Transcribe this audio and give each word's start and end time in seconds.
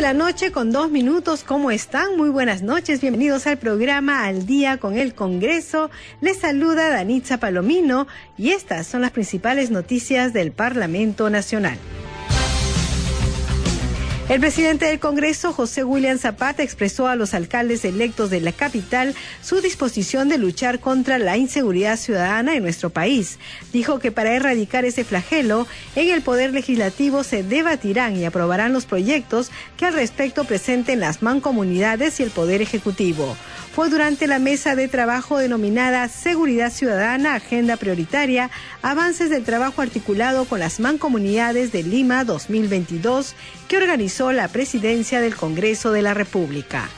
De 0.00 0.06
la 0.06 0.14
noche 0.14 0.50
con 0.50 0.72
dos 0.72 0.90
minutos, 0.90 1.44
¿cómo 1.44 1.70
están? 1.70 2.16
Muy 2.16 2.30
buenas 2.30 2.62
noches, 2.62 3.02
bienvenidos 3.02 3.46
al 3.46 3.58
programa 3.58 4.24
Al 4.24 4.46
Día 4.46 4.78
con 4.78 4.96
el 4.96 5.14
Congreso. 5.14 5.90
Les 6.22 6.38
saluda 6.38 6.88
Danitza 6.88 7.38
Palomino 7.38 8.06
y 8.38 8.52
estas 8.52 8.86
son 8.86 9.02
las 9.02 9.10
principales 9.10 9.70
noticias 9.70 10.32
del 10.32 10.52
Parlamento 10.52 11.28
Nacional. 11.28 11.76
El 14.30 14.38
presidente 14.38 14.84
del 14.86 15.00
Congreso, 15.00 15.52
José 15.52 15.82
William 15.82 16.16
Zapata, 16.16 16.62
expresó 16.62 17.08
a 17.08 17.16
los 17.16 17.34
alcaldes 17.34 17.84
electos 17.84 18.30
de 18.30 18.40
la 18.40 18.52
capital 18.52 19.16
su 19.42 19.60
disposición 19.60 20.28
de 20.28 20.38
luchar 20.38 20.78
contra 20.78 21.18
la 21.18 21.36
inseguridad 21.36 21.96
ciudadana 21.96 22.54
en 22.54 22.62
nuestro 22.62 22.90
país. 22.90 23.40
Dijo 23.72 23.98
que 23.98 24.12
para 24.12 24.32
erradicar 24.32 24.84
ese 24.84 25.02
flagelo, 25.02 25.66
en 25.96 26.10
el 26.10 26.22
Poder 26.22 26.52
Legislativo 26.52 27.24
se 27.24 27.42
debatirán 27.42 28.16
y 28.16 28.24
aprobarán 28.24 28.72
los 28.72 28.86
proyectos 28.86 29.50
que 29.76 29.86
al 29.86 29.94
respecto 29.94 30.44
presenten 30.44 31.00
las 31.00 31.22
mancomunidades 31.22 32.20
y 32.20 32.22
el 32.22 32.30
Poder 32.30 32.62
Ejecutivo 32.62 33.36
fue 33.80 33.88
durante 33.88 34.26
la 34.26 34.38
mesa 34.38 34.76
de 34.76 34.88
trabajo 34.88 35.38
denominada 35.38 36.06
Seguridad 36.08 36.70
Ciudadana, 36.70 37.36
Agenda 37.36 37.78
Prioritaria, 37.78 38.50
Avances 38.82 39.30
del 39.30 39.42
Trabajo 39.42 39.80
Articulado 39.80 40.44
con 40.44 40.60
las 40.60 40.80
Mancomunidades 40.80 41.72
de 41.72 41.82
Lima 41.82 42.24
2022, 42.24 43.34
que 43.68 43.78
organizó 43.78 44.32
la 44.32 44.48
Presidencia 44.48 45.22
del 45.22 45.34
Congreso 45.34 45.92
de 45.92 46.02
la 46.02 46.12
República. 46.12 46.90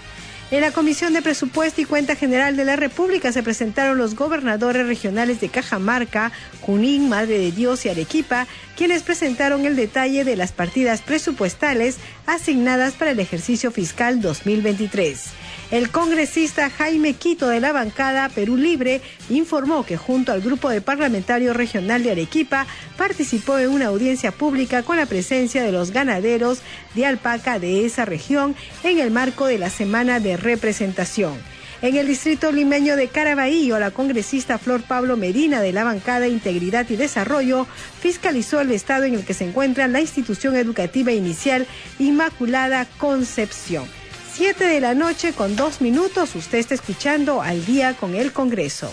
En 0.51 0.61
la 0.61 0.73
Comisión 0.73 1.13
de 1.13 1.23
Presupuesto 1.23 1.81
y 1.81 1.85
Cuenta 1.85 2.17
General 2.17 2.57
de 2.57 2.65
la 2.65 2.75
República 2.75 3.31
se 3.31 3.45
presentaron 3.45 3.97
los 3.97 4.17
gobernadores 4.17 4.85
regionales 4.85 5.41
de 5.41 5.51
Cajamarca, 5.51 6.33
Junín, 6.63 7.09
Madre 7.09 7.39
de 7.39 7.53
Dios 7.53 7.87
y 7.87 7.91
Arequipa, 7.91 8.49
quienes 8.77 9.05
presentaron 9.05 9.67
el 9.67 9.77
detalle 9.77 10.25
de 10.25 10.35
las 10.35 10.51
partidas 10.51 11.01
presupuestales 11.01 11.99
asignadas 12.27 12.95
para 12.95 13.13
el 13.13 13.21
ejercicio 13.21 13.71
fiscal 13.71 14.21
2023. 14.21 15.27
El 15.73 15.91
congresista 15.91 16.69
Jaime 16.69 17.15
Quito 17.15 17.49
de 17.49 17.59
la 17.59 17.73
bancada 17.73 18.29
Perú 18.29 18.59
Libre 18.59 19.01
informó 19.31 19.87
que 19.87 19.97
junto 19.97 20.31
al 20.31 20.43
grupo 20.43 20.69
de 20.69 20.83
parlamentario 20.83 21.55
regional 21.55 22.03
de 22.03 22.11
Arequipa 22.11 22.67
participó 22.99 23.59
en 23.59 23.71
una 23.71 23.87
audiencia 23.87 24.33
pública 24.33 24.83
con 24.83 24.99
la 24.99 25.07
presencia 25.07 25.63
de 25.63 25.73
los 25.73 25.91
ganaderos 25.91 26.61
de 26.95 27.07
alpaca 27.07 27.59
de 27.59 27.87
esa 27.87 28.05
región 28.05 28.55
en 28.85 28.99
el 28.99 29.11
marco 29.11 29.47
de 29.47 29.57
la 29.57 29.71
semana 29.71 30.21
de 30.21 30.37
representación. 30.37 31.39
En 31.81 31.97
el 31.97 32.07
distrito 32.07 32.53
limeño 32.53 32.95
de 32.95 33.09
Caraballo, 33.09 33.79
la 33.79 33.93
congresista 33.93 34.59
Flor 34.59 34.83
Pablo 34.83 35.17
Medina 35.17 35.63
de 35.63 35.73
la 35.73 35.85
bancada 35.85 36.29
Integridad 36.29 36.85
y 36.91 36.97
Desarrollo 36.97 37.67
fiscalizó 37.99 38.61
el 38.61 38.73
estado 38.73 39.05
en 39.05 39.15
el 39.15 39.25
que 39.25 39.33
se 39.33 39.45
encuentra 39.45 39.89
la 39.89 40.03
institución 40.03 40.55
educativa 40.55 41.13
inicial 41.13 41.67
Inmaculada 41.99 42.85
Concepción. 42.99 44.02
7 44.33 44.65
de 44.65 44.81
la 44.81 44.95
noche 44.95 45.35
con 45.35 45.57
dos 45.57 45.83
minutos. 45.83 46.35
Usted 46.35 46.57
está 46.57 46.75
escuchando 46.75 47.43
al 47.43 47.67
día 47.67 47.95
con 47.95 48.15
el 48.15 48.33
Congreso. 48.33 48.91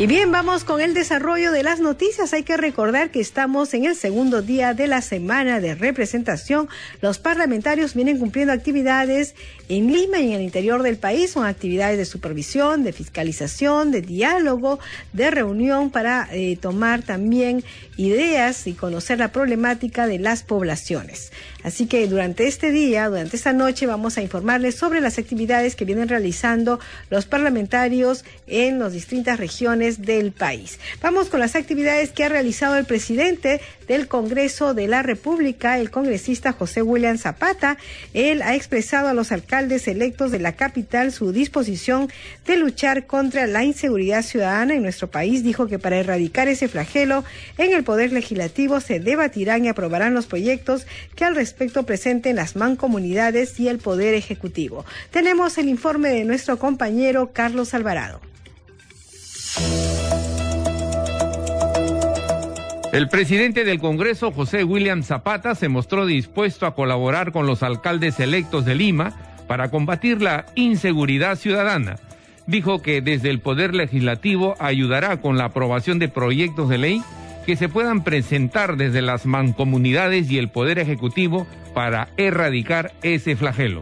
Y 0.00 0.06
bien, 0.06 0.30
vamos 0.30 0.62
con 0.62 0.80
el 0.80 0.94
desarrollo 0.94 1.50
de 1.50 1.64
las 1.64 1.80
noticias. 1.80 2.32
Hay 2.32 2.44
que 2.44 2.56
recordar 2.56 3.10
que 3.10 3.18
estamos 3.18 3.74
en 3.74 3.84
el 3.84 3.96
segundo 3.96 4.42
día 4.42 4.72
de 4.72 4.86
la 4.86 5.02
semana 5.02 5.58
de 5.58 5.74
representación. 5.74 6.68
Los 7.00 7.18
parlamentarios 7.18 7.94
vienen 7.94 8.20
cumpliendo 8.20 8.52
actividades 8.52 9.34
en 9.68 9.92
Lima 9.92 10.20
y 10.20 10.28
en 10.28 10.34
el 10.34 10.42
interior 10.42 10.84
del 10.84 10.98
país. 10.98 11.32
Son 11.32 11.44
actividades 11.44 11.98
de 11.98 12.04
supervisión, 12.04 12.84
de 12.84 12.92
fiscalización, 12.92 13.90
de 13.90 14.02
diálogo, 14.02 14.78
de 15.12 15.32
reunión 15.32 15.90
para 15.90 16.28
eh, 16.30 16.56
tomar 16.56 17.02
también 17.02 17.64
ideas 17.96 18.68
y 18.68 18.74
conocer 18.74 19.18
la 19.18 19.32
problemática 19.32 20.06
de 20.06 20.20
las 20.20 20.44
poblaciones. 20.44 21.32
Así 21.64 21.86
que 21.86 22.06
durante 22.06 22.46
este 22.46 22.70
día, 22.70 23.08
durante 23.08 23.36
esta 23.36 23.52
noche, 23.52 23.86
vamos 23.86 24.16
a 24.16 24.22
informarles 24.22 24.76
sobre 24.76 25.00
las 25.00 25.18
actividades 25.18 25.74
que 25.74 25.84
vienen 25.84 26.08
realizando 26.08 26.78
los 27.10 27.26
parlamentarios 27.26 28.24
en 28.46 28.78
las 28.78 28.92
distintas 28.92 29.40
regiones 29.40 30.02
del 30.02 30.32
país. 30.32 30.78
Vamos 31.02 31.28
con 31.28 31.40
las 31.40 31.56
actividades 31.56 32.10
que 32.10 32.24
ha 32.24 32.28
realizado 32.28 32.76
el 32.76 32.84
presidente 32.84 33.60
del 33.88 34.06
Congreso 34.06 34.72
de 34.74 34.86
la 34.86 35.02
República, 35.02 35.78
el 35.78 35.90
congresista 35.90 36.52
José 36.52 36.82
William 36.82 37.18
Zapata. 37.18 37.76
Él 38.14 38.42
ha 38.42 38.54
expresado 38.54 39.08
a 39.08 39.14
los 39.14 39.32
alcaldes 39.32 39.88
electos 39.88 40.30
de 40.30 40.38
la 40.38 40.52
capital 40.52 41.10
su 41.10 41.32
disposición 41.32 42.08
de 42.46 42.56
luchar 42.56 43.06
contra 43.06 43.46
la 43.46 43.64
inseguridad 43.64 44.22
ciudadana 44.22 44.74
en 44.74 44.82
nuestro 44.82 45.10
país. 45.10 45.42
Dijo 45.42 45.66
que 45.66 45.78
para 45.78 45.98
erradicar 45.98 46.46
ese 46.46 46.68
flagelo 46.68 47.24
en 47.56 47.72
el 47.72 47.82
Poder 47.82 48.12
Legislativo 48.12 48.80
se 48.80 49.00
debatirán 49.00 49.64
y 49.64 49.68
aprobarán 49.68 50.14
los 50.14 50.26
proyectos 50.26 50.86
que 51.16 51.24
al 51.24 51.34
respecto 51.34 51.47
presenten 51.52 52.36
las 52.36 52.56
mancomunidades 52.56 53.58
y 53.60 53.68
el 53.68 53.78
Poder 53.78 54.14
Ejecutivo. 54.14 54.84
Tenemos 55.10 55.58
el 55.58 55.68
informe 55.68 56.08
de 56.10 56.24
nuestro 56.24 56.58
compañero 56.58 57.32
Carlos 57.32 57.74
Alvarado. 57.74 58.20
El 62.92 63.08
presidente 63.08 63.64
del 63.64 63.80
Congreso, 63.80 64.32
José 64.32 64.64
William 64.64 65.02
Zapata, 65.02 65.54
se 65.54 65.68
mostró 65.68 66.06
dispuesto 66.06 66.66
a 66.66 66.74
colaborar 66.74 67.32
con 67.32 67.46
los 67.46 67.62
alcaldes 67.62 68.18
electos 68.18 68.64
de 68.64 68.74
Lima 68.74 69.14
para 69.46 69.70
combatir 69.70 70.22
la 70.22 70.46
inseguridad 70.54 71.36
ciudadana. 71.36 71.96
Dijo 72.46 72.80
que 72.80 73.02
desde 73.02 73.28
el 73.28 73.40
Poder 73.40 73.74
Legislativo 73.74 74.56
ayudará 74.58 75.20
con 75.20 75.36
la 75.36 75.44
aprobación 75.44 75.98
de 75.98 76.08
proyectos 76.08 76.70
de 76.70 76.78
ley 76.78 77.02
que 77.48 77.56
se 77.56 77.70
puedan 77.70 78.04
presentar 78.04 78.76
desde 78.76 79.00
las 79.00 79.24
mancomunidades 79.24 80.30
y 80.30 80.36
el 80.36 80.50
Poder 80.50 80.78
Ejecutivo 80.78 81.46
para 81.72 82.10
erradicar 82.18 82.92
ese 83.02 83.36
flagelo. 83.36 83.80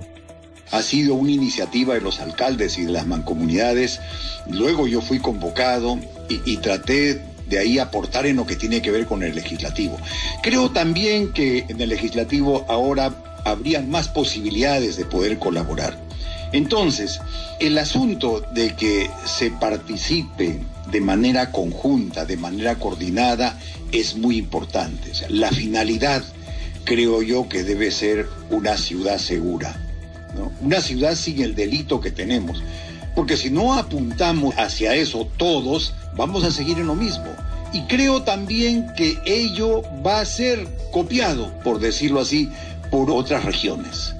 Ha 0.71 0.83
sido 0.83 1.17
una 1.17 1.33
iniciativa 1.33 1.95
de 1.95 2.01
los 2.01 2.21
alcaldes 2.21 2.79
y 2.79 2.85
de 2.85 2.93
las 2.93 3.09
mancomunidades. 3.09 4.01
Luego 4.49 4.87
yo 4.87 5.01
fui 5.01 5.19
convocado 5.19 5.99
y, 6.29 6.59
traté 6.59 7.21
de 7.49 7.59
ahí 7.59 7.81
aportar 7.81 8.27
en 8.27 8.37
lo 8.37 8.47
que 8.47 8.55
tiene 8.55 8.83
que 8.83 8.93
ver 8.93 9.05
con 9.07 9.25
el 9.25 9.35
legislativo. 9.35 9.99
Creo 10.45 10.71
también 10.71 11.33
que 11.33 11.65
en 11.69 11.81
el 11.81 11.89
legislativo 11.89 12.65
ahora 12.69 13.17
habrían 13.45 13.91
más 13.91 14.07
posibilidades 14.07 14.97
de 14.97 15.07
poder 15.07 15.41
colaborar. 15.41 15.99
Entonces, 16.53 17.21
el 17.59 17.77
asunto 17.79 18.43
de 18.53 18.77
que 18.77 19.11
se 19.25 19.51
participe 19.51 20.61
de 20.91 21.01
manera 21.01 21.51
conjunta, 21.53 22.25
de 22.25 22.37
manera 22.37 22.77
coordinada, 22.79 23.59
es 23.93 24.17
muy 24.17 24.39
importante. 24.39 25.13
la 25.29 25.51
finalidad, 25.51 26.23
creo 26.85 27.23
yo, 27.23 27.49
que 27.49 27.65
debe 27.65 27.91
ser 27.91 28.29
una 28.51 28.77
ciudad 28.77 29.19
segura. 29.19 29.83
Una 30.61 30.81
ciudad 30.81 31.15
sin 31.15 31.43
el 31.43 31.55
delito 31.55 32.01
que 32.01 32.11
tenemos. 32.11 32.63
Porque 33.15 33.37
si 33.37 33.51
no 33.51 33.75
apuntamos 33.75 34.55
hacia 34.59 34.95
eso 34.95 35.27
todos, 35.37 35.95
vamos 36.17 36.45
a 36.45 36.51
seguir 36.51 36.79
en 36.79 36.87
lo 36.87 36.95
mismo. 36.95 37.27
Y 37.73 37.83
creo 37.83 38.23
también 38.23 38.87
que 38.97 39.19
ello 39.25 39.83
va 40.07 40.21
a 40.21 40.25
ser 40.25 40.67
copiado, 40.93 41.53
por 41.65 41.81
decirlo 41.81 42.21
así, 42.21 42.51
por 42.91 43.11
otras 43.11 43.45
regiones. 43.45 44.16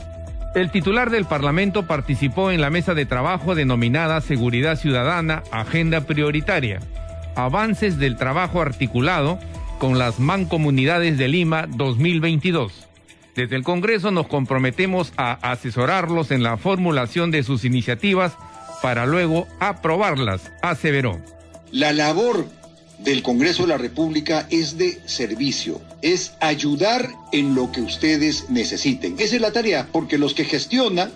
El 0.57 0.71
titular 0.71 1.11
del 1.11 1.27
Parlamento 1.27 1.87
participó 1.87 2.51
en 2.51 2.63
la 2.63 2.71
mesa 2.71 2.95
de 2.95 3.05
trabajo 3.05 3.55
denominada 3.55 4.23
Seguridad 4.23 4.79
Ciudadana, 4.79 5.43
Agenda 5.53 6.07
Prioritaria, 6.07 6.81
avances 7.35 7.99
del 7.99 8.17
trabajo 8.17 8.63
articulado 8.63 9.39
con 9.79 9.99
las 9.99 10.19
mancomunidades 10.19 11.19
de 11.19 11.29
Lima 11.29 11.67
2022. 11.69 12.89
Desde 13.35 13.55
el 13.55 13.65
Congreso 13.65 14.11
nos 14.13 14.29
comprometemos 14.29 15.13
a 15.19 15.33
asesorarlos 15.33 16.31
en 16.31 16.43
la 16.43 16.57
formulación 16.57 17.31
de 17.31 17.43
sus 17.43 17.67
iniciativas 17.67 18.33
para 18.81 19.05
luego 19.05 19.47
aprobarlas, 19.61 20.51
aseveró. 20.63 21.21
La 21.71 21.93
labor 21.93 22.47
del 22.99 23.23
Congreso 23.23 23.63
de 23.63 23.69
la 23.69 23.79
República 23.79 24.47
es 24.51 24.79
de 24.79 25.01
servicio, 25.07 25.81
es 26.03 26.33
ayudar 26.41 27.09
en 27.33 27.55
lo 27.55 27.71
que 27.73 27.81
ustedes 27.81 28.49
necesiten. 28.49 29.17
Esa 29.19 29.37
es 29.37 29.41
la 29.41 29.53
tarea, 29.53 29.89
porque 29.93 30.19
los 30.19 30.35
que 30.35 30.45
gestionan, 30.45 31.13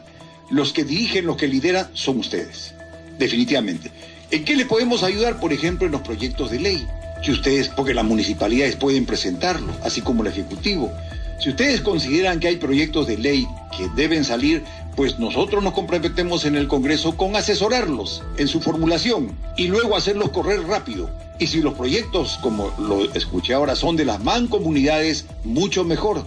los 0.50 0.72
que 0.72 0.84
dirigen, 0.84 1.26
los 1.26 1.36
que 1.36 1.48
lideran, 1.48 1.88
son 1.94 2.18
ustedes, 2.18 2.74
definitivamente. 3.18 3.90
¿En 4.30 4.44
qué 4.44 4.56
le 4.56 4.66
podemos 4.66 5.02
ayudar? 5.02 5.40
Por 5.40 5.52
ejemplo, 5.52 5.86
en 5.86 5.92
los 5.92 6.02
proyectos 6.02 6.50
de 6.50 6.60
ley, 6.60 6.86
que 7.24 7.32
ustedes, 7.32 7.68
porque 7.68 7.94
las 7.94 8.04
municipalidades 8.04 8.76
pueden 8.76 9.06
presentarlo, 9.06 9.72
así 9.82 10.00
como 10.00 10.22
el 10.22 10.28
Ejecutivo. 10.28 10.92
Si 11.40 11.48
ustedes 11.48 11.80
consideran 11.80 12.38
que 12.38 12.48
hay 12.48 12.56
proyectos 12.56 13.06
de 13.06 13.16
ley 13.16 13.46
que 13.76 13.88
deben 13.96 14.24
salir, 14.24 14.62
pues 15.00 15.18
nosotros 15.18 15.64
nos 15.64 15.72
comprometemos 15.72 16.44
en 16.44 16.56
el 16.56 16.68
Congreso 16.68 17.16
con 17.16 17.34
asesorarlos 17.34 18.22
en 18.36 18.48
su 18.48 18.60
formulación 18.60 19.34
y 19.56 19.68
luego 19.68 19.96
hacerlos 19.96 20.28
correr 20.28 20.60
rápido. 20.64 21.08
Y 21.38 21.46
si 21.46 21.62
los 21.62 21.72
proyectos, 21.72 22.38
como 22.42 22.70
lo 22.78 23.10
escuché 23.14 23.54
ahora, 23.54 23.76
son 23.76 23.96
de 23.96 24.04
las 24.04 24.22
mancomunidades, 24.22 25.26
mucho 25.42 25.84
mejor. 25.86 26.26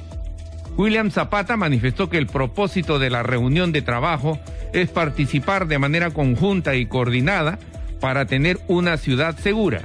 William 0.75 1.12
Zapata 1.12 1.56
manifestó 1.56 2.10
que 2.10 2.18
el 2.18 2.25
propósito 2.25 2.98
de 2.98 3.12
la 3.12 3.22
reunión 3.22 3.72
de 3.74 3.84
trabajo 3.84 4.40
es 4.74 4.90
participar 4.90 5.68
de 5.68 5.78
manera 5.78 6.10
conjunta 6.10 6.74
y 6.74 6.88
coordinada 6.88 7.60
para 8.00 8.25
tener 8.25 8.60
una 8.68 8.98
ciudad 8.98 9.38
segura. 9.38 9.84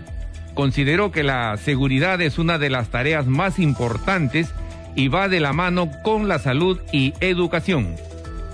Consideró 0.55 1.13
que 1.13 1.25
la 1.25 1.59
seguridad 1.59 2.23
es 2.23 2.39
una 2.39 2.57
de 2.57 2.71
las 2.71 2.89
tareas 2.89 3.27
más 3.27 3.59
importantes 3.59 4.49
y 4.95 5.09
va 5.09 5.29
de 5.29 5.41
la 5.41 5.53
mano 5.53 5.91
con 6.03 6.27
la 6.27 6.39
salud 6.39 6.81
y 6.91 7.13
educación. 7.21 7.97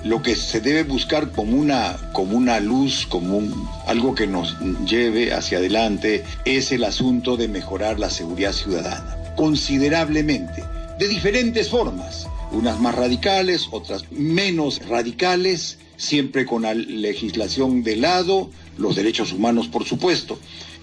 Lo 0.05 0.23
que 0.23 0.37
se 0.37 0.61
debe 0.61 0.83
buscar 0.83 1.33
como 1.33 1.57
una, 1.57 1.97
como 2.13 2.37
una 2.37 2.61
luz, 2.61 3.07
como 3.09 3.41
algo 3.87 4.15
que 4.15 4.27
nos 4.27 4.55
lleve 4.85 5.33
hacia 5.33 5.59
adelante, 5.59 6.23
es 6.45 6.73
el 6.73 6.85
asunto 6.85 7.39
de 7.39 7.49
mejorar 7.49 7.99
la 7.99 8.11
seguridad 8.11 8.53
ciudadana, 8.53 9.17
considerablemente, 9.35 10.63
de 10.99 11.09
diferentes 11.09 11.71
formas, 11.71 12.29
unas 12.53 12.79
más 12.81 12.95
radicales, 12.95 13.69
otras 13.71 14.05
menos 14.13 14.87
radicales, 14.87 15.79
siempre 15.97 16.45
con 16.45 16.63
la 16.63 16.75
legislación 16.75 17.83
de 17.83 17.97
lado, 17.97 18.51
los 18.77 18.97
derechos 18.97 19.33
humanos 19.33 19.69
por 19.69 19.85
supuesto. 19.85 20.39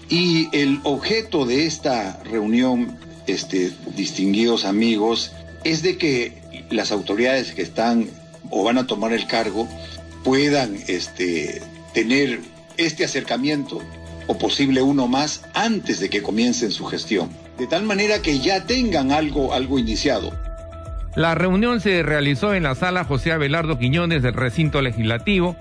Y 0.08 0.48
el 0.52 0.80
objeto 0.82 1.46
de 1.46 1.66
esta 1.66 2.20
reunión, 2.24 2.98
este, 3.28 3.72
distinguidos 3.96 4.64
amigos, 4.64 5.30
es 5.64 5.82
de 5.82 5.96
que 5.96 6.66
las 6.70 6.90
autoridades 6.90 7.52
que 7.52 7.62
están 7.62 8.10
o 8.52 8.62
van 8.62 8.78
a 8.78 8.86
tomar 8.86 9.12
el 9.12 9.26
cargo 9.26 9.66
puedan 10.22 10.76
este, 10.86 11.60
tener 11.92 12.38
este 12.76 13.04
acercamiento 13.04 13.82
o 14.28 14.38
posible 14.38 14.82
uno 14.82 15.08
más 15.08 15.44
antes 15.54 15.98
de 15.98 16.08
que 16.08 16.22
comiencen 16.22 16.70
su 16.70 16.84
gestión, 16.84 17.30
de 17.58 17.66
tal 17.66 17.82
manera 17.82 18.22
que 18.22 18.38
ya 18.38 18.64
tengan 18.64 19.10
algo, 19.10 19.52
algo 19.52 19.78
iniciado. 19.78 20.32
La 21.16 21.34
reunión 21.34 21.80
se 21.80 22.02
realizó 22.02 22.54
en 22.54 22.62
la 22.62 22.74
sala 22.74 23.04
José 23.04 23.32
Abelardo 23.32 23.78
Quiñones 23.78 24.22
del 24.22 24.34
recinto 24.34 24.80
legislativo 24.80 25.56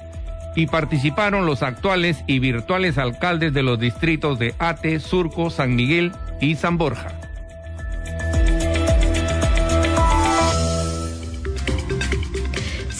y 0.55 0.67
participaron 0.67 1.45
los 1.45 1.63
actuales 1.63 2.23
y 2.27 2.39
virtuales 2.39 2.97
alcaldes 2.97 3.53
de 3.53 3.63
los 3.63 3.79
distritos 3.79 4.37
de 4.37 4.53
Ate, 4.59 4.99
Surco, 4.99 5.49
San 5.49 5.75
Miguel 5.75 6.11
y 6.39 6.55
San 6.55 6.77
Borja. 6.77 7.20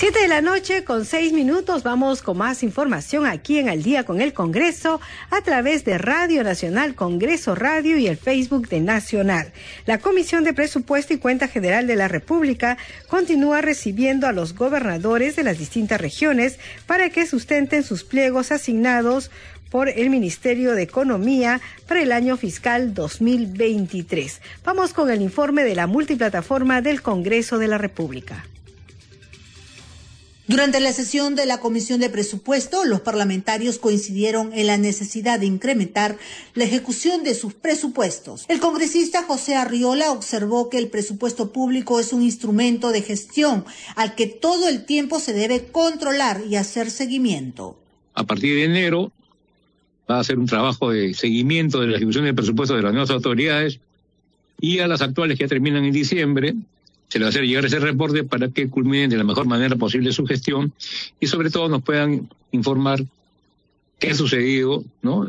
Siete 0.02 0.22
de 0.22 0.28
la 0.28 0.42
noche 0.42 0.84
con 0.84 1.06
seis 1.06 1.32
minutos 1.32 1.84
vamos 1.84 2.24
con 2.24 2.36
más 2.36 2.64
información 2.64 3.28
aquí 3.28 3.60
en 3.60 3.70
Al 3.70 3.84
Día 3.84 4.04
con 4.04 4.20
el 4.20 4.34
Congreso 4.34 5.00
a 5.30 5.42
través 5.42 5.86
de 5.86 6.00
Radio 6.00 6.44
Nacional, 6.44 6.96
Congreso 6.96 7.54
Radio 7.54 8.00
y 8.00 8.08
el 8.08 8.18
Facebook 8.18 8.68
de 8.68 8.80
Nacional. 8.80 9.54
La 9.86 10.00
Comisión 10.00 10.44
de 10.44 10.56
Presupuesto 10.56 11.14
y 11.14 11.20
Cuenta 11.20 11.48
General 11.48 11.86
de 11.86 11.96
la 11.96 12.08
República 12.08 12.80
continúa 13.10 13.62
recibiendo 13.62 14.26
a 14.26 14.32
los 14.32 14.56
gobernadores 14.56 15.36
de 15.36 15.44
las 15.44 15.60
distintas 15.60 16.02
regiones 16.02 16.58
para 16.88 17.12
que 17.12 17.28
sustenten 17.28 17.84
sus 17.84 18.04
pliegos 18.04 18.52
asignados 18.52 19.30
por 19.70 19.88
el 19.88 20.10
Ministerio 20.10 20.74
de 20.74 20.82
Economía 20.82 21.62
para 21.88 22.02
el 22.02 22.12
año 22.12 22.38
fiscal 22.38 22.96
2023. 22.96 24.42
Vamos 24.64 24.94
con 24.94 25.12
el 25.12 25.22
informe 25.22 25.64
de 25.64 25.76
la 25.76 25.86
multiplataforma 25.86 26.82
del 26.82 27.04
Congreso 27.04 27.60
de 27.60 27.68
la 27.68 27.78
República. 27.78 28.48
Durante 30.52 30.82
la 30.82 30.92
sesión 30.92 31.36
de 31.36 31.46
la 31.46 31.62
Comisión 31.62 32.02
de 32.02 32.10
Presupuesto, 32.10 32.84
los 32.84 33.00
parlamentarios 33.00 33.80
coincidieron 33.80 34.52
en 34.52 34.68
la 34.68 34.76
necesidad 34.76 35.40
de 35.40 35.46
incrementar 35.46 36.18
la 36.56 36.66
ejecución 36.66 37.24
de 37.24 37.36
sus 37.36 37.54
presupuestos. 37.54 38.44
El 38.50 38.60
congresista 38.60 39.24
José 39.24 39.56
Arriola 39.56 40.12
observó 40.12 40.70
que 40.70 40.78
el 40.78 40.90
presupuesto 40.90 41.54
público 41.54 42.02
es 42.02 42.12
un 42.12 42.22
instrumento 42.22 42.90
de 42.90 43.02
gestión 43.02 43.64
al 43.96 44.14
que 44.16 44.28
todo 44.28 44.68
el 44.68 44.84
tiempo 44.84 45.22
se 45.22 45.32
debe 45.32 45.68
controlar 45.68 46.42
y 46.46 46.58
hacer 46.58 46.92
seguimiento. 46.92 47.80
A 48.14 48.26
partir 48.26 48.54
de 48.56 48.66
enero 48.66 49.14
va 50.10 50.18
a 50.18 50.20
hacer 50.20 50.38
un 50.38 50.48
trabajo 50.48 50.90
de 50.92 51.14
seguimiento 51.14 51.80
de 51.80 51.88
la 51.88 51.96
ejecución 51.96 52.26
del 52.26 52.36
presupuesto 52.36 52.76
de 52.76 52.82
las 52.82 52.92
nuevas 52.92 53.12
autoridades 53.12 53.80
y 54.60 54.80
a 54.80 54.88
las 54.90 55.02
actuales 55.02 55.38
que 55.38 55.46
ya 55.46 55.48
terminan 55.48 55.86
en 55.86 55.94
diciembre 55.94 56.56
se 57.12 57.20
le 57.20 57.26
va 57.26 57.28
a 57.28 57.32
hacer 57.32 57.44
llegar 57.44 57.66
ese 57.66 57.80
reporte 57.80 58.24
para 58.24 58.48
que 58.48 58.70
culminen 58.70 59.10
de 59.10 59.18
la 59.18 59.26
mejor 59.26 59.46
manera 59.46 59.76
posible 59.76 60.14
su 60.14 60.26
gestión 60.26 60.72
y 61.20 61.28
sobre 61.28 61.50
todo 61.50 61.68
nos 61.68 61.84
puedan 61.84 62.30
informar 62.52 63.04
qué 64.00 64.12
ha 64.12 64.16
sucedido, 64.16 64.86
¿no? 65.02 65.28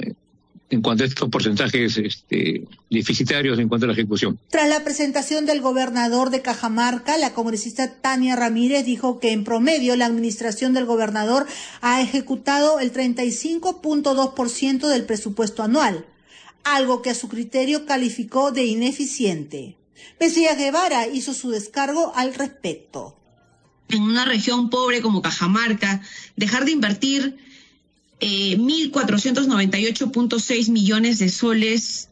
en 0.71 0.81
cuanto 0.81 1.03
a 1.03 1.07
estos 1.09 1.29
porcentajes 1.29 1.99
este, 1.99 2.63
deficitarios 2.89 3.59
en 3.59 3.69
cuanto 3.69 3.87
a 3.87 3.89
la 3.89 3.95
ejecución. 3.95 4.39
Tras 4.49 4.69
la 4.69 4.85
presentación 4.85 5.45
del 5.45 5.61
gobernador 5.61 6.31
de 6.31 6.41
Cajamarca, 6.41 7.19
la 7.19 7.35
congresista 7.35 7.93
Tania 8.01 8.37
Ramírez 8.37 8.87
dijo 8.87 9.19
que 9.19 9.33
en 9.33 9.43
promedio 9.43 9.97
la 9.97 10.07
administración 10.07 10.75
del 10.75 10.87
gobernador 10.87 11.47
ha 11.81 12.01
ejecutado 12.01 12.79
el 12.79 12.93
35.2% 12.93 14.87
del 14.87 15.05
presupuesto 15.05 15.65
anual, 15.65 16.07
algo 16.63 17.03
que 17.03 17.11
a 17.11 17.15
su 17.17 17.29
criterio 17.29 17.87
calificó 17.87 18.53
de 18.53 18.65
ineficiente. 18.67 19.75
Mesías 20.21 20.57
Guevara 20.57 21.09
hizo 21.09 21.35
su 21.35 21.51
descargo 21.51 22.13
al 22.15 22.35
respecto. 22.35 23.17
En 23.89 24.03
una 24.03 24.25
región 24.25 24.71
pobre 24.71 25.03
como 25.03 25.23
Cajamarca, 25.23 26.01
dejar 26.37 26.65
de 26.65 26.71
invertir 26.73 27.37
eh, 28.21 28.57
1.498.6 28.57 30.71
millones 30.71 31.19
de 31.19 31.29
soles 31.29 32.09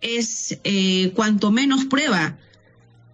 es 0.00 0.58
eh, 0.64 1.12
cuanto 1.14 1.50
menos 1.50 1.84
prueba 1.84 2.38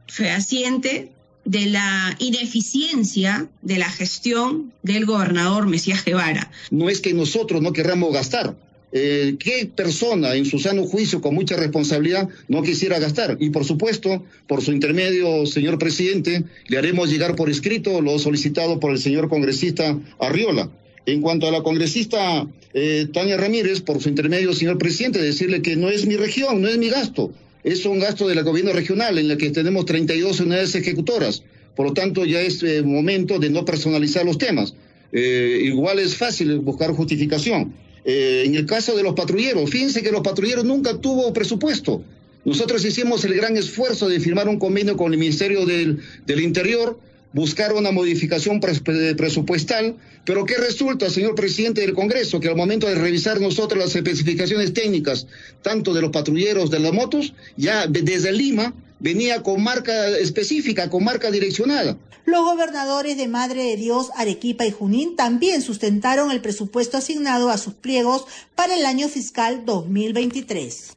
fehaciente 0.06 1.12
de 1.44 1.66
la 1.66 2.14
ineficiencia 2.18 3.48
de 3.62 3.78
la 3.78 3.90
gestión 3.90 4.72
del 4.82 5.06
gobernador 5.06 5.66
Mesías 5.66 6.04
Guevara. 6.04 6.50
No 6.70 6.88
es 6.88 7.00
que 7.00 7.14
nosotros 7.14 7.62
no 7.62 7.72
querramos 7.72 8.12
gastar, 8.12 8.56
eh, 8.90 9.36
¿qué 9.38 9.70
persona 9.74 10.34
en 10.34 10.46
su 10.46 10.58
sano 10.58 10.84
juicio 10.84 11.20
con 11.20 11.34
mucha 11.34 11.56
responsabilidad 11.56 12.28
no 12.48 12.62
quisiera 12.62 12.98
gastar? 12.98 13.36
Y 13.38 13.50
por 13.50 13.64
supuesto, 13.64 14.24
por 14.46 14.62
su 14.62 14.72
intermedio, 14.72 15.44
señor 15.46 15.78
presidente, 15.78 16.44
le 16.68 16.78
haremos 16.78 17.10
llegar 17.10 17.36
por 17.36 17.50
escrito 17.50 18.00
lo 18.00 18.18
solicitado 18.18 18.80
por 18.80 18.92
el 18.92 18.98
señor 18.98 19.28
congresista 19.28 19.98
Arriola. 20.18 20.70
En 21.04 21.20
cuanto 21.20 21.46
a 21.46 21.50
la 21.50 21.62
congresista 21.62 22.46
eh, 22.72 23.06
Tania 23.12 23.36
Ramírez, 23.36 23.80
por 23.80 24.00
su 24.00 24.08
intermedio, 24.08 24.52
señor 24.54 24.78
presidente, 24.78 25.20
decirle 25.20 25.60
que 25.60 25.76
no 25.76 25.90
es 25.90 26.06
mi 26.06 26.16
región, 26.16 26.62
no 26.62 26.68
es 26.68 26.78
mi 26.78 26.88
gasto, 26.88 27.32
es 27.64 27.84
un 27.84 27.98
gasto 27.98 28.26
del 28.26 28.42
gobierno 28.42 28.72
regional 28.72 29.18
en 29.18 29.30
el 29.30 29.36
que 29.36 29.50
tenemos 29.50 29.84
32 29.84 30.40
unidades 30.40 30.74
ejecutoras. 30.74 31.42
Por 31.76 31.86
lo 31.86 31.92
tanto, 31.92 32.24
ya 32.24 32.40
es 32.40 32.62
eh, 32.62 32.82
momento 32.82 33.38
de 33.38 33.50
no 33.50 33.64
personalizar 33.64 34.24
los 34.24 34.38
temas. 34.38 34.74
igual 35.12 35.98
es 35.98 36.16
fácil 36.16 36.58
buscar 36.58 36.90
justificación. 36.92 37.72
Eh, 38.10 38.44
en 38.46 38.54
el 38.54 38.64
caso 38.64 38.96
de 38.96 39.02
los 39.02 39.12
patrulleros, 39.12 39.68
fíjense 39.68 40.02
que 40.02 40.10
los 40.10 40.22
patrulleros 40.22 40.64
nunca 40.64 40.96
tuvo 40.96 41.30
presupuesto. 41.34 42.02
Nosotros 42.42 42.82
hicimos 42.82 43.22
el 43.26 43.34
gran 43.34 43.54
esfuerzo 43.58 44.08
de 44.08 44.18
firmar 44.18 44.48
un 44.48 44.58
convenio 44.58 44.96
con 44.96 45.12
el 45.12 45.18
Ministerio 45.18 45.66
del, 45.66 45.98
del 46.24 46.40
Interior, 46.40 46.98
buscar 47.34 47.74
una 47.74 47.90
modificación 47.90 48.60
presupuestal, 48.60 49.96
pero 50.24 50.46
¿qué 50.46 50.54
resulta, 50.54 51.10
señor 51.10 51.34
presidente 51.34 51.82
del 51.82 51.92
Congreso? 51.92 52.40
Que 52.40 52.48
al 52.48 52.56
momento 52.56 52.86
de 52.86 52.94
revisar 52.94 53.42
nosotros 53.42 53.78
las 53.78 53.94
especificaciones 53.94 54.72
técnicas, 54.72 55.26
tanto 55.60 55.92
de 55.92 56.00
los 56.00 56.10
patrulleros 56.10 56.70
de 56.70 56.78
las 56.78 56.94
motos, 56.94 57.34
ya 57.58 57.86
desde 57.86 58.32
Lima 58.32 58.72
venía 59.00 59.42
con 59.42 59.62
marca 59.62 60.16
específica, 60.16 60.88
con 60.88 61.04
marca 61.04 61.30
direccionada. 61.30 61.98
Los 62.28 62.44
gobernadores 62.44 63.16
de 63.16 63.26
Madre 63.26 63.62
de 63.62 63.76
Dios, 63.76 64.10
Arequipa 64.14 64.66
y 64.66 64.70
Junín 64.70 65.16
también 65.16 65.62
sustentaron 65.62 66.30
el 66.30 66.42
presupuesto 66.42 66.98
asignado 66.98 67.48
a 67.48 67.56
sus 67.56 67.72
pliegos 67.72 68.26
para 68.54 68.74
el 68.74 68.84
año 68.84 69.08
fiscal 69.08 69.64
2023. 69.64 70.94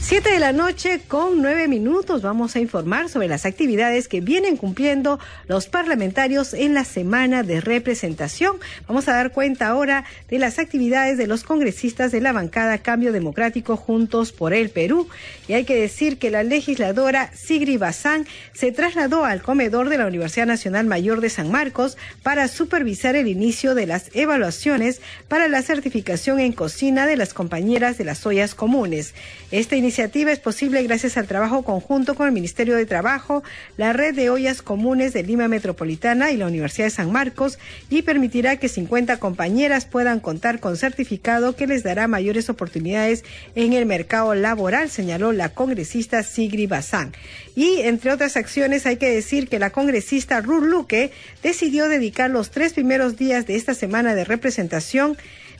Siete 0.00 0.30
de 0.30 0.38
la 0.38 0.52
noche 0.52 1.00
con 1.06 1.42
nueve 1.42 1.66
minutos 1.66 2.22
vamos 2.22 2.54
a 2.54 2.60
informar 2.60 3.08
sobre 3.08 3.26
las 3.26 3.44
actividades 3.44 4.06
que 4.06 4.20
vienen 4.20 4.56
cumpliendo 4.56 5.18
los 5.48 5.66
parlamentarios 5.66 6.54
en 6.54 6.72
la 6.72 6.84
semana 6.84 7.42
de 7.42 7.60
representación. 7.60 8.56
Vamos 8.86 9.08
a 9.08 9.14
dar 9.14 9.32
cuenta 9.32 9.66
ahora 9.66 10.04
de 10.30 10.38
las 10.38 10.60
actividades 10.60 11.18
de 11.18 11.26
los 11.26 11.42
congresistas 11.42 12.12
de 12.12 12.20
la 12.20 12.32
bancada 12.32 12.78
Cambio 12.78 13.12
Democrático 13.12 13.76
Juntos 13.76 14.32
por 14.32 14.54
el 14.54 14.70
Perú. 14.70 15.08
Y 15.48 15.54
hay 15.54 15.64
que 15.64 15.74
decir 15.74 16.18
que 16.18 16.30
la 16.30 16.44
legisladora 16.44 17.30
Sigri 17.34 17.76
Bazán 17.76 18.24
se 18.54 18.70
trasladó 18.70 19.24
al 19.24 19.42
comedor 19.42 19.88
de 19.88 19.98
la 19.98 20.06
Universidad 20.06 20.46
Nacional 20.46 20.86
Mayor 20.86 21.20
de 21.20 21.28
San 21.28 21.50
Marcos 21.50 21.98
para 22.22 22.46
supervisar 22.46 23.16
el 23.16 23.26
inicio 23.26 23.74
de 23.74 23.86
las 23.86 24.10
evaluaciones 24.14 25.02
para 25.26 25.48
la 25.48 25.60
certificación 25.62 26.38
en 26.38 26.52
cocina 26.52 27.06
de 27.06 27.16
las 27.16 27.34
compañeras 27.34 27.98
de 27.98 28.04
las 28.04 28.24
ollas 28.24 28.54
comunes. 28.54 29.12
Esta 29.50 29.76
iniciativa 29.88 30.30
es 30.30 30.38
posible 30.38 30.82
gracias 30.82 31.16
al 31.16 31.26
trabajo 31.26 31.62
conjunto 31.62 32.14
con 32.14 32.26
el 32.26 32.32
Ministerio 32.34 32.76
de 32.76 32.84
Trabajo, 32.84 33.42
la 33.78 33.94
Red 33.94 34.16
de 34.16 34.28
Ollas 34.28 34.60
Comunes 34.60 35.14
de 35.14 35.22
Lima 35.22 35.48
Metropolitana 35.48 36.30
y 36.30 36.36
la 36.36 36.46
Universidad 36.46 36.88
de 36.88 36.90
San 36.90 37.10
Marcos 37.10 37.58
y 37.88 38.02
permitirá 38.02 38.58
que 38.58 38.68
50 38.68 39.16
compañeras 39.16 39.86
puedan 39.86 40.20
contar 40.20 40.60
con 40.60 40.76
certificado 40.76 41.56
que 41.56 41.66
les 41.66 41.84
dará 41.84 42.06
mayores 42.06 42.50
oportunidades 42.50 43.24
en 43.54 43.72
el 43.72 43.86
mercado 43.86 44.34
laboral, 44.34 44.90
señaló 44.90 45.32
la 45.32 45.54
congresista 45.54 46.22
Sigri 46.22 46.66
Bazán. 46.66 47.14
Y 47.56 47.80
entre 47.80 48.12
otras 48.12 48.36
acciones 48.36 48.84
hay 48.84 48.98
que 48.98 49.08
decir 49.08 49.48
que 49.48 49.58
la 49.58 49.70
congresista 49.70 50.42
Ruth 50.42 50.64
Luque 50.64 51.12
decidió 51.42 51.88
dedicar 51.88 52.28
los 52.28 52.50
tres 52.50 52.74
primeros 52.74 53.16
días 53.16 53.46
de 53.46 53.56
esta 53.56 53.72
semana 53.72 54.14
de 54.14 54.26
representación 54.26 55.16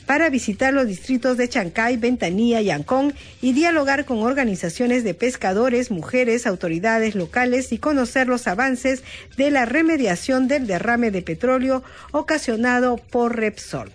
para 0.09 0.31
visitar 0.31 0.73
los 0.73 0.87
distritos 0.87 1.37
de 1.37 1.51
Chancay, 1.51 1.99
Ventanilla 1.99 2.63
y 2.63 2.71
Ancón 2.71 3.13
y 3.43 3.53
dialogar 3.53 4.07
con 4.07 4.21
organizaciones 4.21 5.05
de 5.05 5.13
pescadores, 5.13 5.91
mujeres, 5.91 6.47
autoridades 6.47 7.15
locales 7.15 7.73
y 7.73 7.79
conocer 7.79 8.27
los 8.27 8.47
avances 8.47 9.05
de 9.37 9.51
la 9.51 9.67
remediación 9.67 10.49
del 10.49 10.67
derrame 10.67 11.11
de 11.11 11.21
petróleo 11.21 11.85
ocasionado 12.11 12.97
por 12.97 13.37
Repsol. 13.37 13.93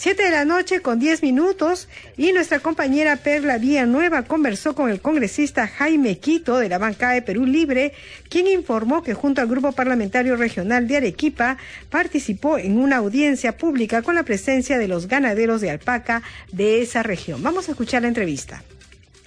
Siete 0.00 0.22
de 0.22 0.30
la 0.30 0.44
noche 0.44 0.80
con 0.80 1.00
diez 1.00 1.24
minutos 1.24 1.88
y 2.16 2.32
nuestra 2.32 2.60
compañera 2.60 3.16
Perla 3.16 3.58
Villanueva 3.58 4.22
conversó 4.22 4.72
con 4.76 4.90
el 4.90 5.00
congresista 5.00 5.66
Jaime 5.66 6.18
Quito 6.18 6.58
de 6.58 6.68
la 6.68 6.78
bancada 6.78 7.14
de 7.14 7.22
Perú 7.22 7.44
Libre, 7.44 7.92
quien 8.28 8.46
informó 8.46 9.02
que 9.02 9.14
junto 9.14 9.40
al 9.40 9.48
Grupo 9.48 9.72
Parlamentario 9.72 10.36
Regional 10.36 10.86
de 10.86 10.98
Arequipa 10.98 11.56
participó 11.90 12.58
en 12.58 12.78
una 12.78 12.98
audiencia 12.98 13.56
pública 13.56 14.02
con 14.02 14.14
la 14.14 14.22
presencia 14.22 14.78
de 14.78 14.86
los 14.86 15.08
ganaderos 15.08 15.60
de 15.60 15.70
alpaca 15.70 16.22
de 16.52 16.80
esa 16.80 17.02
región. 17.02 17.42
Vamos 17.42 17.66
a 17.66 17.72
escuchar 17.72 18.02
la 18.02 18.08
entrevista. 18.08 18.62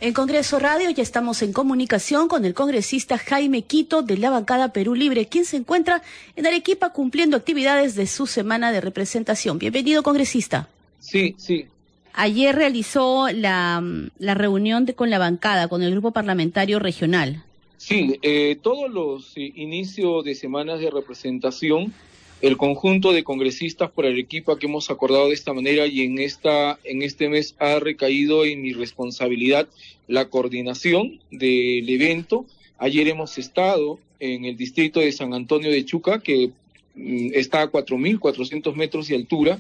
En 0.02 0.14
Congreso 0.14 0.58
Radio 0.58 0.90
ya 0.90 1.04
estamos 1.04 1.44
en 1.44 1.54
comunicación 1.54 2.28
con 2.28 2.44
el 2.44 2.56
congresista 2.56 3.20
Jaime 3.20 3.62
Quito 3.62 4.02
de 4.02 4.18
la 4.18 4.32
bancada 4.32 4.74
Perú 4.74 4.96
Libre, 4.96 5.28
quien 5.28 5.46
se 5.46 5.58
encuentra 5.58 6.02
en 6.36 6.48
Arequipa 6.48 6.92
cumpliendo 6.92 7.38
actividades 7.38 7.94
de 7.94 8.08
su 8.08 8.26
semana 8.26 8.72
de 8.72 8.82
representación. 8.82 9.60
Bienvenido, 9.60 10.02
congresista. 10.02 10.68
Sí, 10.98 11.36
sí. 11.38 11.68
Ayer 12.14 12.56
realizó 12.56 13.30
la, 13.32 13.84
la 14.18 14.34
reunión 14.34 14.88
de, 14.88 14.96
con 14.96 15.12
la 15.12 15.20
bancada, 15.20 15.68
con 15.68 15.84
el 15.84 15.92
grupo 15.92 16.10
parlamentario 16.10 16.80
regional. 16.80 17.44
Sí, 17.78 18.18
eh, 18.24 18.58
todos 18.60 18.90
los 18.90 19.38
eh, 19.38 19.54
inicios 19.56 20.26
de 20.26 20.34
semanas 20.34 20.80
de 20.80 20.90
representación 20.90 21.94
el 22.42 22.58
conjunto 22.58 23.12
de 23.12 23.24
congresistas 23.24 23.92
por 23.92 24.06
Arequipa 24.06 24.58
que 24.58 24.66
hemos 24.66 24.90
acordado 24.90 25.28
de 25.28 25.36
esta 25.36 25.54
manera 25.54 25.86
y 25.86 26.02
en 26.02 26.18
esta 26.18 26.80
en 26.84 27.04
este 27.04 27.30
mes 27.30 27.56
ha 27.60 27.80
recaído 27.80 28.46
en 28.46 28.62
mi 28.62 28.74
responsabilidad 28.74 29.68
la 30.08 30.30
coordinación 30.30 31.20
del 31.30 31.88
evento. 31.88 32.46
Ayer 32.80 33.08
hemos 33.08 33.38
estado 33.38 34.00
en 34.20 34.46
el 34.46 34.58
distrito 34.58 35.00
de 35.00 35.12
San 35.12 35.34
Antonio 35.34 35.72
de 35.72 35.86
Chuca 35.86 36.20
que 36.20 36.50
mm, 36.96 37.30
está 37.34 37.62
a 37.62 37.72
4.400 37.72 38.74
metros 38.76 39.08
de 39.08 39.16
altura 39.16 39.60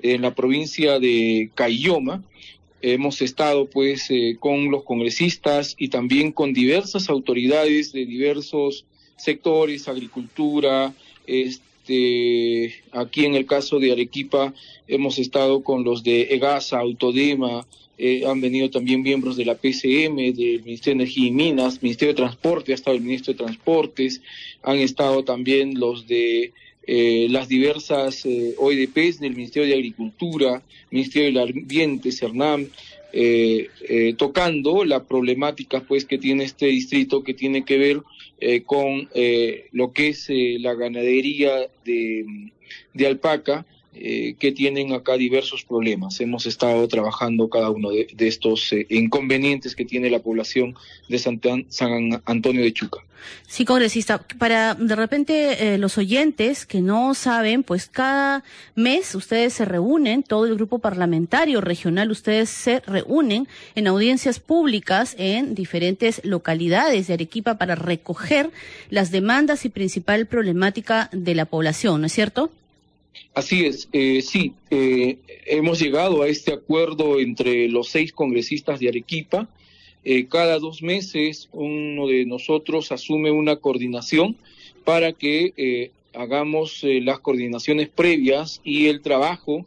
en 0.00 0.22
la 0.22 0.34
provincia 0.34 1.00
de 1.00 1.50
Cayoma. 1.54 2.22
Hemos 2.82 3.20
estado 3.20 3.66
pues 3.66 4.10
eh, 4.10 4.36
con 4.38 4.70
los 4.70 4.84
congresistas 4.84 5.74
y 5.76 5.88
también 5.88 6.30
con 6.30 6.52
diversas 6.52 7.08
autoridades 7.08 7.92
de 7.92 8.06
diversos 8.06 8.84
sectores, 9.16 9.88
agricultura, 9.88 10.92
este, 11.26 11.71
este, 11.92 12.82
aquí 12.92 13.24
en 13.24 13.34
el 13.34 13.46
caso 13.46 13.78
de 13.78 13.92
Arequipa 13.92 14.54
hemos 14.88 15.18
estado 15.18 15.62
con 15.62 15.84
los 15.84 16.02
de 16.02 16.22
EGASA, 16.30 16.78
Autodema, 16.78 17.66
eh, 17.98 18.24
han 18.26 18.40
venido 18.40 18.70
también 18.70 19.02
miembros 19.02 19.36
de 19.36 19.44
la 19.44 19.54
PCM, 19.54 20.32
del 20.34 20.62
Ministerio 20.64 20.98
de 20.98 21.04
Energía 21.04 21.26
y 21.26 21.30
Minas, 21.30 21.82
Ministerio 21.82 22.14
de 22.14 22.22
Transporte, 22.22 22.72
ha 22.72 22.74
estado 22.74 22.96
el 22.96 23.02
Ministro 23.02 23.32
de 23.32 23.38
Transportes, 23.38 24.22
han 24.62 24.78
estado 24.78 25.22
también 25.24 25.78
los 25.78 26.06
de 26.06 26.52
eh, 26.84 27.28
las 27.30 27.48
diversas 27.48 28.24
eh, 28.26 28.54
OEDPs 28.58 29.20
del 29.20 29.36
Ministerio 29.36 29.68
de 29.68 29.74
Agricultura, 29.74 30.62
Ministerio 30.90 31.28
del 31.28 31.56
Ambiente, 31.56 32.10
CERNAM, 32.10 32.68
eh, 33.14 33.68
tocando 34.16 34.86
la 34.86 35.04
problemática 35.04 35.80
pues 35.80 36.06
que 36.06 36.16
tiene 36.16 36.44
este 36.44 36.66
distrito 36.66 37.22
que 37.22 37.34
tiene 37.34 37.62
que 37.62 37.76
ver 37.76 38.00
eh, 38.44 38.64
con 38.64 39.08
eh, 39.14 39.68
lo 39.70 39.92
que 39.92 40.08
es 40.08 40.28
eh, 40.28 40.56
la 40.58 40.74
ganadería 40.74 41.68
de, 41.84 42.50
de 42.92 43.06
alpaca 43.06 43.64
eh, 43.94 44.36
que 44.38 44.52
tienen 44.52 44.94
acá 44.94 45.18
diversos 45.18 45.64
problemas. 45.64 46.18
Hemos 46.20 46.46
estado 46.46 46.88
trabajando 46.88 47.50
cada 47.50 47.68
uno 47.68 47.90
de, 47.90 48.06
estos 48.26 48.72
eh, 48.72 48.86
inconvenientes 48.88 49.76
que 49.76 49.84
tiene 49.84 50.08
la 50.08 50.20
población 50.20 50.74
de 51.08 51.18
San, 51.18 51.40
San, 51.68 52.22
Antonio 52.24 52.62
de 52.62 52.72
Chuca. 52.72 53.00
Sí, 53.46 53.66
congresista, 53.66 54.18
para 54.38 54.74
de 54.74 54.96
repente 54.96 55.74
eh, 55.74 55.78
los 55.78 55.98
oyentes 55.98 56.64
que 56.64 56.80
no 56.80 57.14
saben, 57.14 57.62
pues 57.62 57.86
cada 57.86 58.44
mes 58.74 59.14
ustedes 59.14 59.52
se 59.52 59.66
reúnen, 59.66 60.22
todo 60.22 60.46
el 60.46 60.54
grupo 60.54 60.78
parlamentario 60.78 61.60
regional, 61.60 62.10
ustedes 62.10 62.48
se 62.48 62.80
reúnen 62.80 63.46
en 63.74 63.86
audiencias 63.88 64.40
públicas 64.40 65.14
en 65.18 65.54
diferentes 65.54 66.22
localidades 66.24 67.08
de 67.08 67.14
Arequipa 67.14 67.58
para 67.58 67.74
recoger 67.74 68.50
las 68.88 69.10
demandas 69.10 69.64
y 69.66 69.68
principal 69.68 70.26
problemática 70.26 71.10
de 71.12 71.34
la 71.34 71.44
población, 71.44 72.00
¿no 72.00 72.06
es 72.06 72.12
cierto? 72.12 72.50
Así 73.34 73.64
es, 73.64 73.88
eh, 73.92 74.20
sí, 74.22 74.52
eh, 74.70 75.18
hemos 75.46 75.80
llegado 75.80 76.22
a 76.22 76.28
este 76.28 76.52
acuerdo 76.52 77.18
entre 77.18 77.68
los 77.68 77.88
seis 77.88 78.12
congresistas 78.12 78.80
de 78.80 78.88
Arequipa. 78.88 79.48
Eh, 80.04 80.26
cada 80.26 80.58
dos 80.58 80.82
meses 80.82 81.48
uno 81.52 82.08
de 82.08 82.26
nosotros 82.26 82.90
asume 82.90 83.30
una 83.30 83.56
coordinación 83.56 84.36
para 84.84 85.12
que 85.12 85.52
eh, 85.56 85.90
hagamos 86.12 86.82
eh, 86.82 87.00
las 87.00 87.20
coordinaciones 87.20 87.88
previas 87.88 88.60
y 88.64 88.86
el 88.86 89.00
trabajo 89.00 89.64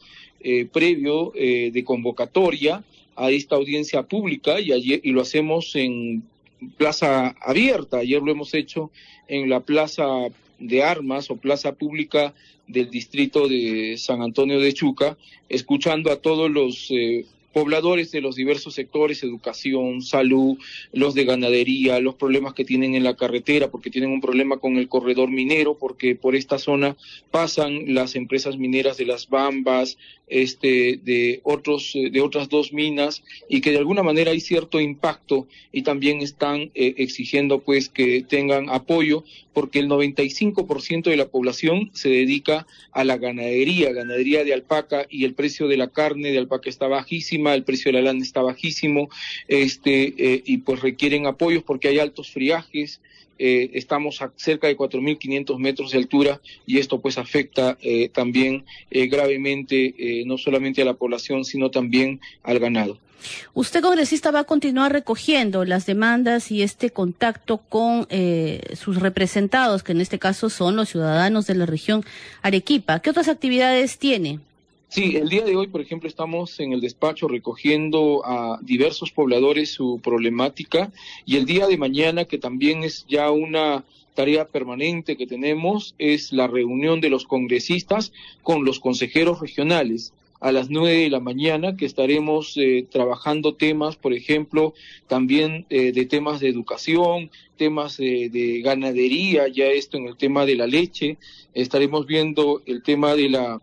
previo 0.72 1.32
de 1.34 1.84
convocatoria 1.84 2.84
a 3.16 3.32
esta 3.32 3.56
audiencia 3.56 4.04
pública 4.04 4.60
y, 4.60 4.74
ayer, 4.74 5.02
y 5.04 5.10
lo 5.10 5.22
hacemos 5.22 5.76
en 5.76 6.22
plaza 6.78 7.36
abierta. 7.42 7.98
Ayer 7.98 8.22
lo 8.22 8.32
hemos 8.32 8.54
hecho 8.54 8.92
en 9.28 9.50
la 9.50 9.62
plaza 9.62 10.06
de 10.60 10.84
armas 10.84 11.32
o 11.32 11.38
plaza 11.38 11.72
pública 11.74 12.36
del 12.68 12.90
distrito 12.90 13.48
de 13.48 13.96
San 13.98 14.22
Antonio 14.22 14.60
de 14.60 14.74
Chuca, 14.74 15.18
escuchando 15.50 16.12
a 16.12 16.18
todos 16.18 16.50
los 16.50 16.88
eh, 16.90 17.26
pobladores 17.56 18.12
de 18.12 18.20
los 18.20 18.36
diversos 18.36 18.74
sectores, 18.74 19.24
educación, 19.24 20.02
salud, 20.02 20.58
los 20.92 21.14
de 21.14 21.24
ganadería, 21.24 22.02
los 22.02 22.16
problemas 22.16 22.54
que 22.54 22.66
tienen 22.66 22.96
en 22.96 23.06
la 23.06 23.16
carretera, 23.16 23.72
porque 23.72 23.90
tienen 23.90 24.12
un 24.12 24.20
problema 24.20 24.58
con 24.58 24.76
el 24.76 24.90
corredor 24.90 25.32
minero, 25.32 25.78
porque 25.78 26.16
por 26.16 26.36
esta 26.36 26.60
zona 26.60 26.98
pasan 27.32 27.94
las 27.94 28.18
empresas 28.18 28.58
mineras 28.58 28.98
de 28.98 29.06
las 29.06 29.30
Bambas, 29.30 29.98
este, 30.28 31.00
de 31.02 31.40
otros, 31.44 31.94
de 31.94 32.20
otras 32.20 32.50
dos 32.50 32.74
minas, 32.74 33.24
y 33.48 33.62
que 33.62 33.72
de 33.72 33.78
alguna 33.78 34.04
manera 34.04 34.32
hay 34.32 34.42
cierto 34.42 34.82
impacto 34.82 35.48
y 35.72 35.84
también 35.84 36.20
están 36.20 36.72
eh, 36.76 36.96
exigiendo 36.98 37.60
pues 37.60 37.88
que 37.88 38.22
tengan 38.22 38.70
apoyo, 38.70 39.24
porque 39.56 39.80
el 39.80 39.88
95% 39.88 41.10
de 41.10 41.16
la 41.16 41.30
población 41.30 41.90
se 41.94 42.10
dedica 42.10 42.68
a 42.92 43.06
la 43.06 43.18
ganadería, 43.18 43.94
ganadería 43.94 44.44
de 44.44 44.54
alpaca, 44.54 45.08
y 45.10 45.24
el 45.24 45.34
precio 45.34 45.70
de 45.70 45.78
la 45.78 45.88
carne 45.88 46.32
de 46.32 46.38
alpaca 46.38 46.70
está 46.70 46.88
bajísima, 46.88 47.56
el 47.56 47.64
precio 47.64 47.90
de 47.90 48.00
la 48.00 48.12
lana 48.12 48.22
está 48.22 48.42
bajísimo, 48.42 49.10
este, 49.48 50.14
eh, 50.18 50.44
y 50.46 50.58
pues 50.58 50.82
requieren 50.82 51.26
apoyos 51.26 51.64
porque 51.64 51.88
hay 51.88 52.00
altos 52.00 52.32
friajes, 52.32 53.00
eh, 53.38 53.72
estamos 53.74 54.22
a 54.22 54.32
cerca 54.36 54.68
de 54.68 54.78
4.500 54.78 55.58
metros 55.60 55.92
de 55.92 55.98
altura 55.98 56.42
y 56.66 56.80
esto 56.80 57.02
pues 57.02 57.18
afecta 57.18 57.78
eh, 57.82 58.10
también 58.10 58.66
eh, 58.92 59.08
gravemente 59.08 59.94
eh, 59.98 60.24
no 60.26 60.38
solamente 60.38 60.82
a 60.82 60.86
la 60.86 60.94
población 60.94 61.46
sino 61.46 61.72
también 61.72 62.20
al 62.44 62.60
ganado. 62.60 62.98
Usted, 63.56 63.82
congresista, 63.82 64.30
va 64.30 64.42
a 64.42 64.44
continuar 64.44 64.92
recogiendo 64.92 65.66
las 65.66 65.88
demandas 65.88 66.52
y 66.52 66.62
este 66.62 66.92
contacto 66.92 67.58
con 67.58 68.08
sus 68.76 69.02
representados, 69.02 69.82
que 69.82 69.94
en 69.94 70.02
este 70.02 70.20
caso 70.20 70.52
son 70.52 70.76
los 70.76 70.90
ciudadanos 70.90 71.48
de 71.48 71.56
la 71.56 71.66
región 71.66 72.06
Arequipa. 72.44 73.00
¿Qué 73.00 73.10
otras 73.10 73.28
actividades 73.28 73.98
tiene? 73.98 74.42
Sí, 74.96 75.18
el 75.18 75.28
día 75.28 75.44
de 75.44 75.58
hoy, 75.58 75.68
por 75.68 75.82
ejemplo, 75.82 76.08
estamos 76.08 76.58
en 76.62 76.72
el 76.72 76.80
despacho 76.80 77.28
recogiendo 77.28 78.26
a 78.26 78.60
diversos 78.62 79.12
pobladores 79.12 79.70
su 79.70 80.00
problemática 80.02 80.90
y 81.26 81.36
el 81.36 81.46
día 81.46 81.68
de 81.68 81.78
mañana, 81.78 82.24
que 82.24 82.38
también 82.38 82.86
es 82.86 83.06
ya 83.06 83.30
una 83.30 83.84
tarea 84.14 84.48
permanente 84.48 85.18
que 85.18 85.28
tenemos, 85.28 85.96
es 85.98 86.32
la 86.32 86.48
reunión 86.48 87.02
de 87.02 87.10
los 87.10 87.26
congresistas 87.26 88.14
con 88.42 88.64
los 88.64 88.80
consejeros 88.80 89.42
regionales. 89.42 90.14
A 90.40 90.54
las 90.54 90.70
nueve 90.70 91.00
de 91.00 91.10
la 91.10 91.20
mañana, 91.20 91.76
que 91.76 91.86
estaremos 91.86 92.56
eh, 92.56 92.88
trabajando 92.90 93.56
temas, 93.56 93.98
por 93.98 94.14
ejemplo, 94.14 94.76
también 95.08 95.66
eh, 95.70 95.92
de 95.92 96.06
temas 96.06 96.40
de 96.40 96.48
educación, 96.48 97.32
temas 97.58 97.98
de, 97.98 98.30
de, 98.30 98.62
ganadería, 98.62 99.50
ya 99.50 99.66
esto 99.66 99.98
en 99.98 100.08
el 100.08 100.16
tema 100.16 100.46
de 100.46 100.56
la 100.56 100.68
leche, 100.68 101.18
estaremos 101.54 102.08
viendo 102.08 102.62
el 102.66 102.82
tema 102.82 103.16
de 103.16 103.28
la 103.28 103.62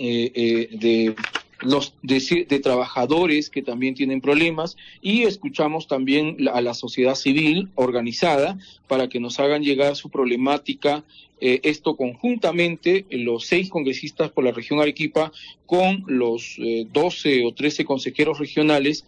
eh, 0.00 0.30
eh, 0.34 0.68
de 0.78 1.16
los 1.60 1.92
de, 2.02 2.44
trabajadores 2.62 3.50
que 3.50 3.62
también 3.62 3.96
tienen 3.96 4.20
problemas 4.20 4.76
y 5.02 5.24
escuchamos 5.24 5.88
también 5.88 6.36
a 6.52 6.60
la 6.60 6.72
sociedad 6.72 7.16
civil 7.16 7.68
organizada 7.74 8.56
para 8.86 9.08
que 9.08 9.18
nos 9.18 9.40
hagan 9.40 9.64
llegar 9.64 9.96
su 9.96 10.08
problemática 10.08 11.02
eh, 11.40 11.58
esto 11.64 11.96
conjuntamente 11.96 13.06
los 13.10 13.46
seis 13.46 13.70
congresistas 13.70 14.30
por 14.30 14.44
la 14.44 14.52
región 14.52 14.78
Arequipa 14.78 15.32
con 15.66 16.04
los 16.06 16.60
doce 16.92 17.44
o 17.44 17.52
trece 17.52 17.84
consejeros 17.84 18.38
regionales 18.38 19.04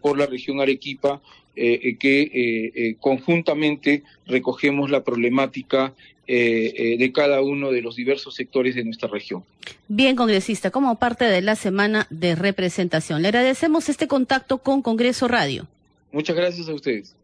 por 0.00 0.16
la 0.18 0.26
región 0.26 0.60
Arequipa 0.60 1.20
que 1.56 2.96
conjuntamente 3.00 4.04
recogemos 4.24 4.88
la 4.88 5.02
problemática 5.02 5.94
de 6.28 7.10
cada 7.14 7.40
uno 7.40 7.72
de 7.72 7.80
los 7.80 7.96
diversos 7.96 8.34
sectores 8.34 8.74
de 8.74 8.84
nuestra 8.84 9.08
región. 9.08 9.44
Bien, 9.88 10.14
congresista, 10.14 10.70
como 10.70 10.98
parte 10.98 11.24
de 11.24 11.40
la 11.40 11.56
semana 11.56 12.06
de 12.10 12.34
representación, 12.34 13.22
le 13.22 13.28
agradecemos 13.28 13.88
este 13.88 14.06
contacto 14.06 14.58
con 14.58 14.82
Congreso 14.82 15.26
Radio. 15.26 15.66
Muchas 16.12 16.36
gracias 16.36 16.68
a 16.68 16.74
ustedes. 16.74 17.14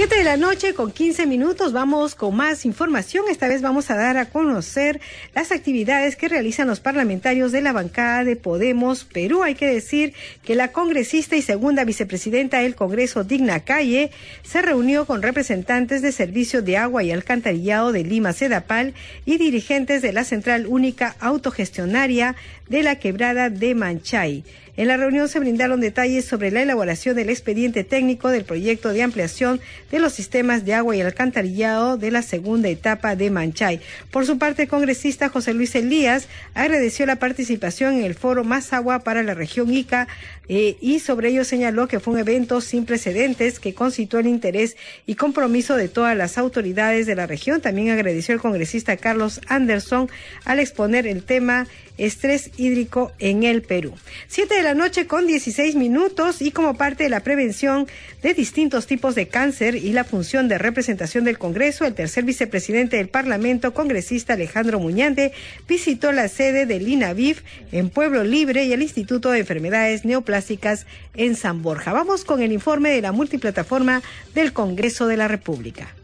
Siete 0.00 0.16
de 0.16 0.24
la 0.24 0.38
noche 0.38 0.72
con 0.72 0.92
15 0.92 1.26
minutos 1.26 1.74
vamos 1.74 2.14
con 2.14 2.34
más 2.34 2.64
información. 2.64 3.26
Esta 3.28 3.48
vez 3.48 3.60
vamos 3.60 3.90
a 3.90 3.96
dar 3.96 4.16
a 4.16 4.30
conocer 4.30 4.98
las 5.34 5.52
actividades 5.52 6.16
que 6.16 6.26
realizan 6.26 6.68
los 6.68 6.80
parlamentarios 6.80 7.52
de 7.52 7.60
la 7.60 7.74
bancada 7.74 8.24
de 8.24 8.34
Podemos 8.34 9.04
Perú. 9.04 9.42
Hay 9.42 9.56
que 9.56 9.66
decir 9.66 10.14
que 10.42 10.54
la 10.54 10.72
congresista 10.72 11.36
y 11.36 11.42
segunda 11.42 11.84
vicepresidenta 11.84 12.60
del 12.60 12.76
Congreso, 12.76 13.24
Digna 13.24 13.60
Calle, 13.60 14.10
se 14.42 14.62
reunió 14.62 15.04
con 15.04 15.20
representantes 15.20 16.00
de 16.00 16.12
Servicio 16.12 16.62
de 16.62 16.78
Agua 16.78 17.02
y 17.02 17.10
Alcantarillado 17.10 17.92
de 17.92 18.02
Lima 18.02 18.32
Sedapal 18.32 18.94
y 19.26 19.36
dirigentes 19.36 20.00
de 20.00 20.14
la 20.14 20.24
Central 20.24 20.66
Única 20.66 21.14
Autogestionaria 21.20 22.36
de 22.70 22.82
la 22.82 22.98
Quebrada 22.98 23.50
de 23.50 23.74
Manchay. 23.74 24.44
En 24.80 24.88
la 24.88 24.96
reunión 24.96 25.28
se 25.28 25.40
brindaron 25.40 25.80
detalles 25.80 26.24
sobre 26.24 26.50
la 26.50 26.62
elaboración 26.62 27.14
del 27.14 27.28
expediente 27.28 27.84
técnico 27.84 28.30
del 28.30 28.44
proyecto 28.44 28.94
de 28.94 29.02
ampliación 29.02 29.60
de 29.90 29.98
los 29.98 30.12
sistemas 30.12 30.64
de 30.64 30.74
agua 30.74 30.96
y 30.96 31.00
alcantarillado 31.00 31.96
de 31.96 32.10
la 32.10 32.22
segunda 32.22 32.68
etapa 32.68 33.16
de 33.16 33.30
Manchay. 33.30 33.80
Por 34.10 34.26
su 34.26 34.38
parte, 34.38 34.62
el 34.62 34.68
congresista 34.68 35.28
José 35.28 35.54
Luis 35.54 35.74
Elías 35.74 36.28
agradeció 36.54 37.06
la 37.06 37.16
participación 37.16 37.94
en 37.94 38.04
el 38.04 38.14
foro 38.14 38.44
Más 38.44 38.72
Agua 38.72 39.00
para 39.00 39.22
la 39.22 39.34
región 39.34 39.72
Ica 39.72 40.08
eh, 40.48 40.76
y 40.80 40.98
sobre 40.98 41.28
ello 41.28 41.44
señaló 41.44 41.86
que 41.86 42.00
fue 42.00 42.14
un 42.14 42.20
evento 42.20 42.60
sin 42.60 42.84
precedentes 42.84 43.60
que 43.60 43.74
concitó 43.74 44.18
el 44.18 44.26
interés 44.26 44.76
y 45.06 45.14
compromiso 45.14 45.76
de 45.76 45.88
todas 45.88 46.16
las 46.16 46.38
autoridades 46.38 47.06
de 47.06 47.14
la 47.14 47.26
región. 47.26 47.60
También 47.60 47.90
agradeció 47.90 48.34
el 48.34 48.40
congresista 48.40 48.96
Carlos 48.96 49.40
Anderson 49.46 50.08
al 50.44 50.58
exponer 50.58 51.06
el 51.06 51.22
tema 51.22 51.66
estrés 52.00 52.50
hídrico 52.56 53.12
en 53.18 53.44
el 53.44 53.62
Perú. 53.62 53.94
Siete 54.26 54.56
de 54.56 54.62
la 54.62 54.74
noche 54.74 55.06
con 55.06 55.26
16 55.26 55.76
minutos 55.76 56.42
y 56.42 56.50
como 56.50 56.74
parte 56.74 57.04
de 57.04 57.10
la 57.10 57.20
prevención 57.20 57.86
de 58.22 58.34
distintos 58.34 58.86
tipos 58.86 59.14
de 59.14 59.28
cáncer 59.28 59.74
y 59.74 59.92
la 59.92 60.04
función 60.04 60.48
de 60.48 60.58
representación 60.58 61.24
del 61.24 61.38
Congreso, 61.38 61.84
el 61.84 61.94
tercer 61.94 62.24
vicepresidente 62.24 62.96
del 62.96 63.08
Parlamento, 63.08 63.74
congresista 63.74 64.32
Alejandro 64.32 64.80
Muñante, 64.80 65.32
visitó 65.68 66.12
la 66.12 66.28
sede 66.28 66.66
del 66.66 66.88
INAVIF 66.88 67.42
en 67.72 67.90
Pueblo 67.90 68.24
Libre 68.24 68.64
y 68.64 68.72
el 68.72 68.82
Instituto 68.82 69.30
de 69.30 69.40
Enfermedades 69.40 70.04
Neoplásicas 70.04 70.86
en 71.14 71.36
San 71.36 71.62
Borja. 71.62 71.92
Vamos 71.92 72.24
con 72.24 72.42
el 72.42 72.52
informe 72.52 72.90
de 72.90 73.02
la 73.02 73.12
multiplataforma 73.12 74.02
del 74.34 74.52
Congreso 74.52 75.06
de 75.06 75.16
la 75.16 75.28
República. 75.28 75.94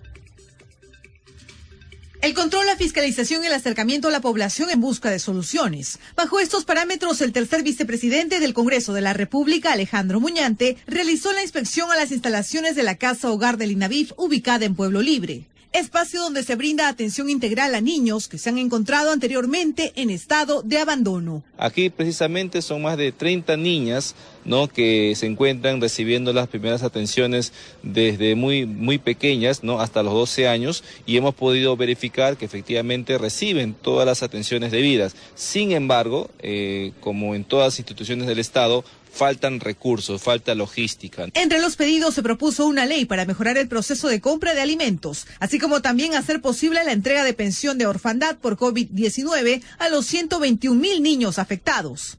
El 2.27 2.35
control, 2.35 2.67
la 2.67 2.75
fiscalización 2.75 3.45
y 3.45 3.47
el 3.47 3.53
acercamiento 3.53 4.09
a 4.09 4.11
la 4.11 4.21
población 4.21 4.69
en 4.71 4.81
busca 4.81 5.13
de 5.13 5.21
soluciones. 5.21 6.01
Bajo 6.17 6.41
estos 6.41 6.65
parámetros, 6.65 7.21
el 7.21 7.31
tercer 7.31 7.63
vicepresidente 7.63 8.41
del 8.41 8.53
Congreso 8.53 8.93
de 8.95 9.01
la 9.01 9.13
República, 9.13 9.71
Alejandro 9.71 10.19
Muñante, 10.19 10.77
realizó 10.89 11.33
la 11.33 11.43
inspección 11.43 11.93
a 11.93 11.95
las 11.95 12.11
instalaciones 12.11 12.75
de 12.75 12.83
la 12.83 12.97
Casa 12.97 13.31
Hogar 13.31 13.59
del 13.59 13.71
INAVIF 13.71 14.11
ubicada 14.17 14.65
en 14.65 14.75
Pueblo 14.75 15.03
Libre 15.03 15.45
espacio 15.77 16.21
donde 16.21 16.43
se 16.43 16.57
brinda 16.57 16.89
atención 16.89 17.31
integral 17.31 17.75
a 17.75 17.81
niños 17.81 18.29
que 18.29 18.39
se 18.39 18.49
han 18.49 18.59
encontrado 18.59 19.11
anteriormente 19.11 19.93
en 19.97 20.11
estado 20.11 20.63
de 20.63 20.79
abandono. 20.79 21.45
Aquí 21.59 21.91
precisamente 21.91 22.63
son 22.63 22.83
más 22.83 22.97
de 22.97 23.13
30 23.13 23.57
niñas 23.57 24.15
¿no? 24.45 24.69
que 24.69 25.15
se 25.17 25.27
encuentran 25.27 25.81
recibiendo 25.81 26.33
las 26.33 26.49
primeras 26.49 26.83
atenciones 26.83 27.53
desde 27.83 28.35
muy, 28.35 28.67
muy 28.67 28.99
pequeñas 28.99 29.63
¿no? 29.63 29.81
hasta 29.81 30.03
los 30.03 30.15
12 30.15 30.49
años 30.49 30.85
y 31.05 31.17
hemos 31.17 31.35
podido 31.35 31.77
verificar 31.77 32.37
que 32.37 32.45
efectivamente 32.45 33.19
reciben 33.19 33.75
todas 33.75 34.07
las 34.07 34.23
atenciones 34.23 34.73
debidas. 34.73 35.15
Sin 35.35 35.73
embargo, 35.73 36.31
eh, 36.41 36.93
como 37.01 37.35
en 37.35 37.45
todas 37.45 37.67
las 37.67 37.79
instituciones 37.79 38.27
del 38.27 38.39
Estado, 38.39 38.85
faltan 39.17 39.61
recursos, 39.61 40.23
falta 40.23 40.55
logística. 40.55 41.27
Entre 41.35 41.61
los 41.61 41.77
pedidos 41.77 42.15
se 42.15 42.23
propuso 42.23 42.67
una 42.67 42.85
ley 42.85 43.07
para 43.07 43.25
mejorar 43.25 43.57
el 43.57 43.67
proceso 43.67 44.09
de 44.09 44.21
compra 44.21 44.55
de 44.55 44.61
alimentos, 44.61 45.27
así 45.41 45.59
como 45.59 45.81
también 45.81 46.15
hacer 46.15 46.41
posible 46.43 46.85
la 46.85 46.93
entrega 46.93 47.25
de 47.25 47.33
pensión 47.33 47.79
de 47.79 47.87
orfandad 47.87 48.37
por 48.37 48.57
COVID-19 48.57 49.63
a 49.79 49.89
los 49.89 50.07
121 50.07 50.79
mil 50.79 51.03
niños 51.03 51.39
afectados. 51.39 52.19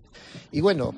Y 0.51 0.61
bueno, 0.61 0.95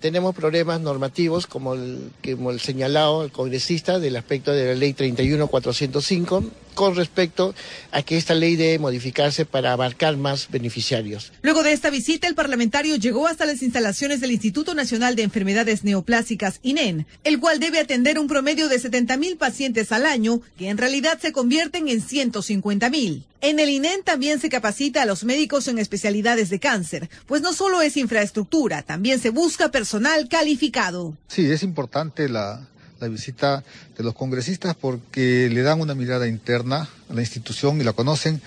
tenemos 0.00 0.34
problemas 0.34 0.80
normativos, 0.80 1.46
como 1.46 1.74
el, 1.74 2.10
que 2.22 2.32
el 2.32 2.60
señalado 2.60 3.24
el 3.24 3.32
congresista, 3.32 3.98
del 3.98 4.16
aspecto 4.16 4.52
de 4.52 4.66
la 4.66 4.74
ley 4.74 4.92
31405, 4.92 6.44
con 6.74 6.94
respecto 6.94 7.54
a 7.90 8.02
que 8.02 8.16
esta 8.16 8.34
ley 8.34 8.54
debe 8.54 8.78
modificarse 8.78 9.46
para 9.46 9.72
abarcar 9.72 10.16
más 10.16 10.48
beneficiarios. 10.50 11.32
Luego 11.42 11.62
de 11.62 11.72
esta 11.72 11.90
visita, 11.90 12.28
el 12.28 12.34
parlamentario 12.34 12.96
llegó 12.96 13.26
hasta 13.26 13.46
las 13.46 13.62
instalaciones 13.62 14.20
del 14.20 14.32
Instituto 14.32 14.74
Nacional 14.74 15.16
de 15.16 15.22
Enfermedades 15.22 15.84
Neoplásicas, 15.84 16.60
INEN, 16.62 17.06
el 17.24 17.40
cual 17.40 17.58
debe 17.58 17.80
atender 17.80 18.18
un 18.18 18.28
promedio 18.28 18.68
de 18.68 18.78
70 18.78 19.16
mil 19.16 19.36
pacientes 19.36 19.90
al 19.90 20.04
año, 20.04 20.42
que 20.58 20.68
en 20.68 20.78
realidad 20.78 21.18
se 21.20 21.32
convierten 21.32 21.88
en 21.88 22.00
150 22.02 22.90
mil. 22.90 23.24
En 23.40 23.60
el 23.60 23.68
INEN 23.68 24.02
también 24.02 24.40
se 24.40 24.48
capacita 24.48 25.02
a 25.02 25.06
los 25.06 25.24
médicos 25.24 25.68
en 25.68 25.78
especialidades 25.78 26.50
de 26.50 26.58
cáncer, 26.58 27.08
pues 27.26 27.42
no 27.42 27.52
solo 27.52 27.80
es 27.80 27.96
infraestructura, 27.96 28.82
también 28.82 29.20
se 29.20 29.30
busca 29.30 29.70
personal 29.70 29.85
calificado. 30.28 31.16
Sí, 31.28 31.50
es 31.50 31.62
importante 31.62 32.28
la, 32.28 32.66
la 33.00 33.08
visita 33.08 33.64
de 33.96 34.04
los 34.04 34.14
congresistas 34.14 34.74
porque 34.74 35.48
le 35.52 35.62
dan 35.62 35.80
una 35.80 35.94
mirada 35.94 36.26
interna 36.26 36.88
a 37.10 37.14
la 37.14 37.20
institución 37.20 37.80
y 37.80 37.84
la 37.84 37.92
conocen 37.92 38.40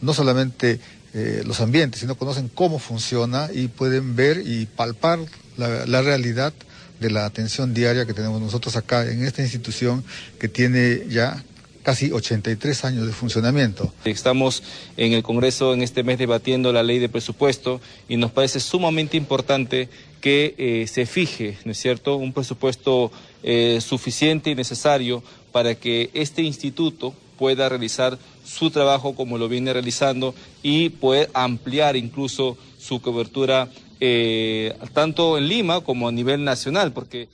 no 0.00 0.12
solamente 0.12 0.80
eh, 1.14 1.42
los 1.46 1.60
ambientes, 1.60 2.00
sino 2.00 2.16
conocen 2.16 2.48
cómo 2.48 2.78
funciona 2.78 3.48
y 3.52 3.68
pueden 3.68 4.16
ver 4.16 4.42
y 4.44 4.66
palpar 4.66 5.18
la, 5.56 5.86
la 5.86 6.02
realidad 6.02 6.52
de 7.00 7.10
la 7.10 7.24
atención 7.24 7.74
diaria 7.74 8.06
que 8.06 8.14
tenemos 8.14 8.40
nosotros 8.40 8.76
acá 8.76 9.06
en 9.06 9.24
esta 9.24 9.42
institución 9.42 10.04
que 10.38 10.48
tiene 10.48 11.06
ya 11.08 11.42
casi 11.86 12.10
83 12.10 12.84
años 12.84 13.06
de 13.06 13.12
funcionamiento. 13.12 13.94
Estamos 14.04 14.64
en 14.96 15.12
el 15.12 15.22
Congreso 15.22 15.72
en 15.72 15.82
este 15.82 16.02
mes 16.02 16.18
debatiendo 16.18 16.72
la 16.72 16.82
ley 16.82 16.98
de 16.98 17.08
presupuesto 17.08 17.80
y 18.08 18.16
nos 18.16 18.32
parece 18.32 18.58
sumamente 18.58 19.16
importante 19.16 19.88
que 20.20 20.54
eh, 20.58 20.86
se 20.86 21.06
fije, 21.06 21.58
¿no 21.64 21.72
es 21.72 21.78
cierto?, 21.78 22.16
un 22.16 22.32
presupuesto 22.32 23.10
eh, 23.42 23.78
suficiente 23.80 24.50
y 24.50 24.54
necesario 24.54 25.22
para 25.52 25.74
que 25.74 26.10
este 26.14 26.42
instituto 26.42 27.14
pueda 27.38 27.68
realizar 27.68 28.18
su 28.44 28.70
trabajo 28.70 29.14
como 29.14 29.38
lo 29.38 29.48
viene 29.48 29.72
realizando 29.72 30.34
y 30.62 30.90
poder 30.90 31.30
ampliar 31.34 31.96
incluso 31.96 32.56
su 32.78 33.00
cobertura 33.00 33.68
eh, 34.00 34.74
tanto 34.92 35.38
en 35.38 35.48
Lima 35.48 35.80
como 35.80 36.08
a 36.08 36.12
nivel 36.12 36.44
nacional, 36.44 36.92
porque 36.92 37.28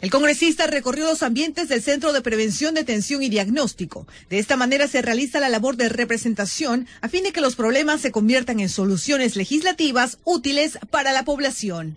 el 0.00 0.10
congresista 0.10 0.68
recorrió 0.68 1.06
los 1.06 1.24
ambientes 1.24 1.68
del 1.68 1.82
Centro 1.82 2.12
de 2.12 2.20
Prevención, 2.20 2.72
Detención 2.72 3.20
y 3.20 3.28
Diagnóstico. 3.28 4.06
De 4.30 4.38
esta 4.38 4.56
manera 4.56 4.86
se 4.86 5.02
realiza 5.02 5.40
la 5.40 5.48
labor 5.48 5.76
de 5.76 5.88
representación 5.88 6.86
a 7.00 7.08
fin 7.08 7.24
de 7.24 7.32
que 7.32 7.40
los 7.40 7.56
problemas 7.56 8.00
se 8.00 8.12
conviertan 8.12 8.60
en 8.60 8.68
soluciones 8.68 9.34
legislativas 9.34 10.18
útiles 10.24 10.78
para 10.90 11.10
la 11.10 11.24
población. 11.24 11.96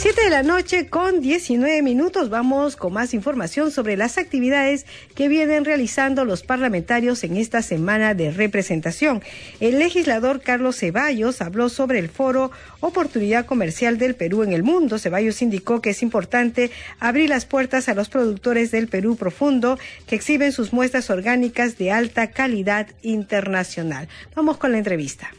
Siete 0.00 0.22
de 0.22 0.30
la 0.30 0.44
noche 0.44 0.86
con 0.86 1.20
19 1.20 1.82
minutos. 1.82 2.30
Vamos 2.30 2.76
con 2.76 2.92
más 2.92 3.14
información 3.14 3.72
sobre 3.72 3.96
las 3.96 4.16
actividades 4.16 4.86
que 5.16 5.26
vienen 5.26 5.64
realizando 5.64 6.24
los 6.24 6.44
parlamentarios 6.44 7.24
en 7.24 7.36
esta 7.36 7.62
semana 7.62 8.14
de 8.14 8.30
representación. 8.30 9.24
El 9.58 9.80
legislador 9.80 10.40
Carlos 10.40 10.76
Ceballos 10.76 11.42
habló 11.42 11.68
sobre 11.68 11.98
el 11.98 12.08
foro 12.08 12.52
Oportunidad 12.78 13.44
Comercial 13.44 13.98
del 13.98 14.14
Perú 14.14 14.44
en 14.44 14.52
el 14.52 14.62
Mundo. 14.62 15.00
Ceballos 15.00 15.42
indicó 15.42 15.82
que 15.82 15.90
es 15.90 16.00
importante 16.00 16.70
abrir 17.00 17.28
las 17.28 17.44
puertas 17.44 17.88
a 17.88 17.94
los 17.94 18.08
productores 18.08 18.70
del 18.70 18.86
Perú 18.86 19.16
profundo 19.16 19.80
que 20.06 20.14
exhiben 20.14 20.52
sus 20.52 20.72
muestras 20.72 21.10
orgánicas 21.10 21.76
de 21.76 21.90
alta 21.90 22.30
calidad 22.30 22.86
internacional. 23.02 24.06
Vamos 24.36 24.58
con 24.58 24.70
la 24.70 24.78
entrevista. 24.78 25.32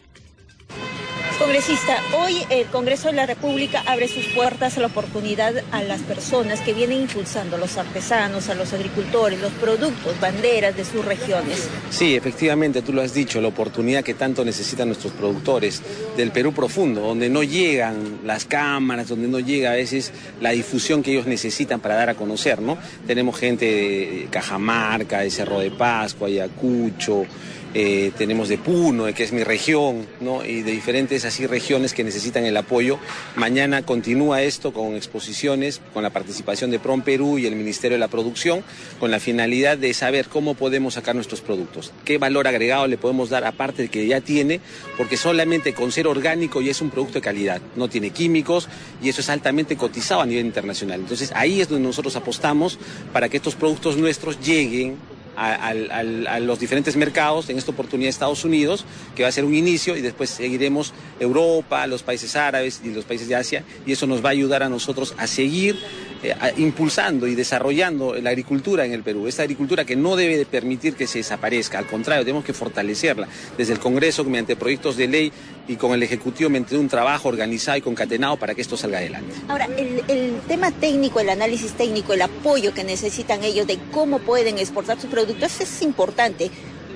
Congresista, 1.39 2.03
hoy 2.17 2.35
el 2.49 2.65
Congreso 2.65 3.07
de 3.07 3.13
la 3.13 3.25
República 3.25 3.81
abre 3.85 4.09
sus 4.09 4.25
puertas 4.27 4.77
a 4.77 4.81
la 4.81 4.87
oportunidad 4.87 5.53
a 5.71 5.81
las 5.81 6.01
personas 6.01 6.59
que 6.59 6.73
vienen 6.73 7.03
impulsando, 7.03 7.55
a 7.55 7.59
los 7.59 7.77
artesanos, 7.77 8.49
a 8.49 8.55
los 8.55 8.73
agricultores, 8.73 9.39
los 9.39 9.53
productos, 9.53 10.19
banderas 10.19 10.75
de 10.75 10.83
sus 10.83 11.05
regiones. 11.05 11.69
Sí, 11.91 12.13
efectivamente, 12.13 12.81
tú 12.81 12.91
lo 12.91 13.01
has 13.01 13.13
dicho, 13.13 13.39
la 13.39 13.47
oportunidad 13.47 14.03
que 14.03 14.15
tanto 14.15 14.43
necesitan 14.43 14.89
nuestros 14.89 15.13
productores 15.13 15.81
del 16.17 16.31
Perú 16.31 16.51
profundo, 16.51 16.99
donde 16.99 17.29
no 17.29 17.41
llegan 17.41 18.19
las 18.25 18.43
cámaras, 18.43 19.07
donde 19.07 19.29
no 19.29 19.39
llega 19.39 19.71
a 19.71 19.75
veces 19.75 20.11
la 20.41 20.49
difusión 20.49 21.01
que 21.01 21.11
ellos 21.11 21.25
necesitan 21.25 21.79
para 21.79 21.95
dar 21.95 22.09
a 22.09 22.15
conocer, 22.15 22.61
¿no? 22.61 22.77
Tenemos 23.07 23.39
gente 23.39 23.65
de 23.65 24.27
Cajamarca, 24.29 25.21
de 25.21 25.31
Cerro 25.31 25.61
de 25.61 25.71
Pascua, 25.71 26.27
Ayacucho, 26.27 27.25
eh, 27.73 28.11
tenemos 28.17 28.49
de 28.49 28.57
Puno, 28.57 29.05
que 29.13 29.23
es 29.23 29.31
mi 29.31 29.43
región, 29.43 30.07
¿no? 30.21 30.43
y 30.43 30.61
de 30.61 30.71
diferentes 30.71 31.25
así 31.25 31.45
regiones 31.45 31.93
que 31.93 32.03
necesitan 32.03 32.45
el 32.45 32.57
apoyo. 32.57 32.97
Mañana 33.35 33.83
continúa 33.83 34.41
esto 34.41 34.73
con 34.73 34.95
exposiciones, 34.95 35.81
con 35.93 36.03
la 36.03 36.09
participación 36.09 36.71
de 36.71 36.79
PROM 36.79 37.01
Perú 37.01 37.37
y 37.37 37.45
el 37.45 37.55
Ministerio 37.55 37.95
de 37.95 37.99
la 37.99 38.07
Producción, 38.07 38.63
con 38.99 39.11
la 39.11 39.19
finalidad 39.19 39.77
de 39.77 39.93
saber 39.93 40.27
cómo 40.27 40.55
podemos 40.55 40.95
sacar 40.95 41.15
nuestros 41.15 41.41
productos, 41.41 41.93
qué 42.05 42.17
valor 42.17 42.47
agregado 42.47 42.87
le 42.87 42.97
podemos 42.97 43.29
dar 43.29 43.45
aparte 43.45 43.83
de 43.83 43.89
que 43.89 44.07
ya 44.07 44.21
tiene, 44.21 44.61
porque 44.97 45.17
solamente 45.17 45.73
con 45.73 45.91
ser 45.91 46.07
orgánico 46.07 46.61
ya 46.61 46.71
es 46.71 46.81
un 46.81 46.89
producto 46.89 47.15
de 47.15 47.21
calidad, 47.21 47.61
no 47.75 47.87
tiene 47.87 48.09
químicos 48.09 48.67
y 49.01 49.09
eso 49.09 49.21
es 49.21 49.29
altamente 49.29 49.75
cotizado 49.75 50.21
a 50.21 50.25
nivel 50.25 50.45
internacional. 50.45 51.01
Entonces 51.01 51.31
ahí 51.35 51.61
es 51.61 51.69
donde 51.69 51.87
nosotros 51.87 52.15
apostamos 52.15 52.79
para 53.13 53.29
que 53.29 53.37
estos 53.37 53.55
productos 53.55 53.97
nuestros 53.97 54.39
lleguen 54.39 54.97
a, 55.39 56.39
los 56.39 56.59
diferentes 56.59 56.95
mercados, 56.97 57.49
en 57.49 57.57
esta 57.57 57.71
oportunidad 57.71 58.09
Estados 58.09 58.43
Unidos, 58.43 58.85
que 59.15 59.23
va 59.23 59.29
a 59.29 59.31
ser 59.31 59.45
un 59.45 59.55
inicio 59.55 59.95
y 59.95 60.01
después 60.01 60.29
seguiremos 60.29 60.93
Europa, 61.19 61.87
los 61.87 62.03
países 62.03 62.35
árabes 62.35 62.81
y 62.83 62.89
los 62.89 63.05
países 63.05 63.27
de 63.27 63.35
Asia 63.35 63.63
y 63.85 63.93
eso 63.93 64.05
nos 64.07 64.23
va 64.23 64.29
a 64.29 64.31
ayudar 64.31 64.63
a 64.63 64.69
nosotros 64.69 65.13
a 65.17 65.27
seguir 65.27 65.77
eh, 66.21 66.35
impulsando 66.57 67.27
y 67.27 67.35
desarrollando 67.35 68.15
la 68.15 68.31
agricultura 68.31 68.85
en 68.85 68.91
el 68.91 69.03
Perú. 69.03 69.27
Esta 69.27 69.43
agricultura 69.43 69.85
que 69.85 69.95
no 69.95 70.17
debe 70.17 70.45
permitir 70.45 70.95
que 70.95 71.07
se 71.07 71.19
desaparezca, 71.19 71.79
al 71.79 71.87
contrario, 71.87 72.25
tenemos 72.25 72.43
que 72.43 72.53
fortalecerla 72.53 73.27
desde 73.57 73.73
el 73.73 73.79
Congreso 73.79 74.25
mediante 74.25 74.57
proyectos 74.57 74.97
de 74.97 75.07
ley 75.07 75.31
y 75.69 75.75
con 75.75 75.93
el 75.93 76.01
Ejecutivo 76.01 76.49
mediante 76.49 76.75
un 76.75 76.89
trabajo 76.89 77.29
organizado 77.29 77.77
y 77.77 77.81
concatenado 77.81 78.37
para 78.37 78.55
que 78.55 78.61
esto 78.61 78.75
salga 78.75 78.97
adelante. 78.97 79.35
Ahora, 79.47 79.65
el, 79.77 80.03
el 80.07 80.41
tema 80.47 80.71
técnico, 80.71 81.19
el 81.19 81.29
análisis 81.29 81.73
técnico, 81.73 82.13
el 82.13 82.23
apoyo 82.23 82.73
que 82.73 82.83
necesitan 82.83 83.43
ellos 83.43 83.67
de 83.67 83.77
cómo 83.91 84.17
pueden 84.17 84.57
exportar 84.57 84.99
sus 84.99 85.11
productos 85.11 85.61
es 85.61 85.81
importante. 85.83 86.49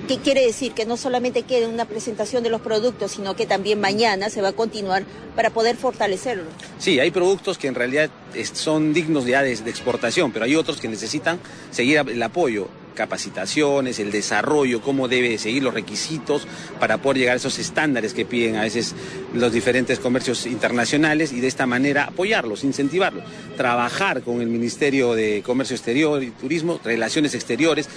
¿Qué 0.08 0.18
quiere 0.18 0.44
decir? 0.44 0.72
Que 0.72 0.84
no 0.84 0.96
solamente 0.96 1.44
quede 1.44 1.66
una 1.66 1.84
presentación 1.84 2.42
de 2.42 2.50
los 2.50 2.60
productos, 2.60 3.12
sino 3.12 3.36
que 3.36 3.46
también 3.46 3.80
mañana 3.80 4.28
se 4.28 4.42
va 4.42 4.48
a 4.48 4.52
continuar 4.52 5.04
para 5.36 5.50
poder 5.50 5.76
fortalecerlo. 5.76 6.44
Sí, 6.78 6.98
hay 6.98 7.12
productos 7.12 7.56
que 7.56 7.68
en 7.68 7.76
realidad 7.76 8.10
son 8.52 8.92
dignos 8.92 9.24
ya 9.24 9.42
de, 9.42 9.52
exportación, 9.52 10.32
pero 10.32 10.46
hay 10.46 10.56
otros 10.56 10.80
que 10.80 10.88
necesitan 10.88 11.38
seguir 11.70 11.98
el 11.98 12.22
apoyo 12.22 12.68
capacitaciones, 12.94 13.98
el 13.98 14.10
desarrollo, 14.10 14.80
cómo 14.80 15.08
debe 15.08 15.36
seguir 15.38 15.62
los 15.62 15.74
requisitos 15.74 16.46
para 16.80 16.98
poder 16.98 17.18
llegar 17.18 17.34
a 17.34 17.36
esos 17.36 17.58
estándares 17.58 18.14
que 18.14 18.24
piden 18.24 18.56
a 18.56 18.62
veces 18.62 18.94
los 19.34 19.52
diferentes 19.52 19.98
comercios 19.98 20.46
internacionales 20.46 21.32
y 21.32 21.40
de 21.40 21.48
esta 21.48 21.66
manera 21.66 22.04
apoyarlos, 22.04 22.64
incentivarlos, 22.64 23.24
trabajar 23.56 24.22
con 24.22 24.40
el 24.40 24.48
Ministerio 24.48 25.14
de 25.14 25.42
Comercio 25.44 25.76
Exterior 25.76 26.22
y 26.22 26.30
Turismo, 26.30 26.80
Relaciones 26.82 27.34
Exteriores, 27.34 27.88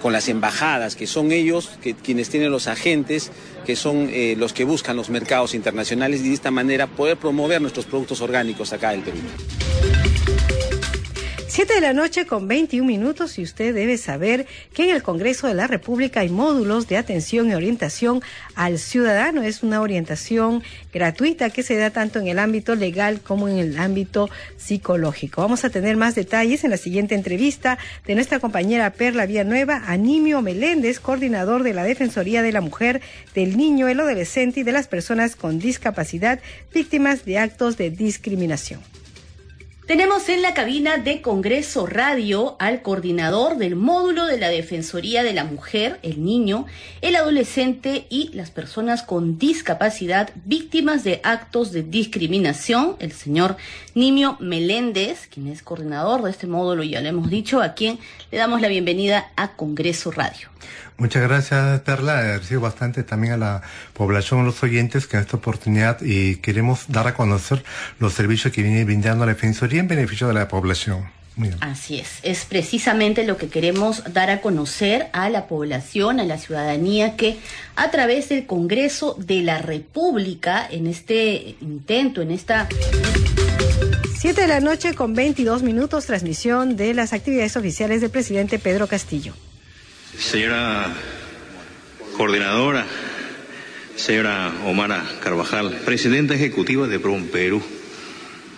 con 0.00 0.12
las 0.12 0.28
embajadas, 0.28 0.94
que 0.94 1.06
son 1.06 1.32
ellos 1.32 1.70
que, 1.82 1.94
quienes 1.94 2.28
tienen 2.28 2.50
los 2.50 2.68
agentes, 2.68 3.32
que 3.64 3.76
son 3.76 4.08
eh, 4.12 4.36
los 4.38 4.52
que 4.52 4.64
buscan 4.64 4.96
los 4.96 5.10
mercados 5.10 5.54
internacionales 5.54 6.20
y 6.20 6.28
de 6.28 6.34
esta 6.34 6.50
manera 6.50 6.86
poder 6.86 7.16
promover 7.16 7.60
nuestros 7.60 7.86
productos 7.86 8.20
orgánicos 8.20 8.72
acá 8.72 8.90
del 8.90 9.00
Perú. 9.00 9.18
Siete 11.56 11.76
de 11.76 11.80
la 11.80 11.94
noche 11.94 12.26
con 12.26 12.48
21 12.48 12.86
minutos 12.86 13.38
y 13.38 13.42
usted 13.42 13.74
debe 13.74 13.96
saber 13.96 14.46
que 14.74 14.84
en 14.84 14.90
el 14.90 15.02
Congreso 15.02 15.46
de 15.46 15.54
la 15.54 15.66
República 15.66 16.20
hay 16.20 16.28
módulos 16.28 16.86
de 16.86 16.98
atención 16.98 17.48
y 17.48 17.54
orientación 17.54 18.20
al 18.54 18.78
ciudadano. 18.78 19.40
Es 19.40 19.62
una 19.62 19.80
orientación 19.80 20.62
gratuita 20.92 21.48
que 21.48 21.62
se 21.62 21.78
da 21.78 21.88
tanto 21.88 22.18
en 22.18 22.26
el 22.26 22.38
ámbito 22.40 22.74
legal 22.74 23.22
como 23.22 23.48
en 23.48 23.56
el 23.56 23.78
ámbito 23.78 24.28
psicológico. 24.58 25.40
Vamos 25.40 25.64
a 25.64 25.70
tener 25.70 25.96
más 25.96 26.14
detalles 26.14 26.62
en 26.62 26.72
la 26.72 26.76
siguiente 26.76 27.14
entrevista 27.14 27.78
de 28.06 28.16
nuestra 28.16 28.38
compañera 28.38 28.92
Perla 28.92 29.24
Villanueva 29.24 29.82
a 29.86 29.96
Nimio 29.96 30.42
Meléndez, 30.42 31.00
coordinador 31.00 31.62
de 31.62 31.72
la 31.72 31.84
Defensoría 31.84 32.42
de 32.42 32.52
la 32.52 32.60
Mujer, 32.60 33.00
del 33.34 33.56
Niño, 33.56 33.88
el 33.88 34.00
Adolescente 34.00 34.60
y 34.60 34.62
de 34.62 34.72
las 34.72 34.88
Personas 34.88 35.36
con 35.36 35.58
Discapacidad 35.58 36.38
víctimas 36.74 37.24
de 37.24 37.38
actos 37.38 37.78
de 37.78 37.88
discriminación. 37.88 38.82
Tenemos 39.86 40.28
en 40.28 40.42
la 40.42 40.52
cabina 40.52 40.96
de 40.96 41.22
Congreso 41.22 41.86
Radio 41.86 42.56
al 42.58 42.82
coordinador 42.82 43.56
del 43.56 43.76
módulo 43.76 44.26
de 44.26 44.36
la 44.36 44.48
Defensoría 44.48 45.22
de 45.22 45.32
la 45.32 45.44
Mujer, 45.44 46.00
el 46.02 46.24
niño, 46.24 46.66
el 47.02 47.14
adolescente 47.14 48.04
y 48.10 48.30
las 48.32 48.50
personas 48.50 49.04
con 49.04 49.38
discapacidad 49.38 50.30
víctimas 50.44 51.04
de 51.04 51.20
actos 51.22 51.70
de 51.70 51.84
discriminación, 51.84 52.96
el 52.98 53.12
señor 53.12 53.58
Nimio 53.94 54.36
Meléndez, 54.40 55.28
quien 55.28 55.46
es 55.46 55.62
coordinador 55.62 56.20
de 56.24 56.32
este 56.32 56.48
módulo, 56.48 56.82
ya 56.82 57.00
lo 57.00 57.08
hemos 57.08 57.30
dicho, 57.30 57.62
a 57.62 57.74
quien 57.74 58.00
le 58.32 58.38
damos 58.38 58.60
la 58.60 58.66
bienvenida 58.66 59.30
a 59.36 59.52
Congreso 59.52 60.10
Radio. 60.10 60.48
Muchas 60.98 61.22
gracias, 61.22 61.80
Perla. 61.80 62.18
Agradecido 62.18 62.60
bastante 62.60 63.02
también 63.02 63.34
a 63.34 63.36
la 63.36 63.62
población, 63.92 64.40
a 64.40 64.44
los 64.44 64.62
oyentes, 64.62 65.06
que 65.06 65.16
en 65.16 65.22
esta 65.22 65.36
oportunidad 65.36 65.98
y 66.00 66.36
queremos 66.36 66.86
dar 66.88 67.06
a 67.06 67.14
conocer 67.14 67.62
los 67.98 68.14
servicios 68.14 68.52
que 68.52 68.62
viene 68.62 68.84
brindando 68.84 69.26
la 69.26 69.32
Defensoría 69.32 69.80
en 69.80 69.88
beneficio 69.88 70.26
de 70.28 70.34
la 70.34 70.48
población. 70.48 71.16
Así 71.60 71.98
es, 71.98 72.20
es 72.22 72.46
precisamente 72.46 73.26
lo 73.26 73.36
que 73.36 73.48
queremos 73.48 74.02
dar 74.10 74.30
a 74.30 74.40
conocer 74.40 75.08
a 75.12 75.28
la 75.28 75.46
población, 75.46 76.18
a 76.18 76.24
la 76.24 76.38
ciudadanía, 76.38 77.14
que 77.16 77.38
a 77.74 77.90
través 77.90 78.30
del 78.30 78.46
Congreso 78.46 79.14
de 79.18 79.42
la 79.42 79.58
República, 79.58 80.66
en 80.70 80.86
este 80.86 81.56
intento, 81.60 82.22
en 82.22 82.30
esta... 82.30 82.68
Siete 84.18 84.42
de 84.42 84.48
la 84.48 84.60
noche 84.60 84.94
con 84.94 85.12
22 85.12 85.62
minutos, 85.62 86.06
transmisión 86.06 86.74
de 86.74 86.94
las 86.94 87.12
actividades 87.12 87.54
oficiales 87.58 88.00
del 88.00 88.10
presidente 88.10 88.58
Pedro 88.58 88.86
Castillo. 88.86 89.34
Señora 90.14 90.94
coordinadora, 92.16 92.86
señora 93.96 94.52
Omara 94.64 95.04
Carvajal, 95.20 95.80
presidenta 95.84 96.34
ejecutiva 96.34 96.86
de 96.86 97.00
PROM 97.00 97.26
Perú, 97.26 97.60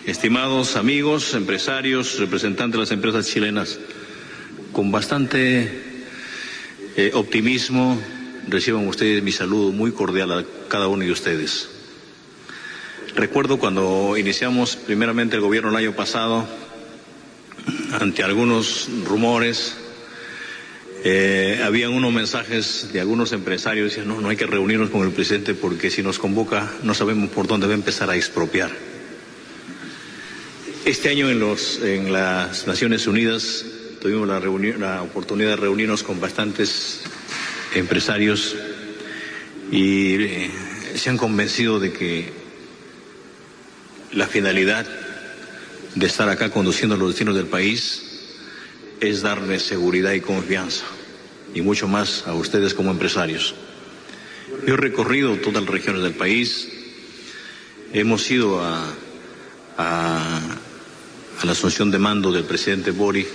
estimados 0.05 0.75
amigos, 0.77 1.33
empresarios, 1.33 2.19
representantes 2.19 2.73
de 2.73 2.79
las 2.79 2.91
empresas 2.91 3.27
chilenas, 3.27 3.79
con 4.71 4.91
bastante 4.91 6.05
eh, 6.95 7.11
optimismo 7.13 7.99
reciban 8.47 8.87
ustedes 8.87 9.21
mi 9.23 9.31
saludo 9.31 9.71
muy 9.71 9.91
cordial 9.91 10.31
a 10.31 10.45
cada 10.69 10.87
uno 10.87 11.03
de 11.03 11.11
ustedes. 11.11 11.69
Recuerdo 13.15 13.57
cuando 13.57 14.15
iniciamos 14.17 14.75
primeramente 14.75 15.35
el 15.35 15.41
gobierno 15.41 15.71
el 15.71 15.75
año 15.75 15.93
pasado, 15.93 16.47
ante 17.99 18.23
algunos 18.23 18.87
rumores, 19.03 19.75
eh, 21.03 21.61
habían 21.63 21.93
unos 21.93 22.11
mensajes 22.11 22.89
de 22.91 22.99
algunos 22.99 23.31
empresarios, 23.31 23.89
decían, 23.89 24.07
no, 24.07 24.19
no 24.19 24.29
hay 24.29 24.35
que 24.35 24.45
reunirnos 24.45 24.89
con 24.89 25.05
el 25.05 25.11
presidente 25.11 25.53
porque 25.53 25.89
si 25.89 26.03
nos 26.03 26.19
convoca 26.19 26.71
no 26.83 26.93
sabemos 26.93 27.29
por 27.29 27.47
dónde 27.47 27.67
va 27.67 27.73
a 27.73 27.75
empezar 27.75 28.09
a 28.09 28.15
expropiar. 28.15 28.71
Este 30.85 31.09
año 31.09 31.29
en, 31.29 31.39
los, 31.39 31.81
en 31.81 32.11
las 32.11 32.67
Naciones 32.67 33.07
Unidas 33.07 33.65
tuvimos 34.01 34.27
la, 34.27 34.39
la 34.39 35.01
oportunidad 35.01 35.51
de 35.51 35.55
reunirnos 35.57 36.03
con 36.03 36.19
bastantes 36.19 37.01
empresarios 37.75 38.55
y 39.71 40.15
eh, 40.15 40.51
se 40.95 41.09
han 41.09 41.17
convencido 41.17 41.79
de 41.79 41.93
que 41.93 42.33
la 44.11 44.27
finalidad 44.27 44.85
de 45.95 46.05
estar 46.05 46.27
acá 46.29 46.49
conduciendo 46.49 46.97
los 46.97 47.09
destinos 47.09 47.35
del 47.35 47.47
país 47.47 48.08
es 49.01 49.21
darle 49.21 49.59
seguridad 49.59 50.13
y 50.13 50.21
confianza, 50.21 50.85
y 51.53 51.61
mucho 51.61 51.87
más 51.87 52.27
a 52.27 52.33
ustedes 52.33 52.73
como 52.73 52.91
empresarios. 52.91 53.55
Yo 54.65 54.73
he 54.73 54.77
recorrido 54.77 55.37
todas 55.37 55.63
las 55.63 55.71
regiones 55.71 56.03
del 56.03 56.15
país, 56.15 56.69
hemos 57.93 58.29
ido 58.29 58.61
a, 58.61 58.85
la 61.43 61.51
asunción 61.53 61.89
de 61.89 61.99
mando 61.99 62.33
del 62.33 62.43
presidente 62.43 62.91
Bori 62.91 63.25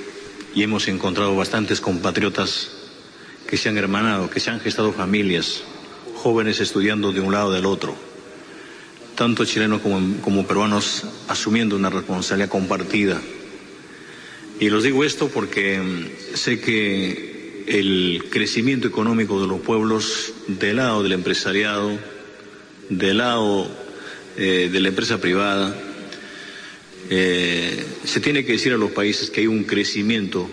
y 0.55 0.63
hemos 0.63 0.89
encontrado 0.89 1.35
bastantes 1.35 1.81
compatriotas 1.81 2.71
que 3.49 3.57
se 3.57 3.71
han 3.71 3.79
hermanado, 3.79 4.29
que 4.29 4.41
se 4.41 4.51
han 4.51 4.61
gestado 4.61 4.93
familias, 4.93 5.63
jóvenes 6.15 6.61
estudiando 6.61 7.13
de 7.13 7.21
un 7.21 7.33
lado 7.33 7.51
del 7.51 7.65
otro, 7.65 7.97
tanto 9.15 9.47
chilenos 9.47 9.81
como 9.81 10.47
peruanos 10.47 11.05
asumiendo 11.29 11.77
una 11.77 11.89
responsabilidad 11.89 12.51
compartida 12.51 13.21
y 14.61 14.71
los 14.71 14.85
digo 14.85 15.05
esto 15.05 15.29
porque 15.29 15.79
mm, 15.79 16.37
sé 16.37 16.61
que 16.61 17.65
el 17.67 18.25
crecimiento 18.31 18.87
económico 18.87 19.41
de 19.41 19.49
los 19.49 19.61
pueblos 19.61 20.33
del 20.47 20.77
lado 20.77 21.03
del 21.03 21.13
empresariado, 21.13 21.99
del 22.89 23.19
lado 23.19 23.69
eh, 24.37 24.69
de 24.71 24.81
la 24.81 24.89
empresa 24.89 25.21
privada. 25.21 25.75
Eh, 27.11 27.85
se 28.05 28.21
tiene 28.21 28.45
que 28.45 28.53
decir 28.53 28.73
a 28.73 28.77
los 28.77 28.91
países 28.91 29.31
que 29.31 29.43
hay 29.43 29.47
un 29.47 29.65
crecimiento 29.65 30.49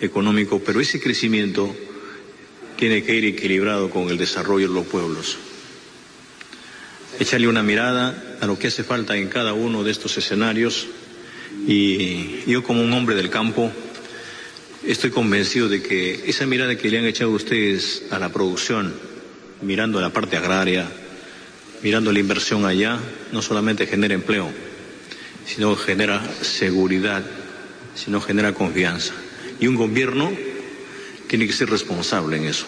económico, 0.00 0.60
pero 0.64 0.80
ese 0.80 1.00
crecimiento 1.00 1.74
tiene 2.76 3.02
que 3.02 3.14
ir 3.14 3.24
equilibrado 3.24 3.90
con 3.90 4.08
el 4.08 4.18
desarrollo 4.18 4.68
de 4.68 4.74
los 4.74 4.86
pueblos. 4.86 5.36
Échale 7.18 7.48
una 7.48 7.62
mirada 7.62 8.38
a 8.40 8.46
lo 8.46 8.58
que 8.58 8.68
hace 8.68 8.84
falta 8.84 9.16
en 9.16 9.28
cada 9.28 9.52
uno 9.52 9.82
de 9.82 9.90
estos 9.90 10.16
escenarios 10.18 10.86
y 11.66 12.44
yo 12.46 12.62
como 12.62 12.82
un 12.82 12.92
hombre 12.92 13.14
del 13.14 13.30
campo 13.30 13.72
estoy 14.86 15.10
convencido 15.10 15.68
de 15.68 15.82
que 15.82 16.28
esa 16.28 16.46
mirada 16.46 16.76
que 16.76 16.90
le 16.90 16.98
han 16.98 17.04
echado 17.04 17.30
ustedes 17.30 18.04
a 18.10 18.18
la 18.18 18.30
producción, 18.30 18.94
mirando 19.60 20.00
la 20.00 20.12
parte 20.12 20.36
agraria, 20.36 20.88
mirando 21.82 22.12
la 22.12 22.20
inversión 22.20 22.64
allá, 22.64 22.98
no 23.32 23.42
solamente 23.42 23.86
genera 23.86 24.14
empleo, 24.14 24.50
sino 25.46 25.74
genera 25.76 26.22
seguridad, 26.42 27.24
sino 27.94 28.20
genera 28.20 28.54
confianza. 28.54 29.14
Y 29.60 29.66
un 29.66 29.74
gobierno 29.74 30.30
tiene 31.26 31.46
que 31.46 31.52
ser 31.52 31.70
responsable 31.70 32.36
en 32.36 32.44
eso. 32.46 32.66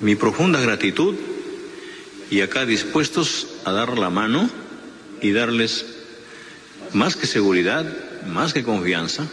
Mi 0.00 0.14
profunda 0.14 0.60
gratitud 0.60 1.14
y 2.30 2.40
acá 2.40 2.66
dispuestos 2.66 3.48
a 3.64 3.72
dar 3.72 3.98
la 3.98 4.10
mano 4.10 4.50
y 5.22 5.32
darles 5.32 5.95
más 6.96 7.14
que 7.14 7.26
seguridad, 7.26 7.84
más 8.26 8.54
que 8.54 8.62
confianza, 8.62 9.28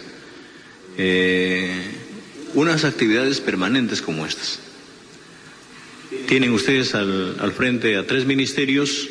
eh, 0.98 1.72
unas 2.54 2.84
actividades 2.84 3.40
permanentes 3.40 4.02
como 4.02 4.26
estas. 4.26 4.60
Tienen 6.28 6.52
ustedes 6.52 6.94
al, 6.94 7.38
al 7.40 7.54
frente 7.54 7.96
a 7.96 8.06
tres 8.06 8.26
ministerios 8.26 9.08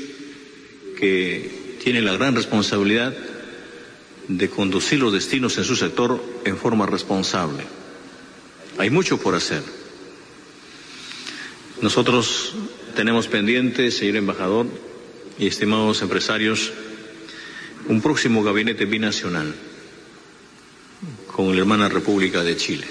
que 0.98 1.78
tienen 1.82 2.04
la 2.04 2.12
gran 2.12 2.36
responsabilidad 2.36 3.14
de 4.28 4.50
conducir 4.50 5.00
los 5.00 5.14
destinos 5.14 5.56
en 5.56 5.64
su 5.64 5.74
sector 5.74 6.22
en 6.44 6.56
forma 6.58 6.86
responsable. 6.86 7.64
Hay 8.78 8.90
mucho 8.90 9.18
por 9.18 9.34
hacer. 9.34 9.62
Nosotros 11.80 12.54
tenemos 12.94 13.28
pendiente, 13.28 13.90
señor 13.90 14.16
embajador 14.16 14.66
y 15.38 15.46
estimados 15.46 16.02
empresarios, 16.02 16.70
un 17.88 18.00
próximo 18.00 18.42
gabinete 18.42 18.84
binacional 18.84 19.54
con 21.26 21.54
la 21.54 21.60
hermana 21.60 21.88
República 21.88 22.42
de 22.42 22.56
Chile. 22.56 22.86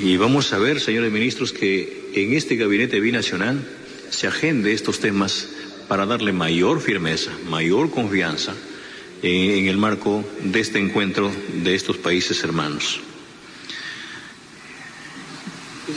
Y 0.00 0.16
vamos 0.16 0.52
a 0.52 0.58
ver, 0.58 0.80
señores 0.80 1.12
ministros, 1.12 1.52
que 1.52 2.10
en 2.14 2.34
este 2.34 2.56
gabinete 2.56 3.00
binacional 3.00 3.60
se 4.10 4.26
agende 4.26 4.72
estos 4.72 5.00
temas 5.00 5.48
para 5.88 6.06
darle 6.06 6.32
mayor 6.32 6.80
firmeza, 6.80 7.32
mayor 7.48 7.90
confianza 7.90 8.54
en, 9.22 9.66
el 9.66 9.76
marco 9.76 10.24
de 10.42 10.60
este 10.60 10.78
encuentro 10.78 11.30
de 11.62 11.74
estos 11.74 11.98
países 11.98 12.42
hermanos. 12.42 13.00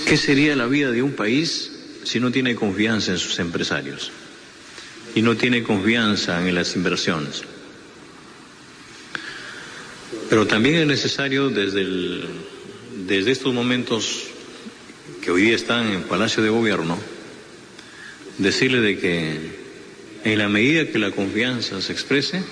¿Qué 0.07 0.17
sería 0.17 0.55
la 0.55 0.65
vida 0.65 0.91
de 0.91 1.01
un 1.01 1.13
país 1.13 1.71
si 2.03 2.19
no 2.19 2.31
tiene 2.31 2.55
confianza 2.55 3.11
en 3.11 3.17
sus 3.17 3.39
empresarios 3.39 4.11
y 5.15 5.21
no 5.21 5.35
tiene 5.35 5.63
confianza 5.63 6.47
en 6.47 6.53
las 6.53 6.75
inversiones? 6.75 7.43
Pero 10.29 10.47
también 10.47 10.75
es 10.75 10.87
necesario 10.87 11.49
desde, 11.49 11.81
el, 11.81 12.25
desde 13.07 13.31
estos 13.31 13.53
momentos 13.53 14.23
que 15.21 15.31
hoy 15.31 15.43
día 15.43 15.55
están 15.55 15.87
en 15.91 16.03
Palacio 16.03 16.43
de 16.43 16.49
Gobierno, 16.49 16.97
decirle 18.37 18.81
de 18.81 18.99
que 18.99 19.65
en 20.23 20.37
la 20.37 20.49
medida 20.49 20.87
que 20.87 20.99
la 20.99 21.11
confianza 21.11 21.81
se 21.81 21.93
exprese, 21.93 22.43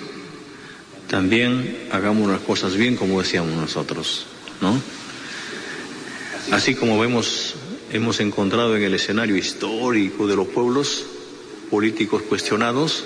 también 1.08 1.88
hagamos 1.92 2.30
las 2.30 2.40
cosas 2.40 2.76
bien 2.76 2.96
como 2.96 3.20
decíamos 3.20 3.54
nosotros, 3.54 4.26
¿no? 4.60 4.80
Así 6.52 6.74
como 6.74 6.98
vemos, 6.98 7.54
hemos 7.92 8.20
encontrado 8.20 8.76
en 8.76 8.82
el 8.82 8.94
escenario 8.94 9.36
histórico 9.36 10.26
de 10.26 10.36
los 10.36 10.48
pueblos 10.48 11.04
políticos 11.74 12.22
cuestionados, 12.22 13.02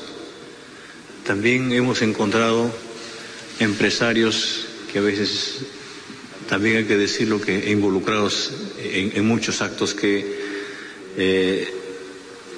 también 1.24 1.72
hemos 1.72 2.02
encontrado 2.02 2.70
empresarios 3.60 4.66
que 4.92 4.98
a 4.98 5.00
veces 5.00 5.60
también 6.50 6.76
hay 6.76 6.84
que 6.84 6.98
decirlo 6.98 7.40
que 7.40 7.70
involucrados 7.70 8.52
en, 8.78 9.26
muchos 9.26 9.62
actos 9.62 9.94
que 9.94 10.18
eh, 11.16 11.74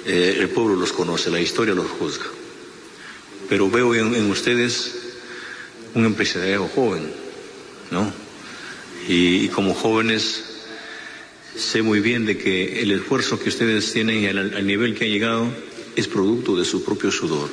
eh, 0.05 0.35
el 0.37 0.49
pueblo 0.49 0.75
los 0.75 0.91
conoce, 0.91 1.31
la 1.31 1.39
historia 1.39 1.73
los 1.73 1.87
juzga. 1.87 2.25
Pero 3.47 3.69
veo 3.69 3.95
en, 3.95 4.29
ustedes 4.29 4.91
un 5.93 6.03
empresario 6.03 6.67
joven, 6.75 7.09
¿no? 7.89 8.11
Y, 9.07 9.47
como 9.47 9.73
jóvenes 9.73 10.43
sé 11.55 11.81
muy 11.81 12.01
bien 12.01 12.25
de 12.25 12.37
que 12.37 12.81
el 12.81 12.91
esfuerzo 12.91 13.39
que 13.39 13.47
ustedes 13.47 13.93
tienen 13.93 14.23
y 14.23 14.27
al 14.27 14.67
nivel 14.67 14.93
que 14.93 15.05
han 15.05 15.11
llegado 15.11 15.70
es 15.95 16.07
producto 16.07 16.55
de 16.55 16.65
su 16.65 16.83
propio 16.83 17.11
sudor 17.11 17.49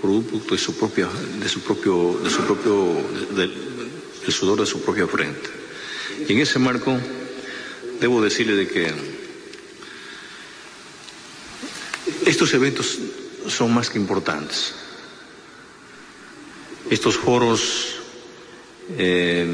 producto 0.00 0.54
de 0.54 0.60
su 0.60 0.74
propia, 0.76 1.08
de 1.40 1.48
su 1.48 1.60
propio, 1.60 2.20
de 2.22 2.30
su 2.30 2.42
propio, 2.42 2.94
del 3.34 3.52
de, 4.24 4.32
sudor 4.32 4.60
de 4.60 4.66
su 4.66 4.80
propia 4.82 5.06
frente. 5.06 5.50
Y 6.28 6.32
en 6.32 6.38
ese 6.40 6.58
marco 6.58 6.96
debo 8.00 8.22
decirle 8.22 8.54
de 8.54 8.68
que 8.68 8.92
estos 12.24 12.52
eventos 12.54 12.98
son 13.48 13.74
más 13.74 13.90
que 13.90 13.98
importantes. 13.98 14.74
Estos 16.90 17.16
foros 17.16 17.96
eh, 18.96 19.46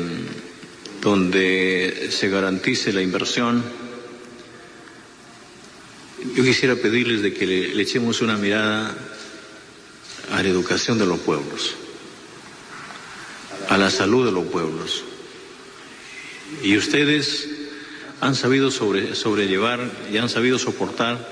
donde 1.01 2.09
se 2.11 2.29
garantice 2.29 2.93
la 2.93 3.01
inversión, 3.01 3.65
yo 6.35 6.45
quisiera 6.45 6.77
pedirles 6.77 7.23
de 7.23 7.35
que 7.35 7.47
le, 7.47 7.83
echemos 7.83 8.21
una 8.21 8.37
mirada 8.37 8.97
a 10.31 10.43
la 10.43 10.49
educación 10.49 10.99
de 10.99 11.07
los 11.07 11.19
pueblos, 11.21 11.75
a 13.69 13.77
la 13.77 13.91
salud 13.91 14.25
de 14.25 14.33
los 14.33 14.45
pueblos. 14.47 15.05
Y 16.63 16.77
ustedes 16.77 17.49
han 18.21 18.35
sabido 18.35 18.71
sobre, 18.71 19.15
sobrellevar 19.15 19.91
y 20.13 20.19
han 20.19 20.29
sabido 20.29 20.59
soportar 20.59 21.29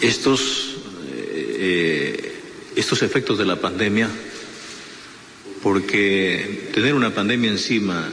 estos, 0.00 0.76
eh, 1.12 2.34
estos 2.76 3.02
efectos 3.02 3.36
de 3.36 3.46
la 3.46 3.56
pandemia, 3.56 4.08
porque 5.62 6.70
tener 6.72 6.94
una 6.94 7.12
pandemia 7.12 7.50
encima 7.50 8.12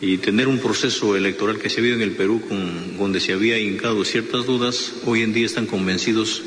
y 0.00 0.18
tener 0.18 0.46
un 0.46 0.58
proceso 0.58 1.16
electoral 1.16 1.58
que 1.58 1.68
se 1.68 1.80
habido 1.80 1.96
en 1.96 2.02
el 2.02 2.12
Perú 2.12 2.42
con, 2.48 2.96
donde 2.96 3.20
se 3.20 3.32
había 3.32 3.58
hincado 3.58 4.04
ciertas 4.04 4.46
dudas, 4.46 4.92
hoy 5.04 5.22
en 5.22 5.32
día 5.32 5.46
están 5.46 5.66
convencidos 5.66 6.42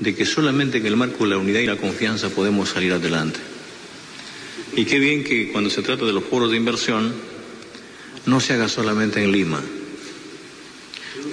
de 0.00 0.14
que 0.14 0.26
solamente 0.26 0.78
en 0.78 0.86
el 0.86 0.96
marco 0.96 1.24
de 1.24 1.30
la 1.30 1.38
unidad 1.38 1.60
y 1.60 1.66
la 1.66 1.76
confianza 1.76 2.30
podemos 2.30 2.70
salir 2.70 2.92
adelante. 2.92 3.38
Y 4.76 4.84
qué 4.84 4.98
bien 4.98 5.24
que 5.24 5.52
cuando 5.52 5.70
se 5.70 5.82
trata 5.82 6.04
de 6.04 6.12
los 6.12 6.24
foros 6.24 6.50
de 6.50 6.56
inversión 6.56 7.12
no 8.26 8.40
se 8.40 8.54
haga 8.54 8.68
solamente 8.68 9.22
en 9.22 9.30
Lima. 9.30 9.62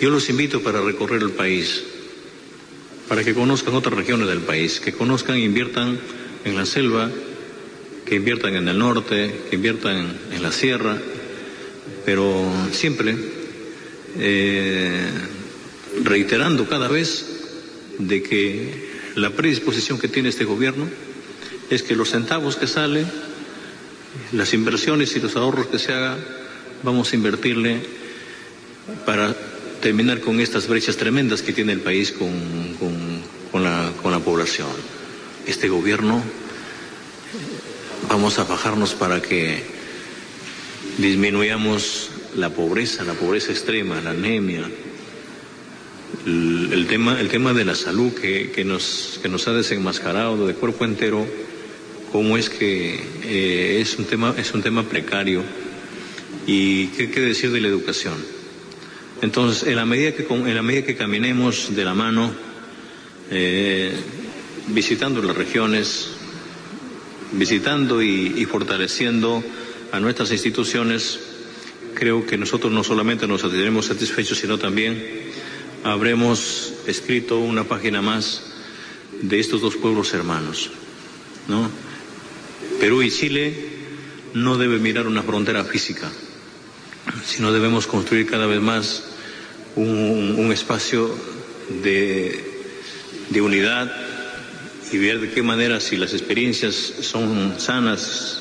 Yo 0.01 0.09
los 0.09 0.29
invito 0.29 0.61
para 0.61 0.81
recorrer 0.81 1.21
el 1.21 1.31
país, 1.31 1.83
para 3.07 3.23
que 3.23 3.33
conozcan 3.33 3.73
otras 3.73 3.95
regiones 3.95 4.27
del 4.27 4.41
país, 4.41 4.79
que 4.79 4.93
conozcan 4.93 5.37
e 5.37 5.41
inviertan 5.41 5.99
en 6.45 6.55
la 6.55 6.65
selva, 6.65 7.09
que 8.05 8.15
inviertan 8.15 8.55
en 8.55 8.67
el 8.67 8.77
norte, 8.77 9.33
que 9.49 9.55
inviertan 9.55 10.17
en 10.31 10.43
la 10.43 10.51
sierra, 10.51 10.97
pero 12.07 12.49
siempre 12.71 13.17
eh, 14.17 15.09
reiterando 16.05 16.65
cada 16.69 16.87
vez 16.87 17.25
de 17.99 18.23
que 18.23 19.11
la 19.15 19.31
predisposición 19.31 19.99
que 19.99 20.07
tiene 20.07 20.29
este 20.29 20.45
gobierno 20.45 20.87
es 21.69 21.83
que 21.83 21.97
los 21.97 22.11
centavos 22.11 22.55
que 22.55 22.65
salen, 22.65 23.05
las 24.31 24.53
inversiones 24.53 25.17
y 25.17 25.19
los 25.19 25.35
ahorros 25.35 25.67
que 25.67 25.79
se 25.79 25.91
haga, 25.91 26.17
vamos 26.81 27.11
a 27.11 27.17
invertirle 27.17 27.81
para 29.05 29.35
terminar 29.81 30.21
con 30.21 30.39
estas 30.39 30.65
brechas 30.69 30.95
tremendas 30.95 31.41
que 31.41 31.51
tiene 31.51 31.73
el 31.73 31.81
país 31.81 32.13
con, 32.13 32.31
con, 33.51 33.65
la, 33.65 33.91
con 34.01 34.13
la 34.13 34.19
población. 34.19 34.69
Este 35.45 35.67
gobierno 35.67 36.23
vamos 38.07 38.39
a 38.39 38.45
bajarnos 38.45 38.93
para 38.93 39.21
que 39.21 39.76
disminuyamos 40.97 42.09
la 42.35 42.49
pobreza, 42.49 43.03
la 43.03 43.13
pobreza 43.13 43.51
extrema, 43.51 44.01
la 44.01 44.11
anemia, 44.11 44.69
el, 46.25 46.85
tema, 46.87 47.19
el 47.19 47.29
tema 47.29 47.53
de 47.53 47.65
la 47.65 47.75
salud 47.75 48.13
que, 48.13 48.51
que, 48.51 48.63
nos, 48.63 49.19
que 49.21 49.29
nos 49.29 49.47
ha 49.47 49.53
desenmascarado 49.53 50.47
de 50.47 50.53
cuerpo 50.53 50.85
entero, 50.85 51.25
cómo 52.11 52.37
es 52.37 52.49
que 52.49 52.99
eh, 53.23 53.79
es, 53.81 53.97
un 53.97 54.05
tema, 54.05 54.33
es 54.37 54.53
un 54.53 54.61
tema 54.61 54.83
precario. 54.83 55.43
Y 56.45 56.87
qué, 56.87 57.11
qué 57.11 57.19
decir 57.19 57.51
de 57.51 57.59
la 57.59 57.67
educación. 57.67 58.15
Entonces, 59.21 59.67
en 59.67 59.75
la 59.75 59.85
medida 59.85 60.13
que, 60.13 60.25
en 60.29 60.55
la 60.55 60.61
medida 60.61 60.85
que 60.85 60.95
caminemos 60.95 61.75
de 61.75 61.83
la 61.83 61.93
mano, 61.93 62.31
eh, 63.31 63.93
visitando 64.67 65.21
las 65.21 65.35
regiones, 65.35 66.09
visitando 67.33 68.01
y, 68.01 68.45
fortaleciendo 68.45 69.43
a 69.91 69.99
nuestras 69.99 70.31
instituciones, 70.31 71.19
creo 71.93 72.25
que 72.25 72.37
nosotros 72.37 72.71
no 72.71 72.83
solamente 72.83 73.27
nos 73.27 73.41
sentiremos 73.41 73.85
satisfechos, 73.85 74.37
sino 74.37 74.57
también 74.57 75.03
habremos 75.83 76.73
escrito 76.87 77.39
una 77.39 77.63
página 77.63 78.01
más 78.01 78.43
de 79.21 79.39
estos 79.39 79.61
dos 79.61 79.75
pueblos 79.75 80.13
hermanos. 80.13 80.69
¿no? 81.47 81.69
Perú 82.79 83.01
y 83.01 83.11
Chile 83.11 83.53
no 84.33 84.57
deben 84.57 84.81
mirar 84.81 85.07
una 85.07 85.23
frontera 85.23 85.63
física, 85.63 86.09
sino 87.25 87.51
debemos 87.51 87.87
construir 87.87 88.29
cada 88.29 88.47
vez 88.47 88.61
más 88.61 89.03
un, 89.75 90.51
espacio 90.51 91.13
de, 91.83 92.63
de 93.29 93.41
unidad, 93.41 93.91
y 94.91 94.97
ver 94.97 95.19
de 95.19 95.29
qué 95.31 95.43
manera 95.43 95.79
si 95.79 95.97
las 95.97 96.13
experiencias 96.13 96.75
son 96.75 97.59
sanas 97.59 98.39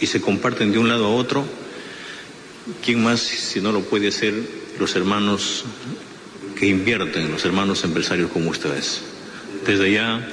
y 0.00 0.06
se 0.06 0.20
comparten 0.20 0.72
de 0.72 0.78
un 0.78 0.88
lado 0.88 1.06
a 1.06 1.14
otro, 1.14 1.44
¿quién 2.84 3.02
más 3.02 3.20
si 3.20 3.60
no 3.60 3.72
lo 3.72 3.82
puede 3.82 4.08
hacer 4.08 4.34
los 4.78 4.94
hermanos 4.96 5.64
que 6.58 6.66
invierten, 6.66 7.30
los 7.30 7.44
hermanos 7.44 7.84
empresarios 7.84 8.30
como 8.30 8.50
ustedes? 8.50 9.02
Desde 9.66 9.86
allá, 9.86 10.28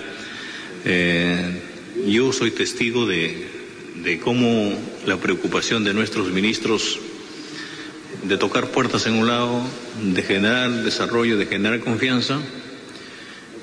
eh, 0.86 1.62
yo 2.08 2.32
soy 2.34 2.51
testigo 2.51 3.06
de 3.06 4.19
cómo 4.23 4.78
la 5.06 5.17
preocupación 5.17 5.84
de 5.84 5.93
nuestros 5.93 6.32
ministros 6.32 6.99
de 8.23 8.38
tocar 8.38 8.71
puertas 8.71 9.06
en 9.06 9.13
un 9.13 9.28
lado, 9.28 9.62
de 10.01 10.21
generar 10.23 10.71
desarrollo, 10.84 11.38
de 11.38 11.45
generar 11.45 11.80
confianza, 11.82 12.39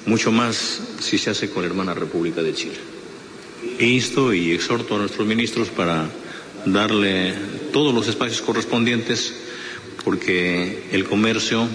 mucho 0.07 0.31
más 0.31 0.81
si 1.01 1.19
se 1.19 1.31
hace 1.31 1.51
con 1.51 1.63
la 1.63 1.69
hermana 1.69 1.95
República 1.95 2.43
de 2.43 2.55
Chile. 2.55 2.77
Insto 3.79 4.33
y 4.33 4.53
exhorto 4.53 4.97
a 4.97 4.99
nuestros 4.99 5.27
ministros 5.27 5.69
para 5.69 6.09
darle 6.67 7.35
todos 7.73 7.95
los 7.95 8.09
espacios 8.09 8.43
correspondientes 8.43 9.35
porque 10.05 10.89
el 10.93 11.05
comercio 11.05 11.69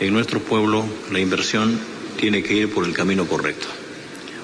en 0.00 0.12
nuestro 0.12 0.40
pueblo, 0.40 0.84
la 1.10 1.20
inversión, 1.20 1.78
tiene 2.18 2.42
que 2.42 2.54
ir 2.54 2.72
por 2.72 2.84
el 2.84 2.92
camino 2.92 3.26
correcto. 3.26 3.66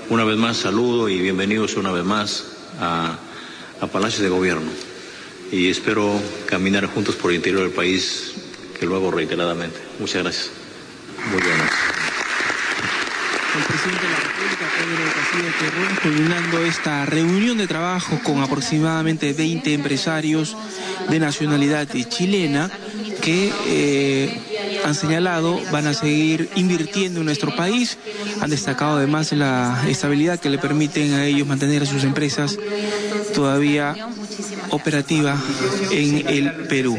Una 0.08 0.24
vez 0.24 0.36
más, 0.36 0.58
saludo 0.58 1.08
y 1.08 1.20
bienvenidos 1.20 1.76
una 1.76 1.92
vez 1.92 2.04
más 2.04 2.44
a, 2.80 3.18
a 3.80 3.86
Palacios 3.86 4.22
de 4.22 4.28
Gobierno 4.28 4.70
y 5.50 5.70
espero 5.70 6.20
caminar 6.46 6.86
juntos 6.86 7.14
por 7.16 7.30
el 7.30 7.36
interior 7.36 7.62
del 7.62 7.72
país, 7.72 8.34
que 8.78 8.86
lo 8.86 8.96
hago 8.96 9.10
reiteradamente. 9.10 9.78
Muchas 9.98 10.22
gracias. 10.22 10.50
Muy 11.30 11.40
buenas 11.40 11.70
culminando 16.02 16.64
esta 16.64 17.06
reunión 17.06 17.58
de 17.58 17.66
trabajo 17.66 18.18
con 18.22 18.42
aproximadamente 18.42 19.32
20 19.32 19.74
empresarios 19.74 20.56
de 21.08 21.18
nacionalidad 21.18 21.88
chilena 22.08 22.70
que 23.22 23.52
eh, 23.66 24.80
han 24.84 24.94
señalado 24.94 25.60
van 25.72 25.86
a 25.86 25.94
seguir 25.94 26.50
invirtiendo 26.56 27.20
en 27.20 27.26
nuestro 27.26 27.56
país. 27.56 27.98
Han 28.40 28.50
destacado 28.50 28.98
además 28.98 29.32
la 29.32 29.84
estabilidad 29.88 30.38
que 30.38 30.50
le 30.50 30.58
permiten 30.58 31.14
a 31.14 31.24
ellos 31.24 31.46
mantener 31.46 31.86
sus 31.86 32.04
empresas 32.04 32.58
todavía 33.34 33.96
operativa 34.70 35.36
en 35.90 36.28
el 36.28 36.52
Perú. 36.68 36.98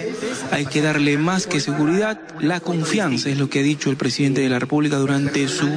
Hay 0.52 0.66
que 0.66 0.82
darle 0.82 1.18
más 1.18 1.48
que 1.48 1.60
seguridad, 1.60 2.20
la 2.40 2.60
confianza, 2.60 3.30
es 3.30 3.38
lo 3.38 3.50
que 3.50 3.60
ha 3.60 3.64
dicho 3.64 3.90
el 3.90 3.98
presidente 3.98 4.42
de 4.42 4.50
la 4.50 4.60
República 4.60 4.98
durante 4.98 5.48
su 5.48 5.70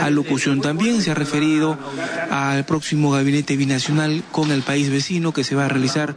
alocución. 0.00 0.60
También 0.60 1.02
se 1.02 1.10
ha 1.10 1.14
referido 1.14 1.78
al 2.30 2.64
próximo 2.64 3.10
gabinete 3.10 3.56
binacional 3.56 4.22
con 4.32 4.50
el 4.50 4.62
país 4.62 4.90
vecino 4.90 5.32
que 5.32 5.44
se 5.44 5.54
va 5.54 5.66
a 5.66 5.68
realizar 5.68 6.14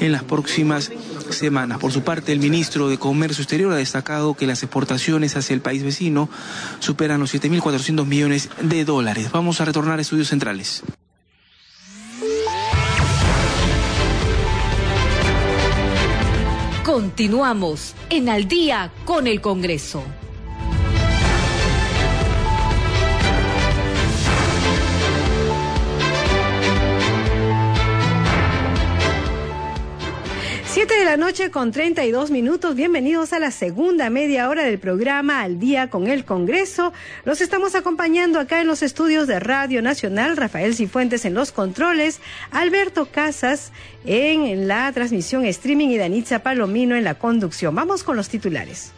en 0.00 0.12
las 0.12 0.22
próximas 0.24 0.90
semanas. 1.30 1.78
Por 1.78 1.92
su 1.92 2.02
parte, 2.02 2.32
el 2.32 2.38
ministro 2.38 2.88
de 2.88 2.98
Comercio 2.98 3.42
Exterior 3.42 3.72
ha 3.72 3.76
destacado 3.76 4.34
que 4.34 4.46
las 4.46 4.62
exportaciones 4.62 5.36
hacia 5.36 5.54
el 5.54 5.60
país 5.60 5.82
vecino 5.82 6.28
superan 6.78 7.20
los 7.20 7.34
7.400 7.34 8.06
millones 8.06 8.48
de 8.62 8.84
dólares. 8.84 9.30
Vamos 9.32 9.60
a 9.60 9.64
retornar 9.64 9.98
a 9.98 10.02
estudios 10.02 10.28
centrales. 10.28 10.82
Continuamos 17.00 17.94
en 18.10 18.28
Al 18.28 18.46
día 18.46 18.92
con 19.06 19.26
el 19.26 19.40
Congreso. 19.40 20.04
Siete 30.80 30.98
de 30.98 31.04
la 31.04 31.18
noche 31.18 31.50
con 31.50 31.72
32 31.72 32.30
minutos. 32.30 32.74
Bienvenidos 32.74 33.34
a 33.34 33.38
la 33.38 33.50
segunda 33.50 34.08
media 34.08 34.48
hora 34.48 34.62
del 34.62 34.78
programa 34.78 35.42
Al 35.42 35.60
Día 35.60 35.90
con 35.90 36.06
el 36.06 36.24
Congreso. 36.24 36.94
Los 37.26 37.42
estamos 37.42 37.74
acompañando 37.74 38.40
acá 38.40 38.62
en 38.62 38.66
los 38.66 38.82
estudios 38.82 39.26
de 39.26 39.40
Radio 39.40 39.82
Nacional. 39.82 40.38
Rafael 40.38 40.74
Cifuentes 40.74 41.26
en 41.26 41.34
los 41.34 41.52
controles. 41.52 42.20
Alberto 42.50 43.04
Casas 43.12 43.72
en 44.06 44.68
la 44.68 44.90
transmisión 44.92 45.44
streaming 45.44 45.88
y 45.88 45.98
Danitza 45.98 46.38
Palomino 46.38 46.96
en 46.96 47.04
la 47.04 47.12
conducción. 47.12 47.74
Vamos 47.74 48.02
con 48.02 48.16
los 48.16 48.30
titulares. 48.30 48.94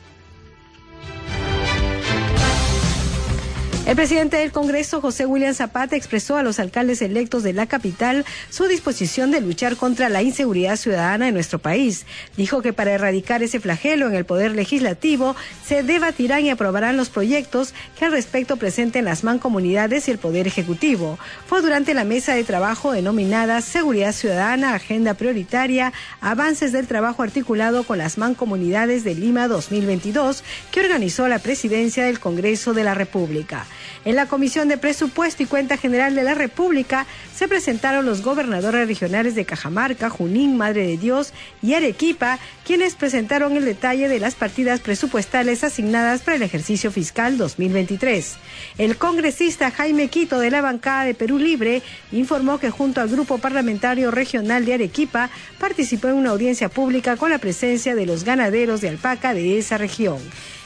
El 3.84 3.96
presidente 3.96 4.36
del 4.36 4.52
Congreso, 4.52 5.00
José 5.00 5.26
William 5.26 5.54
Zapata, 5.54 5.96
expresó 5.96 6.36
a 6.36 6.44
los 6.44 6.60
alcaldes 6.60 7.02
electos 7.02 7.42
de 7.42 7.52
la 7.52 7.66
capital 7.66 8.24
su 8.48 8.68
disposición 8.68 9.32
de 9.32 9.40
luchar 9.40 9.76
contra 9.76 10.08
la 10.08 10.22
inseguridad 10.22 10.76
ciudadana 10.76 11.26
en 11.26 11.34
nuestro 11.34 11.58
país. 11.58 12.06
Dijo 12.36 12.62
que 12.62 12.72
para 12.72 12.92
erradicar 12.92 13.42
ese 13.42 13.58
flagelo 13.58 14.06
en 14.06 14.14
el 14.14 14.24
Poder 14.24 14.52
Legislativo 14.52 15.34
se 15.66 15.82
debatirán 15.82 16.46
y 16.46 16.50
aprobarán 16.50 16.96
los 16.96 17.10
proyectos 17.10 17.74
que 17.98 18.04
al 18.04 18.12
respecto 18.12 18.56
presenten 18.56 19.04
las 19.04 19.24
mancomunidades 19.24 20.06
y 20.06 20.12
el 20.12 20.18
Poder 20.18 20.46
Ejecutivo. 20.46 21.18
Fue 21.48 21.60
durante 21.60 21.92
la 21.92 22.04
mesa 22.04 22.34
de 22.34 22.44
trabajo 22.44 22.92
denominada 22.92 23.60
Seguridad 23.62 24.12
Ciudadana, 24.12 24.76
Agenda 24.76 25.14
Prioritaria, 25.14 25.92
Avances 26.20 26.70
del 26.70 26.86
Trabajo 26.86 27.24
Articulado 27.24 27.82
con 27.82 27.98
las 27.98 28.16
Mancomunidades 28.16 29.02
de 29.02 29.16
Lima 29.16 29.48
2022 29.48 30.44
que 30.70 30.80
organizó 30.80 31.26
la 31.26 31.40
presidencia 31.40 32.04
del 32.04 32.20
Congreso 32.20 32.74
de 32.74 32.84
la 32.84 32.94
República. 32.94 33.66
En 34.04 34.16
la 34.16 34.26
Comisión 34.26 34.68
de 34.68 34.78
Presupuesto 34.78 35.42
y 35.42 35.46
Cuenta 35.46 35.76
General 35.76 36.14
de 36.14 36.22
la 36.22 36.34
República 36.34 37.06
se 37.34 37.48
presentaron 37.48 38.04
los 38.04 38.22
gobernadores 38.22 38.86
regionales 38.86 39.34
de 39.34 39.44
Cajamarca, 39.44 40.10
Junín, 40.10 40.56
Madre 40.56 40.86
de 40.86 40.96
Dios 40.96 41.32
y 41.62 41.74
Arequipa, 41.74 42.38
quienes 42.64 42.94
presentaron 42.94 43.56
el 43.56 43.64
detalle 43.64 44.08
de 44.08 44.20
las 44.20 44.34
partidas 44.34 44.80
presupuestales 44.80 45.64
asignadas 45.64 46.22
para 46.22 46.36
el 46.36 46.42
ejercicio 46.42 46.90
fiscal 46.90 47.38
2023. 47.38 48.36
El 48.78 48.96
congresista 48.96 49.70
Jaime 49.70 50.08
Quito 50.08 50.38
de 50.38 50.50
la 50.50 50.60
bancada 50.60 51.04
de 51.04 51.14
Perú 51.14 51.38
Libre 51.38 51.82
informó 52.10 52.58
que 52.58 52.70
junto 52.70 53.00
al 53.00 53.08
Grupo 53.08 53.38
Parlamentario 53.38 54.10
Regional 54.10 54.64
de 54.64 54.74
Arequipa 54.74 55.30
participó 55.58 56.08
en 56.08 56.14
una 56.14 56.30
audiencia 56.30 56.68
pública 56.68 57.16
con 57.16 57.30
la 57.30 57.38
presencia 57.38 57.94
de 57.94 58.06
los 58.06 58.24
ganaderos 58.24 58.80
de 58.80 58.88
alpaca 58.88 59.34
de 59.34 59.58
esa 59.58 59.78
región. 59.78 60.18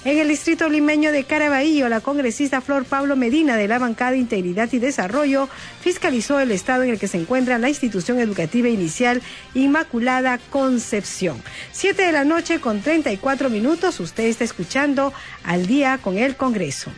En 0.07 0.19
el 0.19 0.29
distrito 0.29 0.69
limeño 0.69 1.11
de 1.11 1.25
Caraballo, 1.25 1.89
la 1.89 2.01
congresista 2.01 2.61
Flor 2.61 2.85
Pablo 2.85 3.17
Medina 3.17 3.57
de 3.57 3.67
la 3.67 3.81
bancada 3.81 4.15
Integridad 4.15 4.73
y 4.73 4.79
Desarrollo 4.79 5.49
fiscalizó 5.81 6.39
el 6.39 6.53
estado 6.53 6.85
en 6.85 6.91
el 6.91 7.01
que 7.01 7.09
se 7.09 7.19
encuentra 7.19 7.59
la 7.59 7.69
institución 7.69 8.21
educativa 8.21 8.69
inicial 8.69 9.21
Inmaculada 9.55 10.39
Concepción. 10.39 11.43
Siete 11.73 12.05
de 12.05 12.13
la 12.13 12.23
noche 12.23 12.61
con 12.61 12.83
34 12.83 13.51
minutos, 13.51 13.99
usted 13.99 14.27
está 14.27 14.45
escuchando 14.45 15.13
al 15.43 15.67
día 15.67 15.99
con 15.99 16.19
el 16.19 16.37
Congreso. 16.37 16.93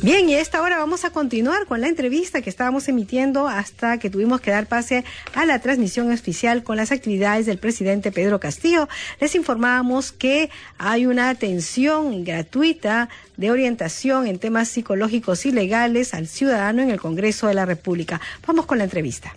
Bien, 0.00 0.28
y 0.28 0.34
a 0.36 0.40
esta 0.40 0.62
hora 0.62 0.78
vamos 0.78 1.04
a 1.04 1.10
continuar 1.10 1.66
con 1.66 1.80
la 1.80 1.88
entrevista 1.88 2.40
que 2.40 2.50
estábamos 2.50 2.86
emitiendo 2.86 3.48
hasta 3.48 3.98
que 3.98 4.10
tuvimos 4.10 4.40
que 4.40 4.52
dar 4.52 4.66
pase 4.66 5.04
a 5.34 5.44
la 5.44 5.58
transmisión 5.58 6.12
oficial 6.12 6.62
con 6.62 6.76
las 6.76 6.92
actividades 6.92 7.46
del 7.46 7.58
presidente 7.58 8.12
Pedro 8.12 8.38
Castillo. 8.38 8.88
Les 9.20 9.34
informábamos 9.34 10.12
que 10.12 10.50
hay 10.78 11.06
una 11.06 11.30
atención 11.30 12.22
gratuita 12.22 13.08
de 13.36 13.50
orientación 13.50 14.28
en 14.28 14.38
temas 14.38 14.68
psicológicos 14.68 15.44
y 15.46 15.50
legales 15.50 16.14
al 16.14 16.28
ciudadano 16.28 16.80
en 16.80 16.90
el 16.90 17.00
Congreso 17.00 17.48
de 17.48 17.54
la 17.54 17.66
República. 17.66 18.20
Vamos 18.46 18.66
con 18.66 18.78
la 18.78 18.84
entrevista. 18.84 19.34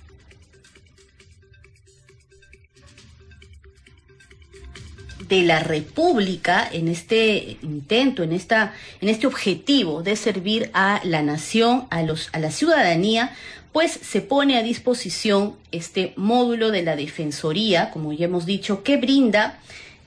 De 5.31 5.43
la 5.43 5.59
República 5.59 6.67
en 6.69 6.89
este 6.89 7.57
intento, 7.61 8.21
en 8.21 8.33
esta, 8.33 8.73
en 8.99 9.07
este 9.07 9.27
objetivo 9.27 10.03
de 10.03 10.17
servir 10.17 10.69
a 10.73 10.99
la 11.05 11.21
nación, 11.21 11.87
a 11.89 12.03
los, 12.03 12.27
a 12.33 12.39
la 12.39 12.51
ciudadanía, 12.51 13.31
pues 13.71 13.93
se 13.93 14.19
pone 14.19 14.57
a 14.57 14.61
disposición 14.61 15.55
este 15.71 16.11
módulo 16.17 16.69
de 16.69 16.83
la 16.83 16.97
Defensoría, 16.97 17.91
como 17.91 18.11
ya 18.11 18.25
hemos 18.25 18.45
dicho, 18.45 18.83
que 18.83 18.97
brinda 18.97 19.57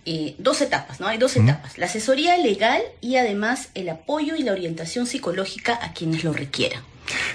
eh, 0.04 0.34
dos 0.36 0.60
etapas, 0.60 1.00
¿no? 1.00 1.06
Hay 1.06 1.16
dos 1.16 1.34
etapas, 1.36 1.78
la 1.78 1.86
asesoría 1.86 2.36
legal 2.36 2.82
y 3.00 3.16
además 3.16 3.70
el 3.72 3.88
apoyo 3.88 4.36
y 4.36 4.42
la 4.42 4.52
orientación 4.52 5.06
psicológica 5.06 5.78
a 5.80 5.94
quienes 5.94 6.22
lo 6.22 6.34
requieran. 6.34 6.82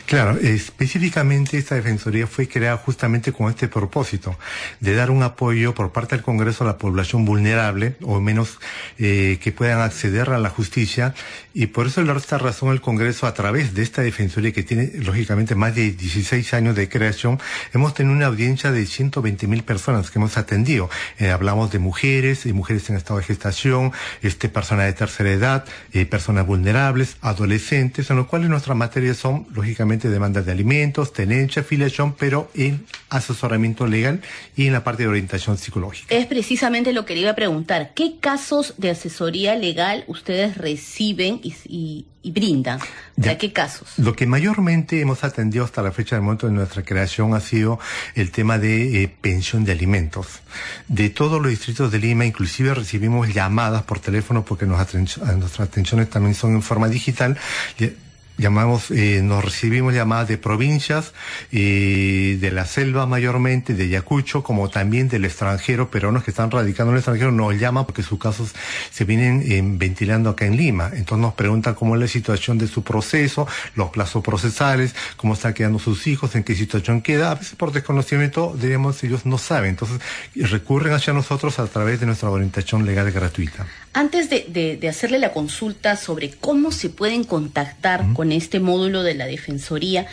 Claro, 0.06 0.38
específicamente 0.40 1.58
esta 1.58 1.76
defensoría 1.76 2.26
fue 2.26 2.48
creada 2.48 2.78
justamente 2.78 3.32
con 3.32 3.50
este 3.50 3.68
propósito, 3.68 4.38
de 4.80 4.96
dar 4.96 5.12
un 5.12 5.22
apoyo 5.24 5.76
por 5.76 5.92
parte 5.92 6.16
del 6.16 6.24
Congreso 6.24 6.64
a 6.64 6.68
la 6.68 6.78
población 6.78 7.26
vulnerable, 7.26 7.96
o 8.02 8.20
menos 8.20 8.60
eh, 8.98 9.38
que 9.42 9.52
puedan 9.52 9.82
acceder 9.82 10.32
a 10.32 10.40
la 10.40 10.50
justicia, 10.50 11.14
y 11.60 11.68
por 11.68 11.88
eso, 11.88 12.06
por 12.06 12.16
esta 12.16 12.38
razón, 12.38 12.72
el 12.72 12.80
Congreso, 12.80 13.28
a 13.28 13.34
través 13.34 13.74
de 13.74 13.84
esta 13.84 14.02
defensoría 14.02 14.54
que 14.54 14.64
tiene, 14.64 14.92
lógicamente, 14.96 15.56
más 15.56 15.76
de 15.76 15.92
16 15.92 16.54
años 16.54 16.74
de 16.74 16.88
creación, 16.88 17.38
hemos 17.74 17.94
tenido 17.94 18.16
una 18.16 18.28
audiencia 18.28 18.72
de 18.72 18.86
120 18.86 19.46
mil 19.46 19.64
personas 19.64 20.10
que 20.10 20.20
hemos 20.20 20.38
atendido. 20.38 20.90
Eh, 21.18 21.32
hablamos 21.32 21.70
de 21.70 21.80
mujeres, 21.80 22.46
y 22.46 22.54
mujeres 22.54 22.90
en 22.90 22.96
estado 22.96 23.20
de 23.20 23.26
gestación, 23.26 23.92
este, 24.22 24.48
personas 24.48 24.86
de 24.86 24.94
tercera 24.94 25.32
edad, 25.34 25.66
eh, 25.92 26.06
personas 26.06 26.48
vulnerables, 26.48 27.18
adolescentes, 27.20 28.10
en 28.10 28.16
lo 28.16 28.30
cual 28.30 28.48
nuestras 28.48 28.78
materias 28.78 29.18
son 29.18 29.46
lógicamente 29.52 30.08
demandas 30.08 30.46
de 30.46 30.54
alimentos, 30.54 31.12
tenencia, 31.12 31.64
afiliación, 31.64 32.16
pero 32.16 32.50
en 32.56 32.86
asesoramiento 33.10 33.86
legal 33.86 34.22
y 34.56 34.68
en 34.68 34.72
la 34.72 34.86
parte 34.86 35.04
de 35.04 35.10
orientación 35.10 35.58
psicológica. 35.58 36.16
Es 36.16 36.26
precisamente 36.26 36.94
lo 36.94 37.04
que 37.04 37.16
le 37.16 37.20
iba 37.20 37.32
a 37.32 37.36
preguntar. 37.36 37.92
¿Qué 37.96 38.18
casos 38.22 38.76
de 38.78 38.92
asesoría 38.92 39.56
legal 39.56 40.06
ustedes 40.08 40.58
reciben 40.58 41.42
brindan? 42.24 42.80
¿De 43.16 43.38
qué 43.38 43.52
casos? 43.54 43.94
Lo 43.98 44.16
que 44.16 44.26
mayormente 44.26 45.02
hemos 45.02 45.24
atendido 45.24 45.66
hasta 45.66 45.82
la 45.82 45.92
fecha 45.92 46.16
del 46.16 46.24
momento 46.24 46.48
de 46.48 46.54
nuestra 46.54 46.84
creación 46.84 47.34
ha 47.34 47.40
sido 47.40 47.80
el 48.16 48.32
tema 48.32 48.58
de 48.58 49.04
eh, 49.04 49.08
pensión 49.22 49.66
de 49.66 49.72
alimentos. 49.72 50.42
De 50.88 51.10
todos 51.10 51.42
los 51.42 51.50
distritos 51.50 51.92
de 51.92 52.00
Lima, 52.00 52.26
inclusive 52.26 52.74
recibimos 52.74 53.34
llamadas 53.34 53.84
por 53.84 54.00
teléfono 54.00 54.44
porque 54.46 54.66
nuestras 54.66 55.60
atenciones 55.60 56.10
también 56.10 56.36
son 56.36 56.56
en 56.56 56.62
forma 56.62 56.88
digital 56.88 57.38
llamamos, 58.40 58.90
eh, 58.90 59.22
nos 59.22 59.44
recibimos 59.44 59.94
llamadas 59.94 60.28
de 60.28 60.38
provincias, 60.38 61.14
eh, 61.52 62.38
de 62.40 62.52
la 62.52 62.66
selva 62.66 63.06
mayormente, 63.06 63.74
de 63.74 63.90
Yacucho, 63.90 64.42
como 64.44 64.70
también 64.70 65.10
del 65.10 65.26
extranjero, 65.26 65.92
peruanos 65.92 66.24
que 66.24 66.32
están 66.32 66.50
radicando 66.50 66.92
en 66.92 66.96
el 66.96 67.00
extranjero 67.00 67.32
nos 67.32 67.60
llaman 67.60 67.86
porque 67.86 68.02
sus 68.02 68.18
casos 68.18 68.54
se 68.92 69.06
vienen 69.06 69.44
eh, 69.46 69.62
ventilando 69.64 70.30
acá 70.30 70.46
en 70.46 70.58
Lima. 70.58 70.92
Entonces 70.94 71.22
nos 71.22 71.34
preguntan 71.34 71.76
cómo 71.76 71.96
es 71.96 72.02
la 72.02 72.08
situación 72.08 72.58
de 72.58 72.68
su 72.68 72.84
proceso, 72.84 73.48
los 73.76 73.90
plazos 73.90 74.24
procesales, 74.24 74.96
cómo 75.18 75.34
están 75.34 75.54
quedando 75.54 75.78
sus 75.80 76.08
hijos, 76.08 76.36
en 76.36 76.44
qué 76.44 76.56
situación 76.56 77.02
queda. 77.02 77.32
A 77.32 77.36
veces 77.36 77.56
por 77.56 77.72
desconocimiento, 77.72 78.56
diríamos, 78.60 79.04
ellos 79.04 79.26
no 79.26 79.38
saben. 79.38 79.72
Entonces 79.72 80.00
recurren 80.36 80.94
hacia 80.94 81.14
nosotros 81.14 81.60
a 81.60 81.68
través 81.68 82.00
de 82.00 82.06
nuestra 82.06 82.30
orientación 82.30 82.86
legal 82.86 83.12
gratuita. 83.12 83.68
Antes 83.94 84.30
de, 84.30 84.88
hacerle 84.88 85.18
la 85.18 85.32
consulta 85.32 85.96
sobre 85.96 86.32
cómo 86.32 86.72
se 86.72 86.90
pueden 86.90 87.24
contactar 87.24 88.14
con 88.14 88.29
este 88.32 88.60
módulo 88.60 89.04
de 89.04 89.16
la 89.16 89.26
Defensoría, 89.26 90.08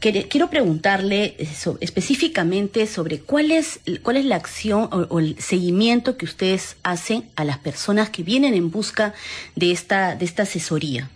quiero 0.00 0.48
preguntarle 0.48 1.34
eh, 1.38 1.48
específicamente 1.80 2.86
sobre 2.86 3.20
cuál 3.20 3.50
es, 3.50 3.80
cuál 4.02 4.16
es 4.16 4.24
la 4.24 4.36
acción 4.36 4.88
o, 4.90 5.18
el 5.18 5.38
seguimiento 5.40 6.16
que 6.16 6.24
ustedes 6.24 6.76
hacen 6.82 7.24
a 7.36 7.44
las 7.44 7.58
personas 7.58 8.10
que 8.10 8.22
vienen 8.22 8.54
en 8.54 8.70
busca 8.70 9.14
de 9.56 9.72
esta, 9.72 10.14
de 10.14 10.24
esta 10.24 10.44
asesoría. 10.44 11.10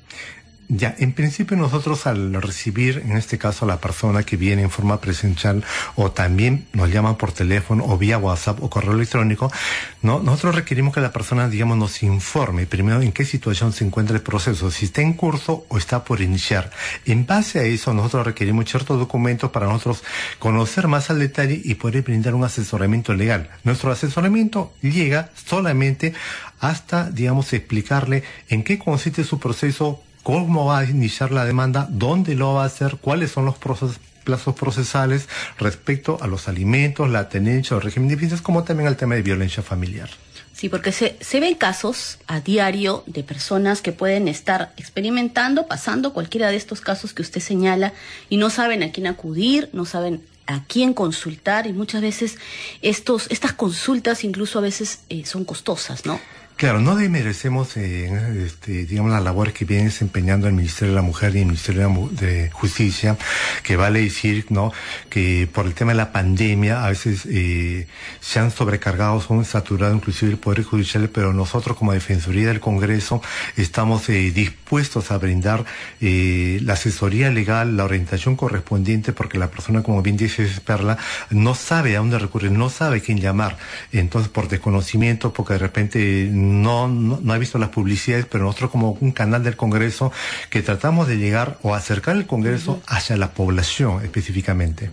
Ya, 0.75 0.95
en 0.99 1.13
principio 1.13 1.55
nosotros 1.55 2.07
al 2.07 2.33
recibir, 2.41 3.03
en 3.05 3.19
este 3.19 3.37
caso, 3.37 3.67
a 3.67 3.69
la 3.69 3.79
persona 3.79 4.23
que 4.23 4.39
viene 4.39 4.63
en 4.63 4.71
forma 4.71 5.03
presencial 5.03 5.63
o 5.97 6.13
también 6.13 6.67
nos 6.73 6.91
llaman 6.91 7.17
por 7.17 7.31
teléfono 7.31 7.85
o 7.85 7.99
vía 7.99 8.17
WhatsApp 8.17 8.63
o 8.63 8.71
correo 8.71 8.95
electrónico, 8.95 9.53
¿no? 10.01 10.21
nosotros 10.21 10.55
requerimos 10.55 10.95
que 10.95 11.03
la 11.03 11.13
persona, 11.13 11.51
digamos, 11.51 11.77
nos 11.77 12.03
informe 12.03 12.65
primero 12.65 13.03
en 13.03 13.13
qué 13.13 13.27
situación 13.27 13.75
se 13.75 13.85
encuentra 13.85 14.17
el 14.17 14.23
proceso, 14.23 14.71
si 14.71 14.87
está 14.87 15.03
en 15.03 15.13
curso 15.13 15.67
o 15.69 15.77
está 15.77 16.05
por 16.05 16.23
iniciar. 16.23 16.71
En 17.05 17.27
base 17.27 17.59
a 17.59 17.65
eso, 17.65 17.93
nosotros 17.93 18.25
requerimos 18.25 18.65
ciertos 18.65 18.99
documentos 18.99 19.51
para 19.51 19.67
nosotros 19.67 20.03
conocer 20.39 20.89
más 20.89 21.11
al 21.11 21.19
detalle 21.19 21.61
y 21.63 21.75
poder 21.75 22.01
brindar 22.01 22.35
un 22.35 22.45
asesoramiento 22.45 23.13
legal. 23.13 23.51
Nuestro 23.63 23.93
asesoramiento 23.93 24.73
llega 24.81 25.33
solamente 25.35 26.15
hasta, 26.61 27.11
digamos, 27.11 27.53
explicarle 27.53 28.23
en 28.49 28.65
qué 28.65 28.79
consiste 28.79 29.23
su 29.23 29.39
proceso, 29.39 30.03
cómo 30.23 30.67
va 30.67 30.79
a 30.79 30.85
iniciar 30.85 31.33
la 31.33 31.45
demanda, 31.45 31.87
dónde 31.91 32.35
lo 32.35 32.55
va 32.55 32.65
a 32.65 32.67
hacer, 32.67 32.97
cuáles 33.01 33.33
son 33.33 33.45
los 33.45 33.57
plazos 33.57 34.55
procesales 34.55 35.29
respecto 35.59 36.19
a 36.21 36.27
los 36.27 36.49
alimentos, 36.49 37.11
la 37.11 37.29
tenencia 37.29 37.77
o 37.77 37.81
régimen 37.81 38.09
de 38.09 38.17
finanzas, 38.17 38.43
como 38.43 38.65
también 38.65 38.89
al 38.89 38.97
tema 38.97 39.15
de 39.15 39.23
violencia 39.23 39.63
familiar. 39.63 40.11
Sí, 40.53 40.69
porque 40.69 40.93
se, 40.93 41.17
se 41.21 41.41
ven 41.41 41.55
casos 41.55 42.19
a 42.27 42.41
diario 42.41 43.03
de 43.07 43.25
personas 43.25 43.81
que 43.81 43.91
pueden 43.91 44.29
estar 44.29 44.73
experimentando, 44.77 45.67
pasando 45.67 46.13
cualquiera 46.13 46.51
de 46.51 46.57
estos 46.57 46.81
casos 46.81 47.15
que 47.15 47.23
usted 47.23 47.41
señala 47.41 47.95
y 48.29 48.37
no 48.37 48.51
saben 48.51 48.83
a 48.83 48.93
quién 48.93 49.07
acudir, 49.07 49.71
no 49.73 49.87
saben 49.87 50.23
a 50.47 50.65
quién 50.65 50.93
consultar 50.93 51.67
y 51.67 51.73
muchas 51.73 52.03
veces 52.03 52.39
estos, 52.83 53.27
estas 53.31 53.53
consultas 53.53 54.25
incluso 54.25 54.59
a 54.59 54.63
veces 54.63 55.01
eh, 55.09 55.25
son 55.25 55.45
costosas, 55.45 56.05
¿no? 56.05 56.21
Claro, 56.63 56.81
no 56.81 56.95
demerecemos, 56.95 57.77
eh, 57.77 58.45
este, 58.47 58.87
digamos, 58.87 59.11
la 59.11 59.19
labor 59.19 59.53
que 59.53 59.65
viene 59.65 59.87
desempeñando 59.87 60.47
el 60.47 60.53
Ministerio 60.53 60.95
de 60.95 60.95
la 60.95 61.03
Mujer 61.03 61.35
y 61.35 61.41
el 61.41 61.47
Ministerio 61.47 62.09
de 62.13 62.51
Justicia, 62.53 63.17
que 63.65 63.75
vale 63.75 64.01
decir, 64.01 64.47
¿no?, 64.51 64.73
que 65.11 65.49
por 65.53 65.67
el 65.67 65.75
tema 65.75 65.91
de 65.91 65.97
la 65.97 66.13
pandemia 66.13 66.85
a 66.85 66.91
veces 66.91 67.27
eh, 67.29 67.89
se 68.21 68.39
han 68.39 68.53
sobrecargado, 68.53 69.21
son 69.21 69.45
saturados 69.45 69.97
inclusive 69.97 70.31
el 70.31 70.39
Poder 70.39 70.63
Judicial, 70.63 71.09
pero 71.09 71.33
nosotros 71.33 71.77
como 71.77 71.95
Defensoría 71.95 72.47
del 72.47 72.61
Congreso 72.61 73.21
estamos 73.57 74.09
eh, 74.09 74.31
dispuestos 74.31 74.62
a 74.73 75.19
brindar 75.19 75.67
eh, 76.01 76.59
la 76.63 76.73
asesoría 76.73 77.31
legal, 77.31 77.77
la 77.77 77.85
orientación 77.85 78.37
correspondiente, 78.37 79.13
porque 79.13 79.39
la 79.39 79.51
persona, 79.51 79.83
como 79.83 80.01
bien 80.01 80.17
dice 80.17 80.49
Perla, 80.65 80.97
no 81.29 81.55
sabe 81.55 81.95
a 81.95 81.99
dónde 81.99 82.19
recurrir, 82.19 82.53
no 82.53 82.71
sabe 82.71 82.99
a 82.99 83.01
quién 83.01 83.21
llamar. 83.21 83.59
Entonces, 83.93 84.31
por 84.31 84.49
desconocimiento, 84.49 85.33
porque 85.35 85.55
de 85.55 85.59
repente 85.59 86.29
no, 86.33 86.89
no, 86.89 87.33
ha 87.33 87.39
visto 87.39 87.59
las 87.59 87.69
publicidades, 87.69 88.25
pero 88.25 88.45
nosotros 88.45 88.71
como 88.71 88.93
un 88.93 89.13
canal 89.13 89.45
del 89.45 89.57
Congreso 89.57 90.11
que 90.49 90.63
tratamos 90.63 91.07
de 91.07 91.19
llegar 91.19 91.59
o 91.61 91.75
acercar 91.75 92.17
el 92.17 92.27
Congreso 92.27 92.81
hacia 92.87 93.19
la 93.19 93.33
población 93.33 94.03
específicamente. 94.03 94.91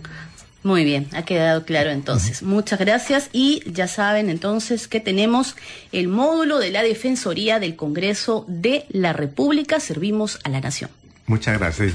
Muy 0.62 0.84
bien, 0.84 1.08
ha 1.12 1.24
quedado 1.24 1.64
claro 1.64 1.90
entonces. 1.90 2.42
Muchas 2.42 2.78
gracias 2.78 3.30
y 3.32 3.62
ya 3.66 3.88
saben 3.88 4.28
entonces 4.28 4.88
que 4.88 5.00
tenemos 5.00 5.56
el 5.90 6.08
módulo 6.08 6.58
de 6.58 6.70
la 6.70 6.82
Defensoría 6.82 7.58
del 7.58 7.76
Congreso 7.76 8.44
de 8.46 8.84
la 8.90 9.14
República. 9.14 9.80
Servimos 9.80 10.38
a 10.44 10.50
la 10.50 10.60
Nación. 10.60 10.90
Muchas 11.26 11.58
gracias. 11.58 11.94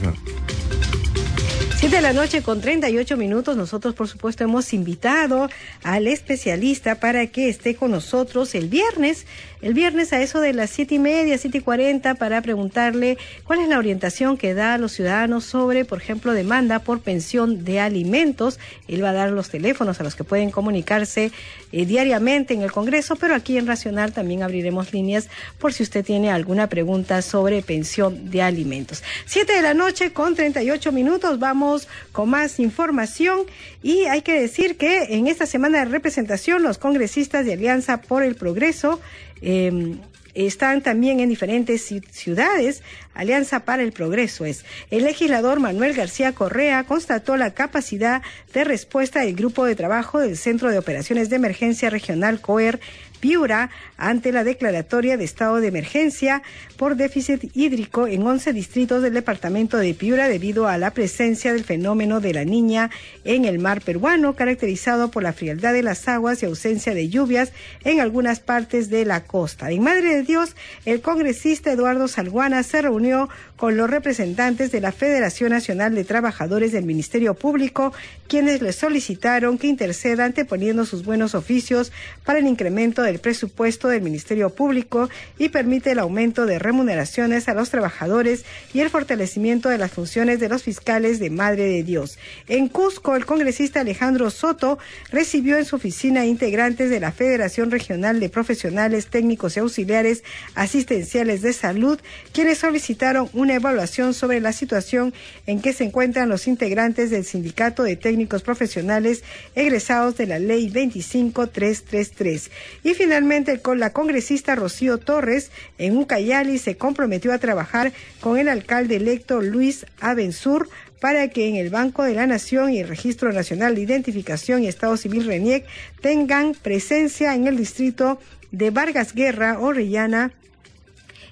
Siete 1.85 1.97
de 1.97 2.01
la 2.01 2.13
noche 2.13 2.41
con 2.41 2.61
38 2.61 3.15
minutos. 3.15 3.55
Nosotros, 3.55 3.93
por 3.93 4.07
supuesto, 4.07 4.43
hemos 4.43 4.73
invitado 4.73 5.51
al 5.83 6.07
especialista 6.07 6.99
para 6.99 7.27
que 7.27 7.47
esté 7.47 7.75
con 7.75 7.91
nosotros 7.91 8.55
el 8.55 8.69
viernes 8.69 9.27
el 9.65 9.73
viernes 9.73 10.13
a 10.13 10.21
eso 10.21 10.41
de 10.41 10.53
las 10.53 10.69
siete 10.69 10.93
y 10.93 10.99
media, 10.99 11.39
siete 11.39 11.57
y 11.57 11.61
cuarenta, 11.61 12.13
para 12.13 12.39
preguntarle 12.43 13.17
cuál 13.45 13.61
es 13.61 13.67
la 13.67 13.79
orientación 13.79 14.37
que 14.37 14.53
da 14.53 14.75
a 14.75 14.77
los 14.77 14.91
ciudadanos 14.91 15.43
sobre, 15.43 15.85
por 15.85 15.99
ejemplo, 15.99 16.33
demanda 16.33 16.77
por 16.77 16.99
pensión 16.99 17.65
de 17.65 17.79
alimentos. 17.79 18.59
Él 18.87 19.03
va 19.03 19.09
a 19.09 19.13
dar 19.13 19.31
los 19.31 19.49
teléfonos 19.49 19.99
a 19.99 20.03
los 20.03 20.13
que 20.13 20.23
pueden 20.23 20.51
comunicarse 20.51 21.31
eh, 21.71 21.85
diariamente 21.87 22.53
en 22.53 22.61
el 22.61 22.71
Congreso, 22.71 23.15
pero 23.15 23.33
aquí 23.33 23.57
en 23.57 23.65
Racional 23.65 24.13
también 24.13 24.43
abriremos 24.43 24.93
líneas 24.93 25.29
por 25.57 25.73
si 25.73 25.81
usted 25.81 26.05
tiene 26.05 26.29
alguna 26.29 26.69
pregunta 26.69 27.23
sobre 27.23 27.63
pensión 27.63 28.29
de 28.29 28.43
alimentos. 28.43 29.03
Siete 29.25 29.53
de 29.53 29.63
la 29.63 29.73
noche 29.73 30.13
con 30.13 30.35
treinta 30.35 30.61
y 30.61 30.69
ocho 30.69 30.91
minutos, 30.91 31.39
vamos 31.39 31.74
con 32.11 32.29
más 32.29 32.59
información 32.59 33.41
y 33.83 34.05
hay 34.05 34.21
que 34.21 34.39
decir 34.39 34.77
que 34.77 35.15
en 35.15 35.27
esta 35.27 35.45
semana 35.45 35.79
de 35.79 35.85
representación 35.85 36.63
los 36.63 36.77
congresistas 36.77 37.45
de 37.45 37.53
Alianza 37.53 38.01
por 38.01 38.23
el 38.23 38.35
Progreso 38.35 38.99
eh, 39.41 39.97
están 40.35 40.81
también 40.81 41.21
en 41.21 41.29
diferentes 41.29 41.93
ciudades. 42.11 42.83
Alianza 43.13 43.61
para 43.61 43.81
el 43.81 43.93
Progreso 43.93 44.45
es. 44.45 44.65
El 44.91 45.05
legislador 45.05 45.59
Manuel 45.59 45.93
García 45.93 46.33
Correa 46.33 46.83
constató 46.83 47.37
la 47.37 47.53
capacidad 47.53 48.21
de 48.53 48.65
respuesta 48.65 49.21
del 49.21 49.35
grupo 49.35 49.65
de 49.65 49.75
trabajo 49.75 50.19
del 50.19 50.37
Centro 50.37 50.69
de 50.69 50.77
Operaciones 50.77 51.29
de 51.29 51.37
Emergencia 51.37 51.89
Regional 51.89 52.41
COER 52.41 52.79
Piura 53.25 53.71
ante 53.97 54.31
la 54.31 54.43
declaratoria 54.43 55.17
de 55.17 55.23
estado 55.23 55.55
de 55.55 55.69
emergencia 55.69 56.43
por 56.77 56.95
déficit 56.95 57.49
hídrico 57.55 58.05
en 58.05 58.21
11 58.21 58.53
distritos 58.53 59.01
del 59.01 59.15
departamento 59.15 59.77
de 59.77 59.95
Piura 59.95 60.27
debido 60.27 60.67
a 60.67 60.77
la 60.77 60.91
presencia 60.91 61.51
del 61.51 61.63
fenómeno 61.63 62.19
de 62.19 62.35
la 62.35 62.45
niña 62.45 62.91
en 63.23 63.45
el 63.45 63.57
mar 63.57 63.81
peruano, 63.81 64.35
caracterizado 64.35 65.09
por 65.09 65.23
la 65.23 65.33
frialdad 65.33 65.73
de 65.73 65.81
las 65.81 66.07
aguas 66.07 66.43
y 66.43 66.45
ausencia 66.45 66.93
de 66.93 67.09
lluvias 67.09 67.51
en 67.83 67.99
algunas 67.99 68.39
partes 68.39 68.91
de 68.91 69.05
la 69.05 69.23
costa. 69.23 69.71
En 69.71 69.81
Madre 69.81 70.17
de 70.17 70.21
Dios, 70.21 70.55
el 70.85 71.01
congresista 71.01 71.71
Eduardo 71.71 72.07
Salguana 72.07 72.61
se 72.61 72.83
reunió 72.83 73.27
con 73.57 73.77
los 73.77 73.89
representantes 73.89 74.71
de 74.71 74.81
la 74.81 74.91
Federación 74.91 75.51
Nacional 75.51 75.95
de 75.95 76.03
Trabajadores 76.03 76.71
del 76.71 76.85
Ministerio 76.85 77.33
Público, 77.33 77.93
quienes 78.27 78.61
le 78.61 78.73
solicitaron 78.73 79.57
que 79.57 79.67
interceda 79.67 80.25
anteponiendo 80.25 80.85
sus 80.85 81.05
buenos 81.05 81.35
oficios 81.35 81.91
para 82.25 82.39
el 82.39 82.47
incremento 82.47 83.01
del 83.01 83.19
presupuesto 83.19 83.87
del 83.87 84.01
Ministerio 84.01 84.49
Público 84.49 85.09
y 85.37 85.49
permite 85.49 85.91
el 85.91 85.99
aumento 85.99 86.45
de 86.45 86.59
remuneraciones 86.59 87.47
a 87.47 87.53
los 87.53 87.69
trabajadores 87.69 88.45
y 88.73 88.81
el 88.81 88.89
fortalecimiento 88.89 89.69
de 89.69 89.77
las 89.77 89.91
funciones 89.91 90.39
de 90.39 90.49
los 90.49 90.63
fiscales 90.63 91.19
de 91.19 91.29
Madre 91.29 91.63
de 91.65 91.83
Dios. 91.83 92.17
En 92.47 92.67
Cusco, 92.67 93.15
el 93.15 93.25
congresista 93.25 93.81
Alejandro 93.81 94.29
Soto 94.29 94.79
recibió 95.11 95.57
en 95.57 95.65
su 95.65 95.77
oficina 95.77 96.25
integrantes 96.25 96.89
de 96.89 96.99
la 96.99 97.11
Federación 97.11 97.71
Regional 97.71 98.19
de 98.19 98.29
Profesionales 98.29 99.07
Técnicos 99.07 99.55
y 99.55 99.59
Auxiliares 99.61 100.23
Asistenciales 100.55 101.41
de 101.41 101.53
Salud, 101.53 101.99
quienes 102.33 102.59
solicitaron 102.59 103.29
una 103.45 103.55
evaluación 103.55 104.15
sobre 104.15 104.39
la 104.41 104.51
situación 104.53 105.13
en 105.45 105.61
que 105.61 105.71
se 105.71 105.83
encuentran 105.83 106.29
los 106.29 106.47
integrantes 106.47 107.11
del 107.11 107.25
Sindicato 107.25 107.83
de 107.83 107.95
Técnicos 107.95 108.41
Profesionales 108.41 109.23
egresados 109.53 110.17
de 110.17 110.25
la 110.25 110.39
Ley 110.39 110.67
25333. 110.69 112.49
Y 112.83 112.95
finalmente, 112.95 113.59
con 113.59 113.79
la 113.79 113.93
congresista 113.93 114.55
Rocío 114.55 114.97
Torres 114.97 115.51
en 115.77 115.95
Ucayali 115.95 116.57
se 116.57 116.75
comprometió 116.75 117.31
a 117.31 117.37
trabajar 117.37 117.93
con 118.19 118.39
el 118.39 118.49
alcalde 118.49 118.95
electo 118.95 119.41
Luis 119.41 119.85
Abensur 120.01 120.67
para 120.99 121.27
que 121.27 121.47
en 121.47 121.55
el 121.55 121.69
Banco 121.69 122.03
de 122.03 122.15
la 122.15 122.25
Nación 122.25 122.71
y 122.71 122.79
el 122.79 122.87
Registro 122.87 123.31
Nacional 123.31 123.75
de 123.75 123.81
Identificación 123.81 124.63
y 124.63 124.67
Estado 124.67 124.97
Civil 124.97 125.25
RENIEC 125.25 125.65
tengan 126.01 126.55
presencia 126.55 127.35
en 127.35 127.45
el 127.45 127.57
distrito 127.57 128.19
de 128.51 128.71
Vargas 128.71 129.13
Guerra, 129.13 129.59
Orellana, 129.59 130.31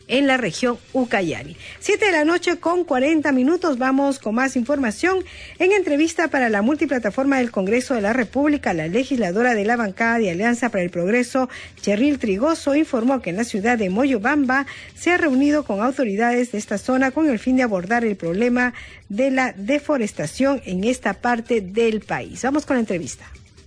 en 0.08 0.28
la 0.28 0.38
región 0.38 0.78
Ucayali. 0.94 1.58
Siete 1.80 2.06
de 2.06 2.12
la 2.12 2.26
noche 2.26 2.60
con 2.60 2.84
40 2.84 3.32
minutos. 3.32 3.78
Vamos 3.78 4.20
con 4.20 4.36
más 4.36 4.56
información. 4.56 5.24
En 5.60 5.72
entrevista 5.72 6.28
para 6.28 6.50
la 6.50 6.62
multiplataforma 6.62 7.38
del 7.38 7.52
Congreso 7.52 7.94
de 7.94 8.02
la 8.02 8.14
República, 8.14 8.74
la 8.74 8.88
legisladora 8.88 9.54
de 9.54 9.66
la 9.66 9.76
bancada 9.76 10.20
de 10.20 10.32
Alianza 10.32 10.70
para 10.70 10.84
el 10.84 10.90
Progreso, 10.90 11.50
Cheryl 11.82 12.20
Trigoso, 12.20 12.76
informó 12.76 13.22
que 13.22 13.30
en 13.32 13.38
la 13.38 13.44
ciudad 13.44 13.78
de 13.78 13.90
Moyobamba 13.90 14.66
se 14.96 15.12
ha 15.12 15.18
reunido 15.18 15.64
con 15.64 15.82
autoridades 15.82 16.52
de 16.52 16.58
esta 16.58 16.78
zona 16.78 17.12
con 17.12 17.30
el 17.30 17.40
fin 17.40 17.58
de 17.58 17.64
abordar 17.64 18.06
el 18.06 18.16
problema 18.16 18.74
de 19.10 19.32
la 19.32 19.54
deforestación 19.54 20.62
en 20.66 20.84
esta 20.84 21.14
parte 21.14 21.62
del 21.62 22.02
país. 22.02 22.42
Vamos 22.44 22.66
con 22.66 22.76
la 22.76 22.82
entrevista. 22.82 23.26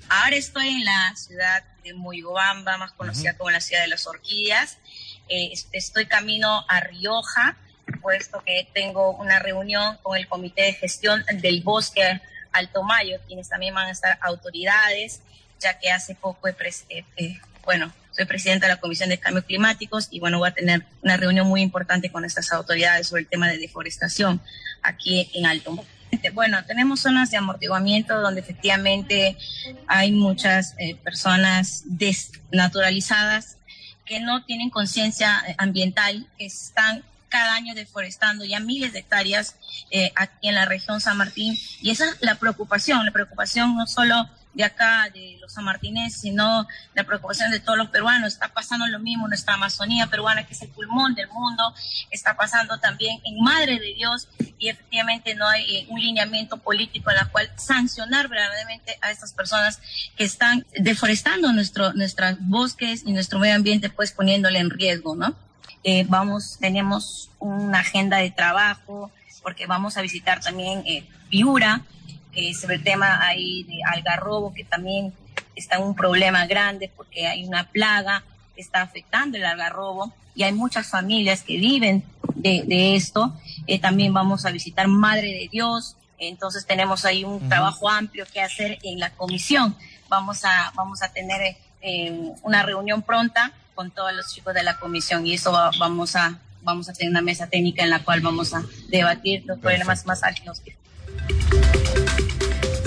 Ahora 0.09 0.37
estoy 0.37 0.69
en 0.69 0.85
la 0.85 1.17
ciudad 1.17 1.65
de 1.83 1.95
Moyobamba, 1.95 2.79
más 2.79 2.93
conocida 2.93 3.37
como 3.37 3.51
la 3.51 3.61
ciudad 3.61 3.83
de 3.83 3.89
las 3.89 4.07
orquídeas 4.07 4.79
eh, 5.29 5.53
estoy 5.73 6.07
camino 6.07 6.65
a 6.69 6.81
Rioja, 6.81 7.57
puesto 8.01 8.43
que 8.45 8.69
tengo 8.73 9.13
una 9.13 9.39
reunión 9.39 9.99
con 10.03 10.17
el 10.17 10.29
Comité 10.29 10.63
de 10.63 10.73
Gestión 10.75 11.25
del 11.41 11.63
Bosque 11.63 12.21
Alto 12.53 12.83
Mayo, 12.83 13.19
quienes 13.27 13.49
también 13.49 13.75
van 13.75 13.89
a 13.89 13.91
estar 13.91 14.19
autoridades, 14.23 15.21
ya 15.61 15.79
que 15.79 15.91
hace 15.91 16.15
poco, 16.15 16.49
eh, 16.49 16.55
eh, 17.17 17.41
bueno, 17.65 17.93
soy 18.13 18.25
presidenta 18.25 18.67
de 18.67 18.75
la 18.75 18.81
Comisión 18.81 19.09
de 19.09 19.19
Cambios 19.19 19.45
Climáticos 19.45 20.09
y 20.11 20.21
bueno, 20.21 20.39
voy 20.39 20.49
a 20.49 20.55
tener 20.55 20.85
una 21.03 21.17
reunión 21.17 21.47
muy 21.47 21.61
importante 21.61 22.11
con 22.11 22.25
estas 22.25 22.53
autoridades 22.53 23.09
sobre 23.09 23.23
el 23.23 23.29
tema 23.29 23.49
de 23.49 23.59
deforestación 23.59 24.41
aquí 24.83 25.31
en 25.35 25.47
Alto 25.47 25.73
Mayo. 25.73 25.89
Bueno, 26.33 26.65
tenemos 26.65 27.01
zonas 27.01 27.31
de 27.31 27.37
amortiguamiento 27.37 28.21
donde 28.21 28.41
efectivamente 28.41 29.37
hay 29.87 30.13
muchas 30.13 30.75
personas 31.03 31.83
desnaturalizadas 31.85 33.56
que 34.07 34.21
no 34.21 34.45
tienen 34.45 34.71
conciencia 34.71 35.43
eh, 35.47 35.55
ambiental, 35.59 36.27
que 36.39 36.47
están 36.47 37.05
cada 37.29 37.55
año 37.55 37.75
deforestando 37.75 38.45
ya 38.45 38.61
miles 38.61 38.93
de 38.93 39.01
hectáreas 39.01 39.57
eh, 39.91 40.13
aquí 40.15 40.49
en 40.49 40.55
la 40.55 40.65
región 40.65 41.01
San 41.01 41.19
Martín. 41.19 41.59
Y 41.83 41.91
esa 41.91 42.09
es 42.09 42.17
la 42.21 42.37
preocupación, 42.37 43.05
la 43.05 43.13
preocupación 43.13 43.77
no 43.77 43.87
solo 43.87 44.31
de 44.57 44.65
acá, 44.65 45.11
de 45.13 45.37
los 45.41 45.53
sanmartineses, 45.53 46.23
sino 46.23 46.67
la 46.95 47.05
preocupación 47.05 47.51
de 47.51 47.61
todos 47.61 47.77
los 47.77 47.91
peruanos. 47.91 48.33
Está 48.33 48.49
pasando 48.49 48.87
lo 48.87 48.99
mismo 48.99 49.27
en 49.27 49.31
nuestra 49.31 49.55
Amazonía 49.55 50.07
peruana, 50.07 50.47
que 50.47 50.55
es 50.55 50.63
el 50.63 50.71
pulmón 50.71 51.15
del 51.15 51.29
mundo, 51.29 51.75
está 52.11 52.37
pasando 52.37 52.79
también 52.79 53.21
en 53.25 53.39
Madre 53.43 53.79
de 53.79 53.93
Dios 53.95 54.29
y 54.59 54.71
efectivamente 54.71 55.35
no 55.35 55.47
hay 55.47 55.77
eh, 55.77 55.87
un 55.91 56.01
lineamiento 56.01 56.57
político 56.57 57.11
en 57.11 57.17
la 57.17 57.27
cual 57.27 57.51
sancionar 57.57 58.29
verdaderamente 58.29 58.99
a 59.03 59.11
estas 59.11 59.35
personas 59.35 59.79
que 60.17 60.25
están 60.25 60.65
deforestando 60.79 61.53
nuestro, 61.53 61.93
nuestros 61.93 62.37
bosques 62.41 63.03
y 63.05 63.13
nuestro 63.13 63.39
medio 63.39 63.57
ambiente, 63.57 63.91
pues 63.91 64.13
poniéndole 64.13 64.59
en 64.59 64.71
riesgo, 64.71 65.15
¿no? 65.15 65.37
Eh, 65.85 66.07
vamos, 66.09 66.57
tenemos 66.59 67.31
una 67.39 67.81
agenda 67.81 68.17
de 68.17 68.31
trabajo 68.31 69.13
porque 69.43 69.67
vamos 69.67 69.97
a 69.97 70.03
visitar 70.03 70.41
también 70.41 70.83
eh, 70.87 71.07
Piura, 71.29 71.83
sobre 72.55 72.77
el 72.77 72.85
tema 72.85 73.27
ahí 73.27 73.65
de 73.65 73.81
algarrobo, 73.85 74.53
que 74.53 74.65
también 74.65 75.13
está 75.55 75.79
un 75.79 75.95
problema 75.95 76.47
grande 76.47 76.91
porque 76.95 77.27
hay 77.27 77.45
una 77.45 77.65
plaga 77.65 78.23
que 78.55 78.61
está 78.61 78.83
afectando 78.83 79.39
el 79.39 79.45
algarrobo 79.45 80.13
y 80.35 80.43
hay 80.43 80.53
muchas 80.53 80.89
familias 80.89 81.43
que 81.43 81.57
viven 81.57 82.05
de, 82.35 82.95
esto. 82.95 83.35
Eh, 83.67 83.81
también 83.81 84.13
vamos 84.13 84.45
a 84.45 84.51
visitar 84.51 84.87
Madre 84.87 85.29
de 85.29 85.49
Dios, 85.51 85.97
entonces 86.19 86.67
tenemos 86.67 87.05
ahí 87.05 87.25
un 87.25 87.49
trabajo 87.49 87.89
amplio 87.89 88.27
que 88.33 88.41
hacer 88.41 88.79
en 88.83 89.01
la 89.01 89.11
comisión. 89.11 89.77
Vamos 90.09 90.45
a, 90.45 90.73
vamos 90.75 91.03
a 91.03 91.13
tener 91.13 91.57
eh, 91.81 92.33
una 92.43 92.63
reunión 92.63 93.03
pronta 93.03 93.53
con 93.75 93.91
todos 93.91 94.13
los 94.13 94.33
chicos 94.33 94.55
de 94.55 94.63
la 94.63 94.79
comisión 94.79 95.27
y 95.27 95.35
eso 95.35 95.53
vamos 95.79 96.17
a 96.17 96.39
vamos 96.63 96.89
a 96.89 96.93
tener 96.93 97.11
una 97.11 97.23
mesa 97.23 97.47
técnica 97.47 97.85
en 97.85 97.91
la 97.91 98.01
cual 98.01 98.21
vamos 98.21 98.53
a 98.53 98.63
debatir 98.89 99.45
los 99.47 99.59
problemas 99.61 100.05
más 100.05 100.25
álgidos 100.25 100.59
que 100.61 100.77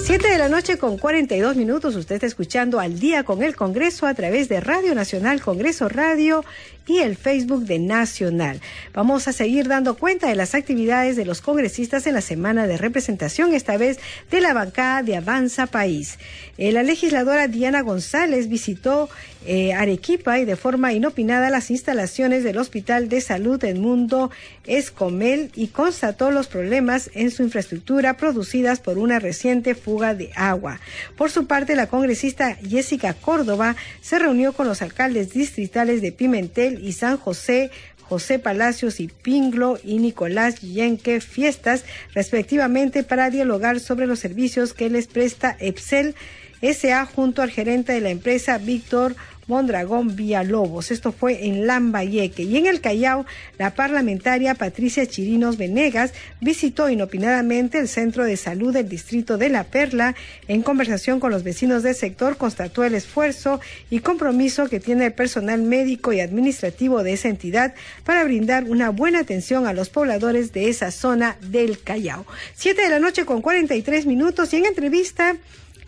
7 0.10 0.28
de 0.28 0.39
la 0.39 0.49
noche 0.49 0.80
con 0.80 0.97
42 0.97 1.55
minutos, 1.55 1.95
usted 1.95 2.16
está 2.16 2.26
escuchando 2.26 2.80
al 2.80 2.99
día 2.99 3.24
con 3.24 3.43
el 3.43 3.55
Congreso 3.55 4.07
a 4.07 4.16
través 4.16 4.49
de 4.49 4.60
Radio 4.60 4.95
Nacional 4.95 5.39
Congreso 5.39 5.88
Radio 5.88 6.43
y 6.88 6.97
el 6.97 7.16
Facebook 7.16 7.66
de 7.66 7.78
Nacional. 7.78 8.60
Vamos 8.91 9.28
a 9.28 9.34
seguir 9.34 9.68
dando 9.68 9.95
cuenta 9.95 10.28
de 10.28 10.34
las 10.34 10.55
actividades 10.55 11.16
de 11.16 11.26
los 11.26 11.41
congresistas 11.41 12.07
en 12.07 12.16
la 12.16 12.22
semana 12.22 12.66
de 12.66 12.78
representación, 12.78 13.53
esta 13.53 13.78
vez 13.78 13.99
de 14.32 14.41
la 14.41 14.55
bancada 14.55 15.03
de 15.03 15.16
Avanza 15.16 15.68
País. 15.68 16.18
Eh, 16.57 16.72
la 16.72 16.82
legisladora 16.82 17.47
Diana 17.47 17.82
González 17.82 18.49
visitó 18.49 19.10
eh, 19.45 19.74
Arequipa 19.74 20.39
y 20.39 20.45
de 20.45 20.55
forma 20.55 20.91
inopinada 20.91 21.51
las 21.51 21.70
instalaciones 21.70 22.43
del 22.43 22.57
Hospital 22.57 23.07
de 23.07 23.22
Salud 23.22 23.64
Mundo 23.76 24.32
Escomel 24.70 25.51
y 25.55 25.67
constató 25.67 26.32
los 26.32 26.47
problemas 26.47 27.09
en 27.13 27.32
su 27.32 27.43
infraestructura 27.43 28.17
producidas 28.17 28.80
por 28.80 28.97
una 28.97 29.20
reciente 29.20 29.76
fuga 29.76 30.15
de 30.15 30.32
agua. 30.36 30.80
Por 31.17 31.32
su 31.32 31.47
parte, 31.47 31.76
la 31.76 31.88
congresista 31.88 32.55
Jessica 32.55 33.13
Córdoba 33.13 33.76
se 34.01 34.20
reunió 34.20 34.53
con 34.53 34.67
los 34.67 34.82
alcaldes 34.82 35.34
distritales 35.34 36.01
de 36.01 36.11
Pimentel 36.11 36.86
y 36.86 36.93
San 36.93 37.17
José 37.17 37.72
José 38.09 38.39
Palacios 38.39 38.99
y 38.99 39.07
Pinglo 39.07 39.78
y 39.84 39.99
Nicolás 39.99 40.61
Yenque 40.61 41.22
Fiestas, 41.22 41.86
respectivamente, 42.15 43.03
para 43.03 43.30
dialogar 43.30 43.80
sobre 43.80 44.07
los 44.07 44.17
servicios 44.17 44.74
que 44.74 44.89
les 44.89 45.05
presta 45.05 45.55
EPSEL 45.59 46.15
SA 46.61 47.05
junto 47.05 47.43
al 47.43 47.51
gerente 47.51 47.93
de 47.93 48.01
la 48.01 48.09
empresa 48.09 48.57
Víctor 48.57 49.15
Mondragón 49.50 50.16
Villalobos. 50.16 50.91
Esto 50.91 51.12
fue 51.12 51.47
en 51.47 51.68
Lambayeque. 51.68 52.43
Y 52.43 52.56
en 52.56 52.68
el 52.68 52.80
Callao, 52.80 53.26
la 53.58 53.74
parlamentaria 53.74 54.56
Patricia 54.56 55.06
Chirinos 55.06 55.58
Venegas 55.58 56.14
visitó 56.39 56.89
inopinadamente 56.89 57.80
el 57.80 57.88
centro 57.88 58.24
de 58.24 58.38
salud 58.38 58.74
del 58.74 58.88
distrito 58.88 59.38
de 59.38 59.50
La 59.50 59.66
Perla. 59.66 60.16
En 60.47 60.62
conversación 60.62 61.20
con 61.20 61.32
los 61.32 61.43
vecinos 61.43 61.84
del 61.84 61.95
sector, 61.95 62.38
constató 62.38 62.84
el 62.84 62.93
esfuerzo 62.93 63.60
y 63.89 64.00
compromiso 64.00 64.70
que 64.70 64.80
tiene 64.80 65.08
el 65.08 65.14
personal 65.14 65.64
médico 65.64 66.14
y 66.14 66.22
administrativo 66.22 67.04
de 67.04 67.14
esa 67.14 67.30
entidad 67.30 67.74
para 68.06 68.24
brindar 68.24 68.66
una 68.66 68.91
buena 68.91 69.20
atención 69.20 69.66
a 69.66 69.74
los 69.74 69.89
pobladores 69.89 70.54
de 70.54 70.70
esa 70.70 70.91
zona 70.91 71.38
del 71.41 71.82
Callao. 71.82 72.26
Siete 72.56 72.84
de 72.84 72.89
la 72.89 73.00
noche 73.00 73.26
con 73.26 73.41
43 73.41 74.06
minutos 74.06 74.54
y 74.54 74.58
en 74.58 74.66
entrevista 74.68 75.36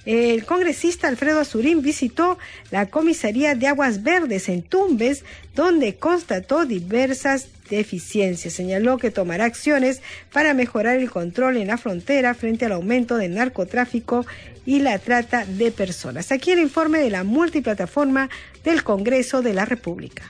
el 0.05 0.45
congresista 0.45 1.07
Alfredo 1.07 1.39
Azurín 1.39 1.81
visitó 1.81 2.39
la 2.71 2.87
comisaría 2.87 3.53
de 3.55 3.67
Aguas 3.67 4.01
Verdes 4.01 4.49
en 4.49 4.63
Tumbes, 4.63 5.23
donde 5.55 5.95
constató 5.95 6.65
diversas 6.65 7.47
deficiencias. 7.69 8.53
Señaló 8.53 8.97
que 8.97 9.11
tomará 9.11 9.45
acciones 9.45 10.01
para 10.33 10.53
mejorar 10.53 10.97
el 10.97 11.11
control 11.11 11.57
en 11.57 11.67
la 11.67 11.77
frontera 11.77 12.33
frente 12.33 12.65
al 12.65 12.73
aumento 12.73 13.17
del 13.17 13.35
narcotráfico 13.35 14.25
y 14.65 14.79
la 14.79 14.97
trata 14.99 15.45
de 15.45 15.71
personas. 15.71 16.31
Aquí 16.31 16.51
el 16.51 16.59
informe 16.59 16.99
de 16.99 17.09
la 17.09 17.23
multiplataforma 17.23 18.29
del 18.63 18.83
Congreso 18.83 19.41
de 19.41 19.53
la 19.53 19.65
República. 19.65 20.23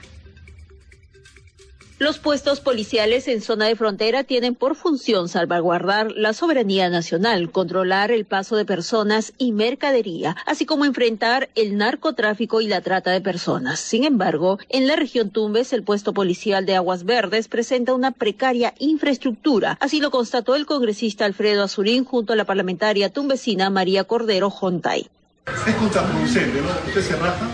Los 2.02 2.18
puestos 2.18 2.58
policiales 2.58 3.28
en 3.28 3.40
zona 3.40 3.66
de 3.66 3.76
frontera 3.76 4.24
tienen 4.24 4.56
por 4.56 4.74
función 4.74 5.28
salvaguardar 5.28 6.10
la 6.10 6.32
soberanía 6.32 6.90
nacional, 6.90 7.52
controlar 7.52 8.10
el 8.10 8.24
paso 8.24 8.56
de 8.56 8.64
personas 8.64 9.34
y 9.38 9.52
mercadería, 9.52 10.36
así 10.44 10.66
como 10.66 10.84
enfrentar 10.84 11.48
el 11.54 11.76
narcotráfico 11.76 12.60
y 12.60 12.66
la 12.66 12.80
trata 12.80 13.12
de 13.12 13.20
personas. 13.20 13.78
Sin 13.78 14.02
embargo, 14.02 14.58
en 14.68 14.88
la 14.88 14.96
región 14.96 15.30
Tumbes, 15.30 15.72
el 15.72 15.84
puesto 15.84 16.12
policial 16.12 16.66
de 16.66 16.74
Aguas 16.74 17.04
Verdes 17.04 17.46
presenta 17.46 17.94
una 17.94 18.10
precaria 18.10 18.74
infraestructura. 18.80 19.78
Así 19.78 20.00
lo 20.00 20.10
constató 20.10 20.56
el 20.56 20.66
congresista 20.66 21.24
Alfredo 21.24 21.62
Azurín 21.62 22.04
junto 22.04 22.32
a 22.32 22.36
la 22.36 22.44
parlamentaria 22.44 23.12
tumbesina 23.12 23.70
María 23.70 24.02
Cordero 24.02 24.50
Jontay. 24.50 25.06
Es 25.46 25.74
contraproducente, 25.74 26.60
¿no? 26.60 26.68
Usted 26.86 27.02
se 27.02 27.16
raja, 27.16 27.48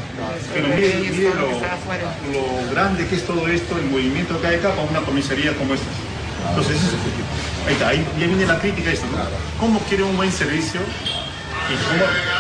pero 0.53 0.68
mire, 0.68 1.30
lo, 1.34 1.49
lo, 1.51 2.70
grande 2.70 3.07
que 3.07 3.14
es 3.14 3.24
todo 3.24 3.49
esto, 3.49 3.78
el 3.78 3.86
movimiento 3.86 4.39
que 4.41 4.47
hay 4.47 4.57
acá 4.57 4.70
para 4.70 4.82
una 4.82 5.01
comisaría 5.01 5.55
como 5.55 5.72
esta. 5.72 5.86
Entonces. 6.51 6.76
Ahí 7.66 7.72
está, 7.72 7.89
ahí 7.89 8.07
ya 8.18 8.26
viene 8.26 8.45
la 8.45 8.59
crítica 8.59 8.91
esta, 8.93 9.07
¿no? 9.07 9.16
¿Cómo 9.59 9.80
quiere 9.89 10.03
un 10.05 10.16
buen 10.18 10.30
servicio? 10.30 10.80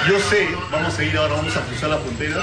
Yo 0.08 0.18
sé, 0.20 0.48
vamos 0.70 0.98
a 0.98 1.04
ir 1.04 1.16
ahora, 1.16 1.34
vamos 1.34 1.56
a 1.56 1.60
cruzar 1.62 1.90
la 1.90 1.98
frontera, 1.98 2.42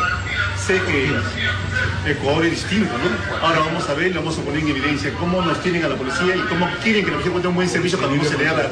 sé 0.66 0.82
que 0.82 2.12
Ecuador 2.12 2.46
es 2.46 2.52
distinto, 2.52 2.92
¿no? 2.98 3.48
Ahora 3.48 3.60
vamos 3.60 3.88
a 3.88 3.94
ver, 3.94 4.14
vamos 4.14 4.38
a 4.38 4.42
poner 4.42 4.62
en 4.62 4.70
evidencia 4.70 5.14
cómo 5.20 5.42
nos 5.44 5.62
tienen 5.62 5.84
a 5.84 5.90
la 5.90 5.96
policía 5.96 6.36
y 6.36 6.42
cómo 6.42 6.68
quieren 6.84 7.06
que 7.06 7.12
la 7.12 7.18
policía 7.18 7.50
un 7.50 7.56
buen 7.56 7.70
servicio 7.70 8.00
cuando 8.00 8.18
no 8.18 8.24
se 8.24 8.38
le 8.38 8.46
da 8.46 8.54
la 8.54 8.70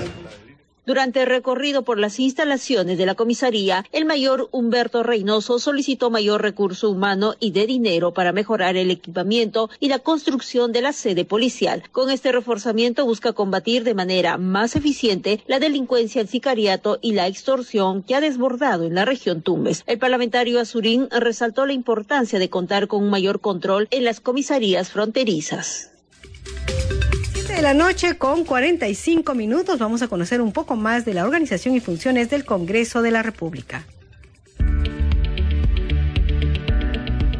durante 0.85 1.21
el 1.21 1.27
recorrido 1.27 1.83
por 1.83 1.97
las 1.97 2.19
instalaciones 2.19 2.97
de 2.97 3.05
la 3.05 3.15
comisaría, 3.15 3.85
el 3.91 4.05
mayor 4.05 4.49
Humberto 4.51 5.01
Reynoso 5.01 5.59
solicitó 5.59 6.09
mayor 6.09 6.41
recurso 6.41 6.89
humano 6.89 7.35
y 7.39 7.51
de 7.51 7.65
dinero 7.65 8.13
para 8.13 8.33
mejorar 8.33 8.75
el 8.75 8.91
equipamiento 8.91 9.69
y 9.79 9.87
la 9.87 9.99
construcción 9.99 10.71
de 10.71 10.81
la 10.81 10.91
sede 10.91 11.23
policial. 11.25 11.83
Con 11.91 12.09
este 12.09 12.31
reforzamiento 12.31 13.05
busca 13.05 13.33
combatir 13.33 13.83
de 13.83 13.93
manera 13.93 14.37
más 14.37 14.75
eficiente 14.75 15.41
la 15.47 15.59
delincuencia, 15.59 16.21
el 16.21 16.27
sicariato 16.27 16.99
y 17.01 17.13
la 17.13 17.27
extorsión 17.27 18.03
que 18.03 18.15
ha 18.15 18.21
desbordado 18.21 18.83
en 18.83 18.95
la 18.95 19.05
región 19.05 19.41
Tumbes. 19.41 19.83
El 19.87 19.99
parlamentario 19.99 20.59
Azurín 20.59 21.07
resaltó 21.11 21.65
la 21.65 21.73
importancia 21.73 22.39
de 22.39 22.49
contar 22.49 22.87
con 22.87 23.03
un 23.03 23.09
mayor 23.09 23.39
control 23.39 23.87
en 23.91 24.03
las 24.03 24.19
comisarías 24.19 24.89
fronterizas 24.89 25.93
de 27.55 27.61
la 27.61 27.75
noche 27.75 28.17
con 28.17 28.45
45 28.45 29.35
minutos 29.35 29.77
vamos 29.77 30.01
a 30.01 30.07
conocer 30.07 30.41
un 30.41 30.51
poco 30.51 30.75
más 30.75 31.05
de 31.05 31.13
la 31.13 31.23
organización 31.23 31.75
y 31.75 31.79
funciones 31.79 32.31
del 32.31 32.45
Congreso 32.45 33.03
de 33.03 33.11
la 33.11 33.21
República. 33.21 33.85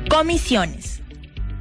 Comisiones. 0.10 1.02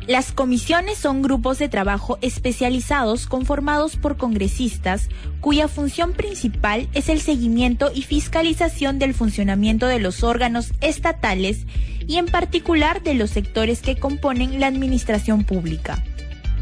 Las 0.06 0.32
comisiones 0.32 0.98
son 0.98 1.22
grupos 1.22 1.58
de 1.58 1.70
trabajo 1.70 2.18
especializados 2.20 3.26
conformados 3.26 3.96
por 3.96 4.18
congresistas 4.18 5.08
cuya 5.40 5.66
función 5.68 6.12
principal 6.12 6.88
es 6.92 7.08
el 7.08 7.20
seguimiento 7.20 7.90
y 7.94 8.02
fiscalización 8.02 8.98
del 8.98 9.14
funcionamiento 9.14 9.86
de 9.86 10.00
los 10.00 10.22
órganos 10.22 10.72
estatales 10.82 11.64
y 12.06 12.16
en 12.16 12.26
particular 12.26 13.02
de 13.02 13.14
los 13.14 13.30
sectores 13.30 13.80
que 13.80 13.96
componen 13.96 14.60
la 14.60 14.66
administración 14.66 15.44
pública. 15.44 16.02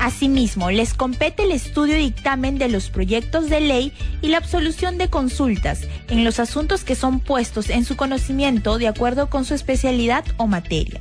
Asimismo, 0.01 0.70
les 0.70 0.94
compete 0.94 1.42
el 1.42 1.53
estudio 1.53 1.98
y 1.98 2.01
dictamen 2.01 2.57
de 2.57 2.70
los 2.70 2.88
proyectos 2.88 3.51
de 3.51 3.61
ley 3.61 3.92
y 4.22 4.28
la 4.28 4.38
absolución 4.38 4.96
de 4.96 5.11
consultas 5.11 5.82
en 6.09 6.24
los 6.24 6.40
asuntos 6.40 6.84
que 6.84 6.94
son 6.94 7.20
puestos 7.20 7.68
en 7.68 7.84
su 7.84 7.96
conocimiento 7.96 8.78
de 8.78 8.88
acuerdo 8.88 9.28
con 9.28 9.44
su 9.44 9.53
especialidad 9.53 10.24
o 10.38 10.46
materia. 10.46 11.01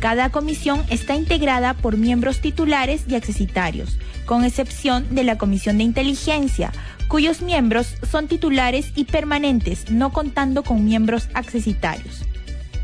Cada 0.00 0.30
comisión 0.30 0.82
está 0.88 1.16
integrada 1.16 1.74
por 1.74 1.98
miembros 1.98 2.40
titulares 2.40 3.04
y 3.06 3.14
accesitarios, 3.14 3.98
con 4.24 4.42
excepción 4.42 5.14
de 5.14 5.24
la 5.24 5.36
Comisión 5.36 5.76
de 5.76 5.84
Inteligencia, 5.84 6.72
cuyos 7.08 7.42
miembros 7.42 7.96
son 8.10 8.26
titulares 8.26 8.92
y 8.94 9.04
permanentes, 9.04 9.90
no 9.90 10.14
contando 10.14 10.62
con 10.62 10.82
miembros 10.82 11.28
accesitarios. 11.34 12.22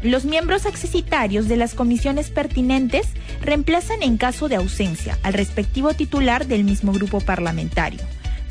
Los 0.07 0.25
miembros 0.25 0.67
accesitarios 0.67 1.49
de 1.49 1.57
las 1.57 1.75
comisiones 1.75 2.31
pertinentes 2.31 3.09
reemplazan 3.43 4.05
en 4.05 4.19
caso 4.19 4.49
de 4.49 4.55
ausencia 4.55 5.19
al 5.25 5.33
respectivo 5.33 5.95
titular 5.95 6.47
del 6.47 6.63
mismo 6.63 6.93
grupo 6.93 7.21
parlamentario, 7.21 7.99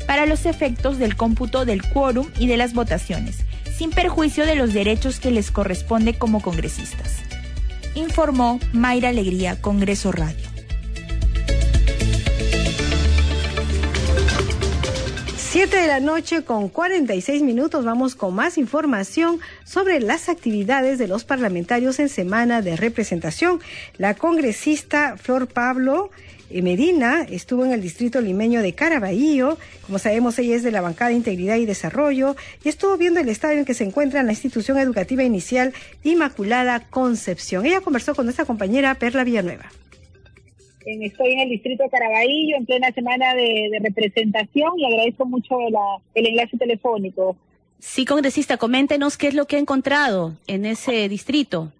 para 0.06 0.26
los 0.26 0.44
efectos 0.44 0.98
del 0.98 1.16
cómputo 1.16 1.64
del 1.64 1.82
quórum 1.82 2.28
y 2.38 2.46
de 2.46 2.58
las 2.58 2.74
votaciones, 2.74 3.38
sin 3.74 3.88
perjuicio 3.88 4.44
de 4.44 4.54
los 4.54 4.74
derechos 4.74 5.18
que 5.18 5.30
les 5.30 5.50
corresponde 5.50 6.18
como 6.18 6.42
congresistas. 6.42 7.22
Informó 7.94 8.60
Mayra 8.74 9.08
Alegría, 9.08 9.58
Congreso 9.58 10.12
Radio. 10.12 10.55
7 15.56 15.74
de 15.74 15.86
la 15.86 16.00
noche 16.00 16.44
con 16.44 16.68
46 16.68 17.40
minutos 17.40 17.82
vamos 17.82 18.14
con 18.14 18.34
más 18.34 18.58
información 18.58 19.40
sobre 19.64 20.00
las 20.00 20.28
actividades 20.28 20.98
de 20.98 21.08
los 21.08 21.24
parlamentarios 21.24 21.98
en 21.98 22.10
semana 22.10 22.60
de 22.60 22.76
representación. 22.76 23.60
La 23.96 24.12
congresista 24.12 25.16
Flor 25.16 25.46
Pablo 25.48 26.10
eh, 26.50 26.60
Medina 26.60 27.22
estuvo 27.22 27.64
en 27.64 27.72
el 27.72 27.80
distrito 27.80 28.20
limeño 28.20 28.60
de 28.60 28.74
Caraballo. 28.74 29.56
Como 29.86 29.98
sabemos, 29.98 30.38
ella 30.38 30.56
es 30.56 30.62
de 30.62 30.72
la 30.72 30.82
bancada 30.82 31.08
de 31.08 31.16
Integridad 31.16 31.56
y 31.56 31.64
Desarrollo 31.64 32.36
y 32.62 32.68
estuvo 32.68 32.98
viendo 32.98 33.20
el 33.20 33.30
estadio 33.30 33.60
en 33.60 33.64
que 33.64 33.72
se 33.72 33.84
encuentra 33.84 34.22
la 34.22 34.32
institución 34.32 34.76
educativa 34.76 35.22
inicial 35.22 35.72
Inmaculada 36.04 36.80
Concepción. 36.80 37.64
Ella 37.64 37.80
conversó 37.80 38.14
con 38.14 38.26
nuestra 38.26 38.44
compañera 38.44 38.94
Perla 38.96 39.24
Villanueva 39.24 39.70
estoy 40.86 41.32
en 41.32 41.40
el 41.40 41.50
distrito 41.50 41.82
de 41.82 41.90
Caraballo 41.90 42.56
en 42.56 42.66
plena 42.66 42.92
semana 42.92 43.34
de, 43.34 43.78
representación 43.82 44.78
y 44.78 44.86
agradezco 44.86 45.26
mucho 45.26 45.58
el 46.14 46.26
enlace 46.26 46.56
telefónico. 46.56 47.36
Sí, 47.78 48.04
congresista, 48.04 48.56
coméntenos 48.56 49.16
qué 49.16 49.28
es 49.28 49.34
lo 49.34 49.46
que 49.46 49.56
ha 49.56 49.58
encontrado 49.58 50.32
en 50.46 50.64
ese 50.64 51.08
distrito. 51.08 51.72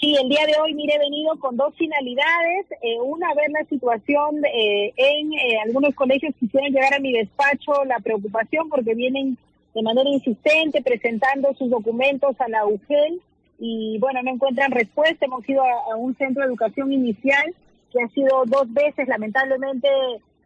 Sí, 0.00 0.14
el 0.20 0.28
día 0.28 0.44
de 0.46 0.54
hoy, 0.60 0.74
mire, 0.74 0.94
he 0.94 0.98
venido 0.98 1.38
con 1.38 1.56
dos 1.56 1.74
finalidades. 1.76 2.66
Eh, 2.82 3.00
una, 3.02 3.32
ver 3.34 3.50
la 3.50 3.64
situación 3.64 4.44
eh, 4.44 4.92
en 4.96 5.32
eh, 5.32 5.58
algunos 5.64 5.94
colegios 5.94 6.34
quisieron 6.38 6.70
llegar 6.70 6.94
a 6.94 6.98
mi 6.98 7.12
despacho, 7.12 7.84
la 7.86 7.98
preocupación 8.00 8.68
porque 8.68 8.94
vienen 8.94 9.38
de 9.74 9.82
manera 9.82 10.08
insistente 10.08 10.82
presentando 10.82 11.54
sus 11.54 11.70
documentos 11.70 12.38
a 12.40 12.48
la 12.48 12.66
UGEL 12.66 13.20
y 13.58 13.98
bueno, 13.98 14.22
no 14.22 14.32
encuentran 14.32 14.70
respuesta. 14.70 15.24
Hemos 15.24 15.48
ido 15.48 15.62
a 15.62 15.96
un 15.96 16.14
centro 16.16 16.42
de 16.42 16.48
educación 16.48 16.92
inicial 16.92 17.54
que 17.92 18.02
ha 18.02 18.08
sido 18.08 18.44
dos 18.46 18.72
veces 18.72 19.08
lamentablemente 19.08 19.88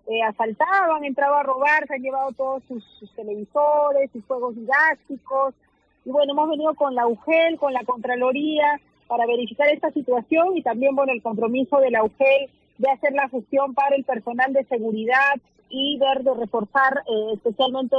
eh, 0.06 0.22
asaltado, 0.22 0.94
han 0.94 1.04
entrado 1.04 1.36
a 1.36 1.42
robar, 1.42 1.86
se 1.86 1.94
han 1.94 2.02
llevado 2.02 2.32
todos 2.32 2.62
sus, 2.66 3.14
televisores, 3.14 4.10
sus 4.12 4.24
juegos 4.24 4.56
didácticos. 4.56 5.54
Y 6.04 6.10
bueno, 6.10 6.32
hemos 6.32 6.48
venido 6.48 6.74
con 6.74 6.94
la 6.94 7.06
UGEL, 7.06 7.58
con 7.58 7.72
la 7.72 7.84
Contraloría, 7.84 8.80
para 9.06 9.26
verificar 9.26 9.68
esta 9.68 9.90
situación 9.90 10.56
y 10.56 10.62
también, 10.62 10.94
bueno, 10.94 11.12
el 11.12 11.22
compromiso 11.22 11.78
de 11.78 11.90
la 11.90 12.02
UGEL 12.02 12.50
de 12.78 12.90
hacer 12.90 13.12
la 13.12 13.28
gestión 13.28 13.74
para 13.74 13.94
el 13.96 14.04
personal 14.04 14.52
de 14.52 14.64
seguridad 14.64 15.34
y 15.68 15.98
ver 15.98 16.24
de 16.24 16.34
reforzar 16.34 17.02
eh, 17.06 17.32
especialmente 17.34 17.96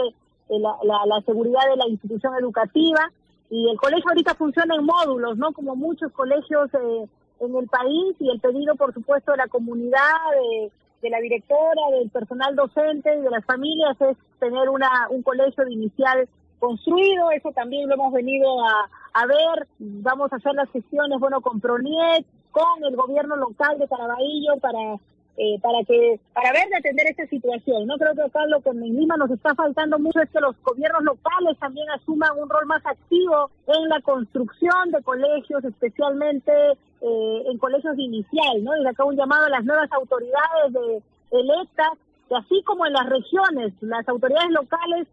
eh, 0.49 0.59
la, 0.59 0.75
la, 1.05 1.21
seguridad 1.21 1.61
de 1.69 1.77
la 1.77 1.87
institución 1.87 2.33
educativa. 2.39 3.11
Y 3.49 3.69
el 3.69 3.77
colegio 3.77 4.09
ahorita 4.09 4.35
funciona 4.35 4.75
en 4.75 4.85
módulos, 4.85 5.37
¿no? 5.37 5.51
Como 5.51 5.75
muchos 5.75 6.11
colegios 6.13 6.69
eh, 6.73 7.05
en 7.41 7.55
el 7.55 7.67
país 7.67 8.15
y 8.19 8.29
el 8.29 8.39
pedido, 8.39 8.75
por 8.75 8.93
supuesto, 8.93 9.31
de 9.31 9.37
la 9.37 9.47
comunidad, 9.47 10.15
de, 11.01 11.09
la 11.09 11.19
directora, 11.19 11.81
del 11.99 12.09
personal 12.09 12.55
docente 12.55 13.15
y 13.17 13.21
de 13.21 13.29
las 13.29 13.43
familias 13.45 13.99
es 14.01 14.17
tener 14.39 14.69
una, 14.69 15.07
un 15.09 15.23
colegio 15.23 15.65
de 15.65 15.73
inicial 15.73 16.29
construido. 16.59 17.31
Eso 17.31 17.51
también 17.51 17.89
lo 17.89 17.95
hemos 17.95 18.13
venido 18.13 18.47
a, 18.63 18.89
a 19.13 19.25
ver. 19.25 19.67
Vamos 19.79 20.31
a 20.31 20.35
hacer 20.35 20.53
las 20.53 20.69
gestiones, 20.69 21.19
bueno, 21.19 21.41
con 21.41 21.59
PRONIET, 21.59 22.25
con 22.51 22.83
el 22.83 22.95
gobierno 22.95 23.35
local 23.35 23.79
de 23.79 23.87
Caraballo 23.87 24.57
para 24.61 24.99
eh, 25.37 25.59
para 25.61 25.83
que 25.85 26.19
para 26.33 26.51
ver 26.51 26.67
de 26.69 26.77
atender 26.77 27.07
esta 27.07 27.25
situación. 27.27 27.87
No 27.87 27.97
creo 27.97 28.13
que 28.13 28.23
acá 28.23 28.45
lo 28.47 28.61
que 28.61 28.69
en 28.69 28.81
Lima 28.81 29.15
nos 29.17 29.31
está 29.31 29.55
faltando 29.55 29.97
mucho 29.97 30.21
es 30.21 30.29
que 30.29 30.39
los 30.39 30.55
gobiernos 30.61 31.03
locales 31.03 31.57
también 31.59 31.89
asuman 31.91 32.37
un 32.37 32.49
rol 32.49 32.65
más 32.65 32.85
activo 32.85 33.49
en 33.67 33.89
la 33.89 34.01
construcción 34.01 34.91
de 34.91 35.01
colegios, 35.03 35.63
especialmente 35.63 36.51
eh, 37.01 37.43
en 37.47 37.57
colegios 37.57 37.97
inicial, 37.97 38.63
¿no? 38.63 38.75
Y 38.77 38.85
acá 38.85 39.05
un 39.05 39.15
llamado 39.15 39.45
a 39.45 39.49
las 39.49 39.63
nuevas 39.63 39.91
autoridades 39.91 40.73
de 40.73 41.01
electas, 41.31 41.91
que 42.27 42.35
así 42.35 42.61
como 42.63 42.85
en 42.85 42.93
las 42.93 43.09
regiones, 43.09 43.73
las 43.81 44.07
autoridades 44.07 44.51
locales 44.51 45.07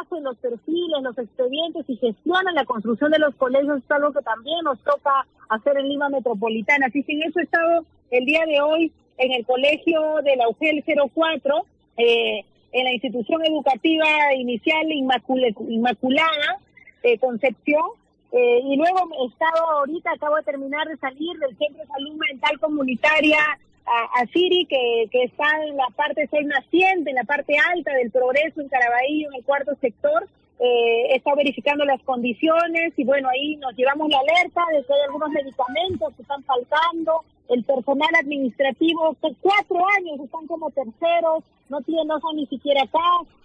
hacen 0.00 0.24
los 0.24 0.36
perfiles, 0.38 1.02
los 1.02 1.18
expedientes 1.18 1.84
y 1.88 1.96
gestionan 1.96 2.54
la 2.54 2.64
construcción 2.64 3.10
de 3.10 3.18
los 3.18 3.34
colegios, 3.34 3.82
es 3.82 3.90
algo 3.90 4.12
que 4.12 4.22
también 4.22 4.64
nos 4.64 4.78
toca 4.80 5.26
hacer 5.48 5.76
en 5.76 5.88
Lima 5.88 6.08
Metropolitana. 6.08 6.86
Así 6.86 7.02
que 7.02 7.12
en 7.12 7.24
eso 7.24 7.40
he 7.40 7.42
estado 7.42 7.84
el 8.10 8.24
día 8.24 8.44
de 8.46 8.60
hoy 8.60 8.92
en 9.18 9.32
el 9.32 9.44
colegio 9.46 10.00
de 10.22 10.36
la 10.36 10.48
UGEL 10.48 10.84
04, 11.14 11.66
eh, 11.96 12.44
en 12.72 12.84
la 12.84 12.92
institución 12.92 13.44
educativa 13.44 14.34
inicial 14.34 14.90
Inmaculada 14.90 16.58
eh, 17.02 17.18
Concepción, 17.18 17.84
eh, 18.32 18.60
y 18.64 18.76
luego 18.76 19.08
he 19.20 19.26
estado 19.28 19.70
ahorita, 19.78 20.10
acabo 20.10 20.36
de 20.36 20.42
terminar 20.42 20.88
de 20.88 20.96
salir 20.96 21.38
del 21.38 21.56
Centro 21.56 21.82
de 21.82 21.86
Salud 21.86 22.16
Mental 22.16 22.58
Comunitaria 22.58 23.38
a, 23.86 24.26
Siri, 24.32 24.66
que, 24.66 25.08
que 25.12 25.24
está 25.24 25.44
en 25.62 25.76
la 25.76 25.86
parte 25.94 26.26
sol 26.28 26.46
naciente, 26.46 27.10
en 27.10 27.16
la 27.16 27.24
parte 27.24 27.54
alta 27.74 27.92
del 27.92 28.10
progreso 28.10 28.62
en 28.62 28.68
Caraballo, 28.68 29.28
en 29.28 29.34
el 29.34 29.44
cuarto 29.44 29.76
sector. 29.80 30.26
Eh, 30.60 31.16
está 31.16 31.34
verificando 31.34 31.84
las 31.84 32.00
condiciones 32.02 32.92
y 32.96 33.04
bueno, 33.04 33.28
ahí 33.28 33.56
nos 33.56 33.74
llevamos 33.76 34.08
la 34.08 34.18
alerta 34.20 34.62
de 34.72 34.84
que 34.84 34.92
hay 34.92 35.00
algunos 35.06 35.28
medicamentos 35.30 36.14
que 36.14 36.22
están 36.22 36.44
faltando, 36.44 37.24
el 37.48 37.64
personal 37.64 38.08
administrativo, 38.20 39.16
que 39.20 39.34
cuatro 39.40 39.84
años 39.98 40.20
están 40.24 40.46
como 40.46 40.70
terceros, 40.70 41.42
no 41.68 41.80
tienen, 41.82 42.06
no 42.06 42.20
son 42.20 42.36
ni 42.36 42.46
siquiera 42.46 42.82
acá, 42.84 43.00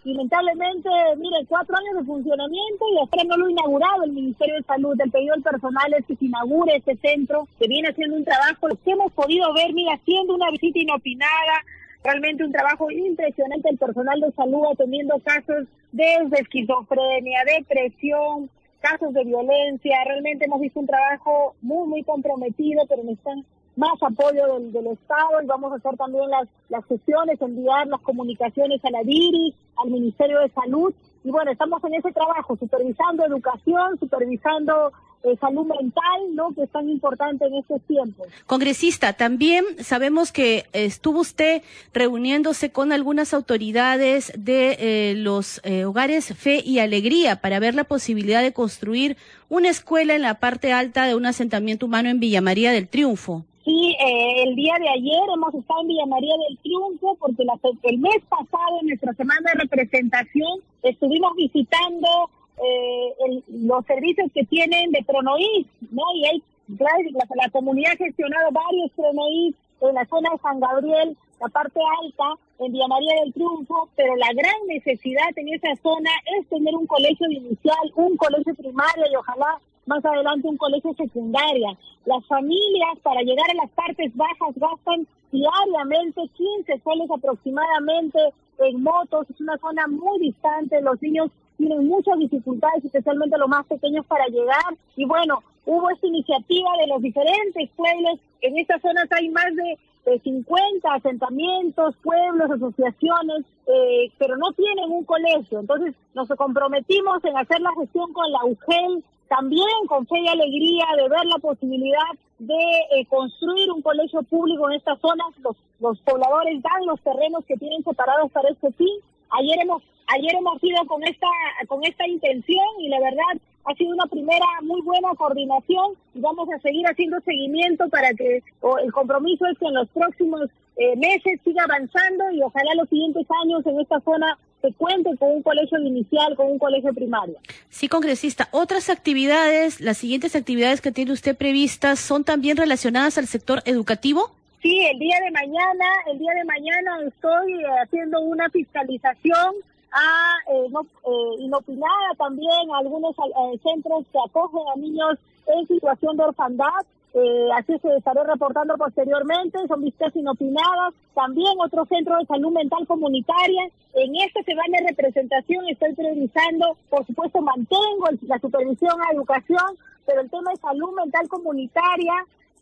y 0.06 0.14
lamentablemente, 0.14 0.90
miren, 1.18 1.46
cuatro 1.48 1.76
años 1.76 1.98
de 1.98 2.04
funcionamiento 2.06 2.86
y 2.94 3.04
hasta 3.04 3.24
no 3.24 3.38
lo 3.38 3.48
ha 3.48 3.52
inaugurado 3.52 4.04
el 4.04 4.12
Ministerio 4.12 4.56
de 4.56 4.64
Salud, 4.64 4.96
el 5.02 5.12
pedido 5.12 5.34
del 5.34 5.44
personal 5.44 5.94
es 5.98 6.06
que 6.06 6.16
se 6.16 6.26
inaugure 6.26 6.76
este 6.76 6.96
centro, 6.98 7.48
que 7.58 7.68
viene 7.68 7.90
haciendo 7.90 8.18
un 8.18 8.24
trabajo, 8.24 8.68
que 8.86 8.92
hemos 8.92 9.12
podido 9.14 9.52
ver, 9.54 9.74
mira, 9.74 9.96
haciendo 9.96 10.36
una 10.36 10.52
visita 10.52 10.80
inopinada, 10.80 11.66
realmente 12.04 12.46
un 12.46 12.52
trabajo 12.52 12.90
impresionante. 12.92 13.70
El 13.70 13.78
personal 13.78 14.20
de 14.22 14.32
salud 14.32 14.66
atendiendo 14.72 15.20
casos 15.20 15.68
desde 15.92 16.42
esquizofrenia, 16.42 17.44
depresión, 17.46 18.50
casos 18.80 19.14
de 19.14 19.24
violencia. 19.24 20.04
Realmente 20.06 20.46
hemos 20.46 20.62
visto 20.62 20.80
un 20.80 20.88
trabajo 20.88 21.56
muy, 21.62 21.88
muy 21.88 22.04
comprometido, 22.04 22.86
pero 22.88 23.04
necesitan 23.04 23.46
más 23.76 24.02
apoyo 24.02 24.60
del, 24.60 24.88
Estado 24.88 25.42
y 25.42 25.46
vamos 25.46 25.72
a 25.72 25.76
hacer 25.76 25.96
también 25.98 26.30
las, 26.30 26.48
las 26.68 26.86
sesiones, 26.86 27.42
enviar 27.42 27.88
las 27.88 28.02
comunicaciones 28.02 28.84
a 28.84 28.92
la 28.92 29.04
DIRI, 29.04 29.56
al 29.78 29.90
Ministerio 29.90 30.40
de 30.42 30.50
Salud. 30.50 30.94
Y 31.24 31.32
bueno, 31.32 31.52
estamos 31.52 31.82
en 31.86 31.96
ese 31.96 32.12
trabajo, 32.12 32.58
supervisando 32.58 33.26
educación, 33.26 33.98
supervisando 34.00 34.92
eh, 35.22 35.36
salud 35.42 35.66
mental, 35.66 36.34
¿no? 36.34 36.54
Que 36.54 36.64
es 36.64 36.70
tan 36.70 36.90
importante 36.90 37.46
en 37.46 37.56
estos 37.56 37.82
tiempos. 37.82 38.26
Congresista, 38.46 39.12
también 39.12 39.66
sabemos 39.80 40.32
que 40.32 40.66
estuvo 40.72 41.20
usted 41.20 41.62
reuniéndose 41.94 42.72
con 42.72 42.94
algunas 42.94 43.34
autoridades 43.34 44.32
de 44.38 44.78
eh, 44.80 45.16
los 45.16 45.60
eh, 45.66 45.84
hogares 45.84 46.34
Fe 46.38 46.62
y 46.66 46.80
Alegría 46.80 47.42
para 47.42 47.60
ver 47.60 47.76
la 47.76 47.84
posibilidad 47.84 48.42
de 48.42 48.54
construir 48.54 49.18
una 49.50 49.68
escuela 49.68 50.16
en 50.16 50.22
la 50.22 50.36
parte 50.36 50.72
alta 50.72 51.04
de 51.04 51.16
un 51.16 51.26
asentamiento 51.26 51.88
humano 51.88 52.08
en 52.08 52.22
Villa 52.22 52.40
María 52.40 52.72
del 52.72 52.88
Triunfo. 52.88 53.44
Sí, 53.66 53.96
el 54.00 54.56
día 54.56 54.76
de 54.80 54.88
ayer 54.88 55.22
hemos 55.34 55.54
estado 55.54 55.82
en 55.82 55.88
Villa 55.90 56.06
María 56.06 56.34
del 56.48 56.58
Triunfo 56.60 57.18
porque 57.20 57.44
el 57.84 57.98
mes 57.98 58.24
pasado, 58.30 58.80
en 58.80 58.88
nuestra 58.88 59.14
semana 59.16 59.52
de 59.54 59.60
representación, 59.60 60.62
estuvimos 60.82 61.36
visitando 61.36 62.30
eh, 62.64 63.44
los 63.48 63.86
servicios 63.86 64.32
que 64.34 64.44
tienen 64.46 64.92
de 64.92 65.04
Pronoís, 65.04 65.68
¿no? 65.92 66.04
Y 66.16 66.26
hay, 66.26 66.44
la, 66.68 67.26
la 67.36 67.50
comunidad 67.50 67.94
ha 67.94 67.98
gestionado 67.98 68.52
varios 68.52 68.92
Pronoís 68.92 69.56
en 69.82 69.96
la 69.96 70.06
zona 70.06 70.30
de 70.32 70.38
San 70.40 70.60
Gabriel, 70.60 71.18
la 71.40 71.48
parte 71.48 71.80
alta, 72.04 72.26
en 72.60 72.72
Villa 72.74 72.88
María 72.88 73.22
del 73.22 73.34
Triunfo, 73.34 73.90
pero 73.96 74.16
la 74.18 74.34
gran 74.34 74.68
necesidad 74.68 75.30
en 75.38 75.50
esa 75.50 75.76
zona 75.82 76.10
es 76.38 76.48
tener 76.48 76.76
un 76.76 76.86
colegio 76.86 77.30
inicial, 77.32 77.92
un 77.96 78.18
colegio 78.18 78.54
primario 78.56 79.06
y 79.12 79.16
ojalá 79.16 79.60
más 79.86 80.04
adelante 80.06 80.48
un 80.48 80.58
colegio 80.58 80.94
secundaria. 80.96 81.78
Las 82.06 82.26
familias 82.28 83.00
para 83.02 83.22
llegar 83.22 83.50
a 83.50 83.56
las 83.56 83.72
partes 83.72 84.16
bajas 84.16 84.56
gastan 84.56 85.08
diariamente 85.32 86.22
15 86.36 86.82
soles 86.84 87.10
aproximadamente 87.10 88.20
en 88.60 88.84
motos, 88.84 89.30
es 89.30 89.40
una 89.40 89.58
zona 89.58 89.88
muy 89.88 90.20
distante, 90.20 90.82
los 90.82 91.02
niños 91.02 91.32
tienen 91.60 91.88
muchas 91.88 92.18
dificultades, 92.18 92.86
especialmente 92.86 93.38
los 93.38 93.50
más 93.50 93.66
pequeños, 93.68 94.06
para 94.06 94.26
llegar. 94.28 94.74
Y 94.96 95.06
bueno, 95.06 95.44
hubo 95.66 95.90
esta 95.90 96.08
iniciativa 96.08 96.70
de 96.80 96.88
los 96.88 97.02
diferentes 97.02 97.70
pueblos. 97.76 98.20
En 98.42 98.58
estas 98.58 98.82
zonas 98.82 99.08
hay 99.12 99.30
más 99.30 99.54
de, 99.56 99.78
50 100.24 100.92
asentamientos, 100.92 101.94
pueblos, 102.02 102.50
asociaciones, 102.50 103.46
eh, 103.68 104.12
pero 104.18 104.38
no 104.38 104.52
tienen 104.54 104.90
un 104.90 105.04
colegio. 105.04 105.60
Entonces 105.60 105.94
nos 106.16 106.28
comprometimos 106.30 107.24
en 107.26 107.38
hacer 107.38 107.62
la 107.62 107.72
gestión 107.78 108.12
con 108.14 108.32
la 108.32 108.44
UGEL, 108.46 109.04
también 109.28 109.68
con 109.88 110.08
fe 110.08 110.20
y 110.20 110.28
alegría 110.28 110.86
de 110.98 111.10
ver 111.10 111.26
la 111.26 111.38
posibilidad 111.38 112.10
de 112.40 112.56
eh, 112.56 113.06
construir 113.08 113.72
un 113.72 113.84
colegio 113.84 114.24
público 114.24 114.68
en 114.72 114.78
estas 114.78 115.00
zonas. 115.00 115.28
Los, 115.44 115.58
los 115.80 116.00
pobladores 116.00 116.60
dan 116.64 116.88
los 116.88 117.00
terrenos 117.02 117.46
que 117.46 117.58
tienen 117.58 117.84
separados 117.84 118.32
para 118.32 118.50
este 118.50 118.72
fin. 118.72 118.98
Ayer 119.30 119.60
hemos 119.62 119.84
Ayer 120.16 120.36
hemos 120.36 120.64
ido 120.64 120.84
con 120.88 121.04
esta, 121.04 121.28
con 121.68 121.84
esta 121.84 122.08
intención 122.08 122.66
y 122.80 122.90
la 122.90 123.00
verdad 123.00 123.42
ha 123.66 123.76
sido 123.76 123.94
una 123.94 124.08
primera 124.08 124.46
muy 124.64 124.82
buena 124.82 125.10
coordinación 125.16 125.94
y 126.16 126.20
vamos 126.20 126.50
a 126.50 126.60
seguir 126.60 126.86
haciendo 126.88 127.20
seguimiento 127.22 127.88
para 127.90 128.14
que 128.14 128.42
el 128.84 128.92
compromiso 128.92 129.46
es 129.46 129.58
que 129.60 129.68
en 129.68 129.76
los 129.76 129.88
próximos 129.90 130.50
eh, 130.78 130.96
meses 130.96 131.40
siga 131.44 131.64
avanzando 131.64 132.32
y 132.32 132.42
ojalá 132.42 132.74
los 132.76 132.90
siguientes 132.90 133.28
años 133.44 133.64
en 133.68 133.80
esta 133.82 134.00
zona 134.00 134.38
se 134.62 134.74
cuente 134.74 135.16
con 135.18 135.30
un 135.32 135.44
colegio 135.44 135.78
inicial, 135.78 136.36
con 136.36 136.48
un 136.48 136.58
colegio 136.58 136.92
primario. 136.94 137.36
Sí, 137.70 137.88
congresista. 137.88 138.50
Otras 138.52 138.90
actividades, 138.90 139.80
las 139.80 139.98
siguientes 139.98 140.36
actividades 140.36 140.82
que 140.82 140.92
tiene 140.92 141.12
usted 141.12 141.38
previstas, 141.38 142.00
¿son 142.00 142.24
también 142.24 142.58
relacionadas 142.58 143.18
al 143.18 143.28
sector 143.28 143.62
educativo? 143.66 144.32
Sí, 144.62 144.86
el 144.92 145.00
día 145.00 145.18
de 145.24 145.32
mañana, 145.32 145.86
el 146.12 146.18
día 146.18 146.34
de 146.34 146.44
mañana 146.46 146.98
estoy 147.08 147.54
eh, 147.54 147.66
haciendo 147.84 148.20
una 148.22 148.50
fiscalización 148.50 149.56
a 149.92 150.54
eh, 150.54 150.68
no, 150.70 150.82
eh, 150.82 151.36
inopinada 151.40 152.14
también 152.18 152.72
algunos 152.74 153.16
eh, 153.18 153.60
centros 153.64 154.06
que 154.12 154.20
acogen 154.26 154.62
a 154.74 154.76
niños 154.78 155.18
en 155.48 155.68
situación 155.68 156.18
de 156.18 156.24
orfandad. 156.24 156.86
Eh, 157.14 157.50
así 157.58 157.76
se 157.80 157.96
estaré 157.98 158.24
reportando 158.24 158.78
posteriormente, 158.78 159.58
son 159.68 159.82
visitas 159.82 160.16
inopinadas. 160.16 160.94
También 161.16 161.60
otro 161.60 161.86
centro 161.86 162.18
de 162.18 162.26
salud 162.26 162.52
mental 162.52 162.86
comunitaria. 162.86 163.70
En 163.96 164.16
este 164.16 164.44
se 164.44 164.56
va 164.56 164.62
de 164.70 164.88
representación 164.88 165.68
estoy 165.68 165.94
priorizando, 165.96 166.78
por 166.90 167.06
supuesto 167.08 167.42
mantengo 167.42 168.08
la 168.28 168.40
supervisión 168.40 169.02
a 169.02 169.14
educación, 169.14 169.78
pero 170.06 170.22
el 170.22 170.30
tema 170.30 170.52
de 170.52 170.58
salud 170.58 170.92
mental 170.96 171.28
comunitaria, 171.28 172.14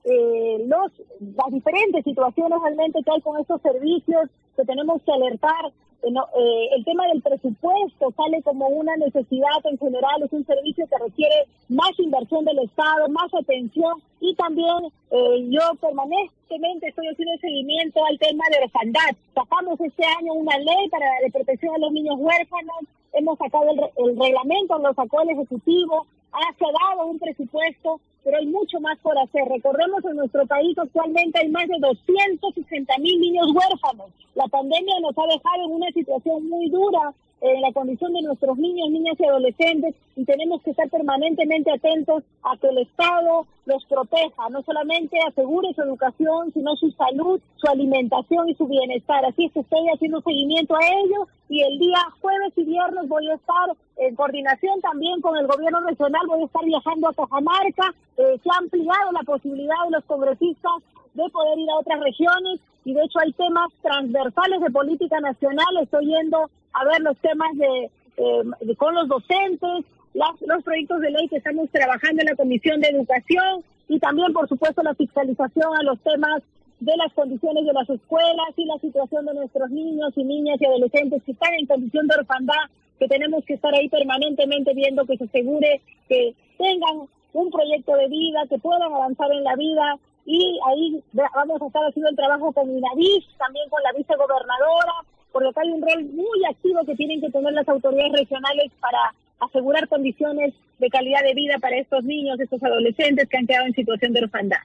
eh, 0.05 0.65
los, 0.65 0.91
las 1.19 1.51
diferentes 1.51 2.05
situaciones 2.05 2.59
realmente 2.61 3.03
que 3.03 3.11
hay 3.11 3.21
con 3.21 3.38
estos 3.39 3.61
servicios 3.61 4.30
que 4.55 4.63
tenemos 4.63 5.01
que 5.03 5.11
alertar 5.11 5.71
eh, 6.03 6.09
eh, 6.09 6.69
el 6.75 6.85
tema 6.85 7.07
del 7.07 7.21
presupuesto 7.21 8.13
sale 8.15 8.41
como 8.43 8.67
una 8.67 8.95
necesidad 8.97 9.65
en 9.65 9.77
general, 9.77 10.23
es 10.23 10.31
un 10.31 10.45
servicio 10.45 10.85
que 10.87 10.97
requiere 11.03 11.47
más 11.69 11.91
inversión 11.97 12.45
del 12.45 12.59
Estado, 12.59 13.09
más 13.09 13.33
atención 13.33 14.01
y 14.21 14.35
también 14.35 14.91
eh, 15.11 15.45
yo 15.49 15.61
permanentemente 15.81 16.87
estoy 16.87 17.07
haciendo 17.07 17.37
seguimiento 17.39 18.05
al 18.05 18.17
tema 18.19 18.45
de 18.51 18.63
orfandad. 18.63 19.15
Sacamos 19.33 19.79
este 19.81 20.03
año 20.19 20.33
una 20.33 20.57
ley 20.59 20.89
para 20.89 21.07
de 21.23 21.31
protección 21.31 21.75
a 21.75 21.79
los 21.79 21.91
niños 21.91 22.15
huérfanos, 22.19 22.77
hemos 23.13 23.37
sacado 23.37 23.71
el, 23.71 23.79
el 23.79 24.19
reglamento, 24.19 24.77
lo 24.77 24.93
sacó 24.93 25.21
el 25.21 25.31
Ejecutivo, 25.31 26.05
ha 26.31 26.95
dado 26.95 27.07
un 27.07 27.19
presupuesto, 27.19 27.99
pero 28.24 28.38
hay 28.38 28.45
mucho 28.45 28.80
más 28.80 28.97
por 28.99 29.18
hacer. 29.18 29.43
Recordemos 29.47 30.03
en 30.05 30.18
nuestro 30.18 30.45
país 30.45 30.78
actualmente 30.78 31.39
hay 31.39 31.49
más 31.49 31.68
de 31.68 31.78
260 31.80 32.97
mil 32.99 33.20
niños 33.20 33.47
huérfanos. 33.53 34.11
La 34.36 34.47
pandemia 34.47 34.99
nos 35.01 35.18
ha 35.18 35.28
dejado 35.28 35.65
en 35.65 35.72
una 35.72 35.91
situación 35.91 36.47
muy 36.49 36.70
dura 36.70 37.13
en 37.41 37.61
la 37.61 37.72
condición 37.72 38.13
de 38.13 38.22
nuestros 38.24 38.57
niños, 38.57 38.89
niñas 38.89 39.15
y 39.20 39.26
adolescentes 39.26 39.95
y 40.15 40.26
tenemos 40.26 40.61
que 40.63 40.72
estar 40.72 40.89
permanentemente 40.89 41.72
atentos 41.72 42.24
a 42.43 42.57
que 42.57 42.68
el 42.68 42.80
Estado 42.80 43.45
los 43.65 43.86
proteja, 43.86 44.49
no 44.49 44.63
solamente 44.63 45.20
asegure 45.28 45.74
su 45.76 45.84
educación, 45.84 46.51
sino 46.53 46.76
su 46.78 46.89
salud, 46.91 47.39
su 47.57 47.68
alimentación 47.68 48.49
y 48.49 48.55
su 48.55 48.65
bienestar. 48.68 49.24
Así 49.26 49.45
es 49.45 49.51
que 49.51 49.59
estoy 49.59 49.88
haciendo 49.93 50.22
seguimiento 50.22 50.76
a 50.76 50.80
ello 50.80 51.28
y 51.49 51.61
el 51.61 51.78
día 51.78 51.99
jueves 52.22 52.53
y 52.55 52.63
viernes 52.63 53.07
voy 53.07 53.30
a 53.30 53.36
estar 53.36 53.70
en 53.97 54.15
coordinación 54.15 54.82
también 54.82 55.22
con 55.22 55.38
el 55.38 55.47
gobierno 55.47 55.82
regional, 55.82 56.22
voy 56.28 56.41
a 56.41 56.45
estar 56.45 56.65
viajando 56.65 57.09
a 57.09 57.13
Cajamarca, 57.13 57.93
eh, 58.18 58.39
se 58.43 58.49
ha 58.49 58.57
ampliado 58.57 59.11
la 59.11 59.22
posibilidad 59.22 59.76
de 59.86 59.91
los 59.91 60.05
congresistas 60.05 60.74
de 61.13 61.30
poder 61.30 61.59
ir 61.59 61.70
a 61.70 61.80
otras 61.80 61.99
regiones 61.99 62.59
y 62.86 62.93
de 62.93 63.03
hecho 63.03 63.20
hay 63.20 63.32
temas 63.34 63.70
transversales 63.82 64.61
de 64.61 64.72
política 64.72 65.20
nacional, 65.20 65.78
estoy 65.82 66.05
yendo 66.05 66.49
a 66.74 66.86
ver 66.86 67.01
los 67.01 67.18
temas 67.18 67.49
de, 67.55 67.91
eh, 68.18 68.76
con 68.78 68.95
los 68.95 69.07
docentes, 69.07 69.86
los 70.13 70.63
proyectos 70.63 71.01
de 71.01 71.11
ley 71.11 71.28
que 71.28 71.38
estamos 71.38 71.70
trabajando 71.70 72.22
en 72.22 72.28
la 72.28 72.36
Comisión 72.36 72.82
de 72.82 72.89
Educación 72.89 73.63
y 73.88 73.99
también, 73.99 74.34
por 74.34 74.47
supuesto, 74.49 74.82
la 74.84 74.95
fiscalización 74.95 75.76
a 75.76 75.84
los 75.84 75.99
temas 75.99 76.41
de 76.80 76.95
las 76.97 77.11
condiciones 77.13 77.65
de 77.65 77.74
las 77.74 77.89
escuelas 77.89 78.49
y 78.55 78.65
la 78.65 78.78
situación 78.80 79.26
de 79.26 79.34
nuestros 79.34 79.70
niños 79.70 80.13
y 80.15 80.24
niñas 80.24 80.57
y 80.59 80.65
adolescentes 80.65 81.24
que 81.24 81.32
están 81.32 81.53
en 81.55 81.65
condición 81.65 82.07
de 82.07 82.15
orfandad, 82.15 82.70
que 82.99 83.07
tenemos 83.07 83.45
que 83.45 83.55
estar 83.55 83.74
ahí 83.74 83.89
permanentemente 83.89 84.74
viendo 84.74 85.05
que 85.05 85.18
se 85.18 85.26
asegure 85.26 85.82
que 86.07 86.34
tengan 86.57 87.07
un 87.34 87.51
proyecto 87.51 87.95
de 87.95 88.07
vida, 88.07 88.45
que 88.49 88.57
puedan 88.57 88.82
avanzar 88.84 89.32
en 89.32 89.43
la 89.43 89.55
vida 89.55 89.97
y 90.25 90.59
ahí 90.67 91.03
vamos 91.13 91.61
a 91.61 91.67
estar 91.67 91.84
haciendo 91.88 92.09
el 92.09 92.15
trabajo 92.15 92.51
con 92.51 92.69
INAVIS, 92.69 93.25
también 93.38 93.69
con 93.69 93.82
la 93.82 93.93
vicegobernadora, 93.93 94.93
porque 95.32 95.49
acá 95.49 95.61
hay 95.61 95.71
un 95.71 95.82
rol 95.82 96.03
muy 96.05 96.45
activo 96.49 96.84
que 96.86 96.95
tienen 96.95 97.21
que 97.21 97.30
tener 97.30 97.53
las 97.53 97.67
autoridades 97.69 98.11
regionales 98.11 98.71
para 98.82 99.13
asegurar 99.39 99.88
condiciones 99.88 100.53
de 100.80 100.89
calidad 100.89 101.23
de 101.23 101.34
vida 101.34 101.57
para 101.59 101.78
estos 101.78 102.03
niños, 102.03 102.39
estos 102.39 102.61
adolescentes 102.61 103.28
que 103.30 103.38
han 103.38 103.47
quedado 103.47 103.65
en 103.67 103.73
situación 103.73 104.13
de 104.13 104.23
orfandad. 104.23 104.57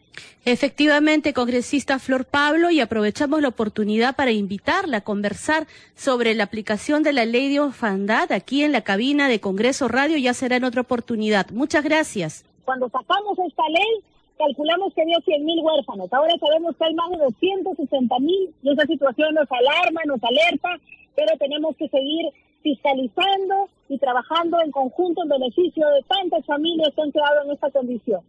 Efectivamente, 0.44 1.32
congresista 1.32 1.98
Flor 1.98 2.24
Pablo, 2.24 2.70
y 2.70 2.80
aprovechamos 2.80 3.40
la 3.40 3.48
oportunidad 3.48 4.16
para 4.16 4.32
invitarla 4.32 4.98
a 4.98 5.00
conversar 5.02 5.66
sobre 5.94 6.34
la 6.34 6.44
aplicación 6.44 7.02
de 7.02 7.12
la 7.12 7.24
ley 7.24 7.50
de 7.50 7.60
orfandad 7.60 8.32
aquí 8.32 8.62
en 8.62 8.72
la 8.72 8.82
cabina 8.82 9.28
de 9.28 9.40
Congreso 9.40 9.88
Radio, 9.88 10.16
ya 10.16 10.34
será 10.34 10.56
en 10.56 10.64
otra 10.64 10.82
oportunidad. 10.82 11.50
Muchas 11.50 11.84
gracias. 11.84 12.44
Cuando 12.64 12.88
sacamos 12.88 13.38
esta 13.38 13.68
ley, 13.68 14.04
calculamos 14.38 14.94
que 14.94 15.02
había 15.02 15.18
100.000 15.18 15.62
huérfanos. 15.62 16.12
Ahora 16.12 16.34
sabemos 16.38 16.76
que 16.76 16.84
hay 16.84 16.94
más 16.94 17.10
de 17.10 17.18
260.000 17.18 18.50
y 18.62 18.72
esa 18.72 18.86
situación 18.86 19.34
nos 19.34 19.50
alarma, 19.50 20.00
nos 20.06 20.22
alerta, 20.22 20.70
pero 21.14 21.36
tenemos 21.38 21.76
que 21.76 21.88
seguir 21.88 22.30
fiscalizando 22.62 23.68
y 23.88 23.98
trabajando 23.98 24.60
en 24.64 24.70
conjunto 24.70 25.22
en 25.22 25.28
beneficio 25.28 25.86
de 25.88 26.02
tantas 26.02 26.44
familias 26.46 26.92
que 26.94 27.02
han 27.02 27.12
quedado 27.12 27.44
en 27.44 27.50
esta 27.50 27.70
condición. 27.70 28.20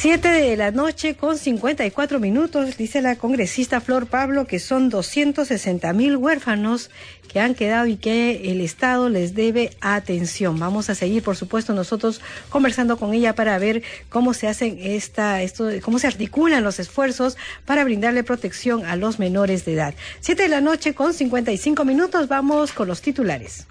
Siete 0.00 0.28
de 0.28 0.56
la 0.56 0.70
noche 0.70 1.16
con 1.16 1.36
54 1.36 2.20
minutos, 2.20 2.76
dice 2.76 3.02
la 3.02 3.16
congresista 3.16 3.80
Flor 3.80 4.06
Pablo 4.06 4.46
que 4.46 4.60
son 4.60 4.90
260 4.90 5.92
mil 5.92 6.16
huérfanos 6.16 6.88
que 7.26 7.40
han 7.40 7.56
quedado 7.56 7.88
y 7.88 7.96
que 7.96 8.52
el 8.52 8.60
Estado 8.60 9.08
les 9.08 9.34
debe 9.34 9.72
atención. 9.80 10.56
Vamos 10.56 10.88
a 10.88 10.94
seguir, 10.94 11.24
por 11.24 11.34
supuesto, 11.34 11.72
nosotros 11.74 12.20
conversando 12.48 12.96
con 12.96 13.12
ella 13.12 13.34
para 13.34 13.58
ver 13.58 13.82
cómo 14.08 14.34
se 14.34 14.46
hacen 14.46 14.78
esta, 14.80 15.42
esto, 15.42 15.68
cómo 15.82 15.98
se 15.98 16.06
articulan 16.06 16.62
los 16.62 16.78
esfuerzos 16.78 17.36
para 17.66 17.82
brindarle 17.82 18.22
protección 18.22 18.86
a 18.86 18.94
los 18.94 19.18
menores 19.18 19.64
de 19.64 19.72
edad. 19.72 19.94
Siete 20.20 20.44
de 20.44 20.48
la 20.48 20.60
noche 20.60 20.94
con 20.94 21.12
55 21.12 21.84
minutos, 21.84 22.28
vamos 22.28 22.70
con 22.70 22.86
los 22.86 23.02
titulares. 23.02 23.66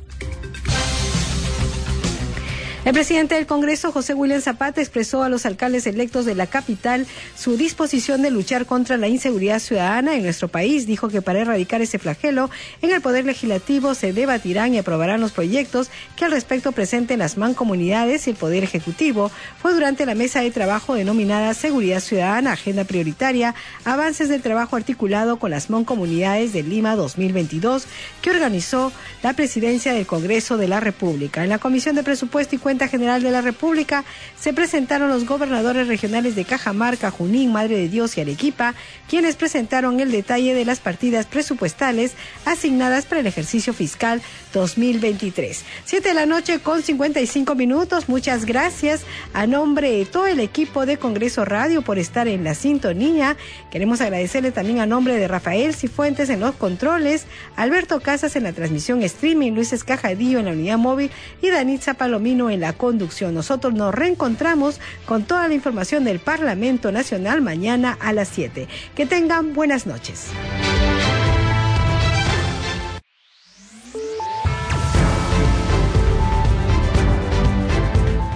El 2.87 2.93
presidente 2.93 3.35
del 3.35 3.45
Congreso, 3.45 3.91
José 3.91 4.13
William 4.13 4.39
Zapata, 4.39 4.79
expresó 4.79 5.21
a 5.21 5.27
los 5.27 5.45
alcaldes 5.45 5.85
electos 5.87 6.23
de 6.23 6.35
la 6.35 6.47
capital 6.47 7.05
su 7.35 7.57
disposición 7.57 8.21
de 8.21 8.31
luchar 8.31 8.65
contra 8.65 8.95
la 8.95 9.09
inseguridad 9.09 9.59
ciudadana 9.59 10.15
en 10.15 10.23
nuestro 10.23 10.47
país. 10.47 10.87
Dijo 10.87 11.09
que 11.09 11.21
para 11.21 11.41
erradicar 11.41 11.81
ese 11.81 11.99
flagelo, 11.99 12.49
en 12.81 12.91
el 12.91 13.01
Poder 13.01 13.25
Legislativo 13.25 13.93
se 13.93 14.13
debatirán 14.13 14.73
y 14.73 14.77
aprobarán 14.77 15.19
los 15.19 15.33
proyectos 15.33 15.89
que 16.15 16.23
al 16.23 16.31
respecto 16.31 16.71
presenten 16.71 17.19
las 17.19 17.35
mancomunidades 17.35 18.25
y 18.25 18.29
el 18.29 18.35
Poder 18.37 18.63
Ejecutivo. 18.63 19.31
Fue 19.61 19.73
durante 19.73 20.05
la 20.05 20.15
mesa 20.15 20.39
de 20.39 20.51
trabajo 20.51 20.95
denominada 20.95 21.53
Seguridad 21.55 21.99
Ciudadana, 21.99 22.53
Agenda 22.53 22.85
Prioritaria, 22.85 23.53
Avances 23.83 24.29
del 24.29 24.41
Trabajo 24.41 24.77
Articulado 24.77 25.39
con 25.39 25.51
las 25.51 25.69
Mancomunidades 25.69 26.53
de 26.53 26.63
Lima 26.63 26.95
2022, 26.95 27.85
que 28.21 28.29
organizó 28.29 28.93
la 29.23 29.33
presidencia 29.33 29.91
del 29.91 30.05
Congreso 30.05 30.55
de 30.55 30.69
la 30.69 30.79
República. 30.79 31.43
En 31.43 31.49
la 31.49 31.59
Comisión 31.59 31.93
de 31.93 32.03
Presupuesto 32.03 32.55
y 32.55 32.59
General 32.85 33.23
de 33.23 33.31
la 33.31 33.41
República 33.41 34.05
se 34.39 34.53
presentaron 34.53 35.09
los 35.09 35.25
gobernadores 35.25 35.87
regionales 35.87 36.35
de 36.35 36.45
Cajamarca, 36.45 37.11
Junín, 37.11 37.51
Madre 37.51 37.77
de 37.77 37.89
Dios 37.89 38.17
y 38.17 38.21
Arequipa, 38.21 38.75
quienes 39.09 39.35
presentaron 39.35 39.99
el 39.99 40.11
detalle 40.11 40.53
de 40.53 40.65
las 40.65 40.79
partidas 40.79 41.25
presupuestales 41.25 42.13
asignadas 42.45 43.05
para 43.05 43.21
el 43.21 43.27
ejercicio 43.27 43.73
fiscal 43.73 44.21
2023. 44.53 45.63
Siete 45.85 46.09
de 46.09 46.13
la 46.13 46.25
noche 46.25 46.59
con 46.59 46.81
55 46.81 47.55
minutos. 47.55 48.09
Muchas 48.09 48.45
gracias 48.45 49.01
a 49.33 49.47
nombre 49.47 49.91
de 49.91 50.05
todo 50.05 50.27
el 50.27 50.39
equipo 50.39 50.85
de 50.85 50.97
Congreso 50.97 51.45
Radio 51.45 51.81
por 51.81 51.97
estar 51.97 52.27
en 52.27 52.43
la 52.43 52.53
sintonía. 52.53 53.37
Queremos 53.71 54.01
agradecerle 54.01 54.51
también 54.51 54.79
a 54.79 54.85
nombre 54.85 55.15
de 55.15 55.27
Rafael 55.27 55.73
Cifuentes 55.73 56.29
en 56.29 56.39
los 56.39 56.55
controles, 56.55 57.25
Alberto 57.55 57.99
Casas 58.01 58.35
en 58.35 58.43
la 58.43 58.53
transmisión 58.53 59.01
streaming, 59.03 59.53
Luis 59.53 59.73
Escajadillo 59.73 60.39
en 60.39 60.45
la 60.45 60.51
unidad 60.51 60.77
móvil 60.77 61.11
y 61.41 61.49
Danitza 61.49 61.93
Palomino 61.93 62.49
en 62.49 62.56
la 62.59 62.73
conducción. 62.73 63.33
Nosotros 63.33 63.73
nos 63.73 63.93
reencontramos 63.93 64.79
con 65.05 65.23
toda 65.23 65.47
la 65.47 65.53
información 65.53 66.03
del 66.03 66.19
Parlamento 66.19 66.91
Nacional 66.91 67.41
mañana 67.41 67.97
a 67.99 68.13
las 68.13 68.27
7. 68.29 68.67
Que 68.95 69.05
tengan 69.05 69.53
buenas 69.53 69.85
noches. 69.85 70.31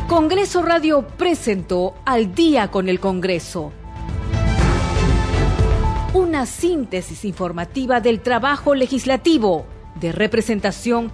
Congreso 0.08 0.62
Radio 0.62 1.08
presentó 1.08 1.96
Al 2.06 2.36
día 2.36 2.70
con 2.70 2.90
el 2.90 3.00
Congreso. 3.00 3.72
Una 6.14 6.46
síntesis 6.46 7.24
informativa 7.24 8.02
del 8.02 8.20
trabajo 8.20 8.76
legislativo, 8.76 9.66
de 10.02 10.12
representación 10.12 11.14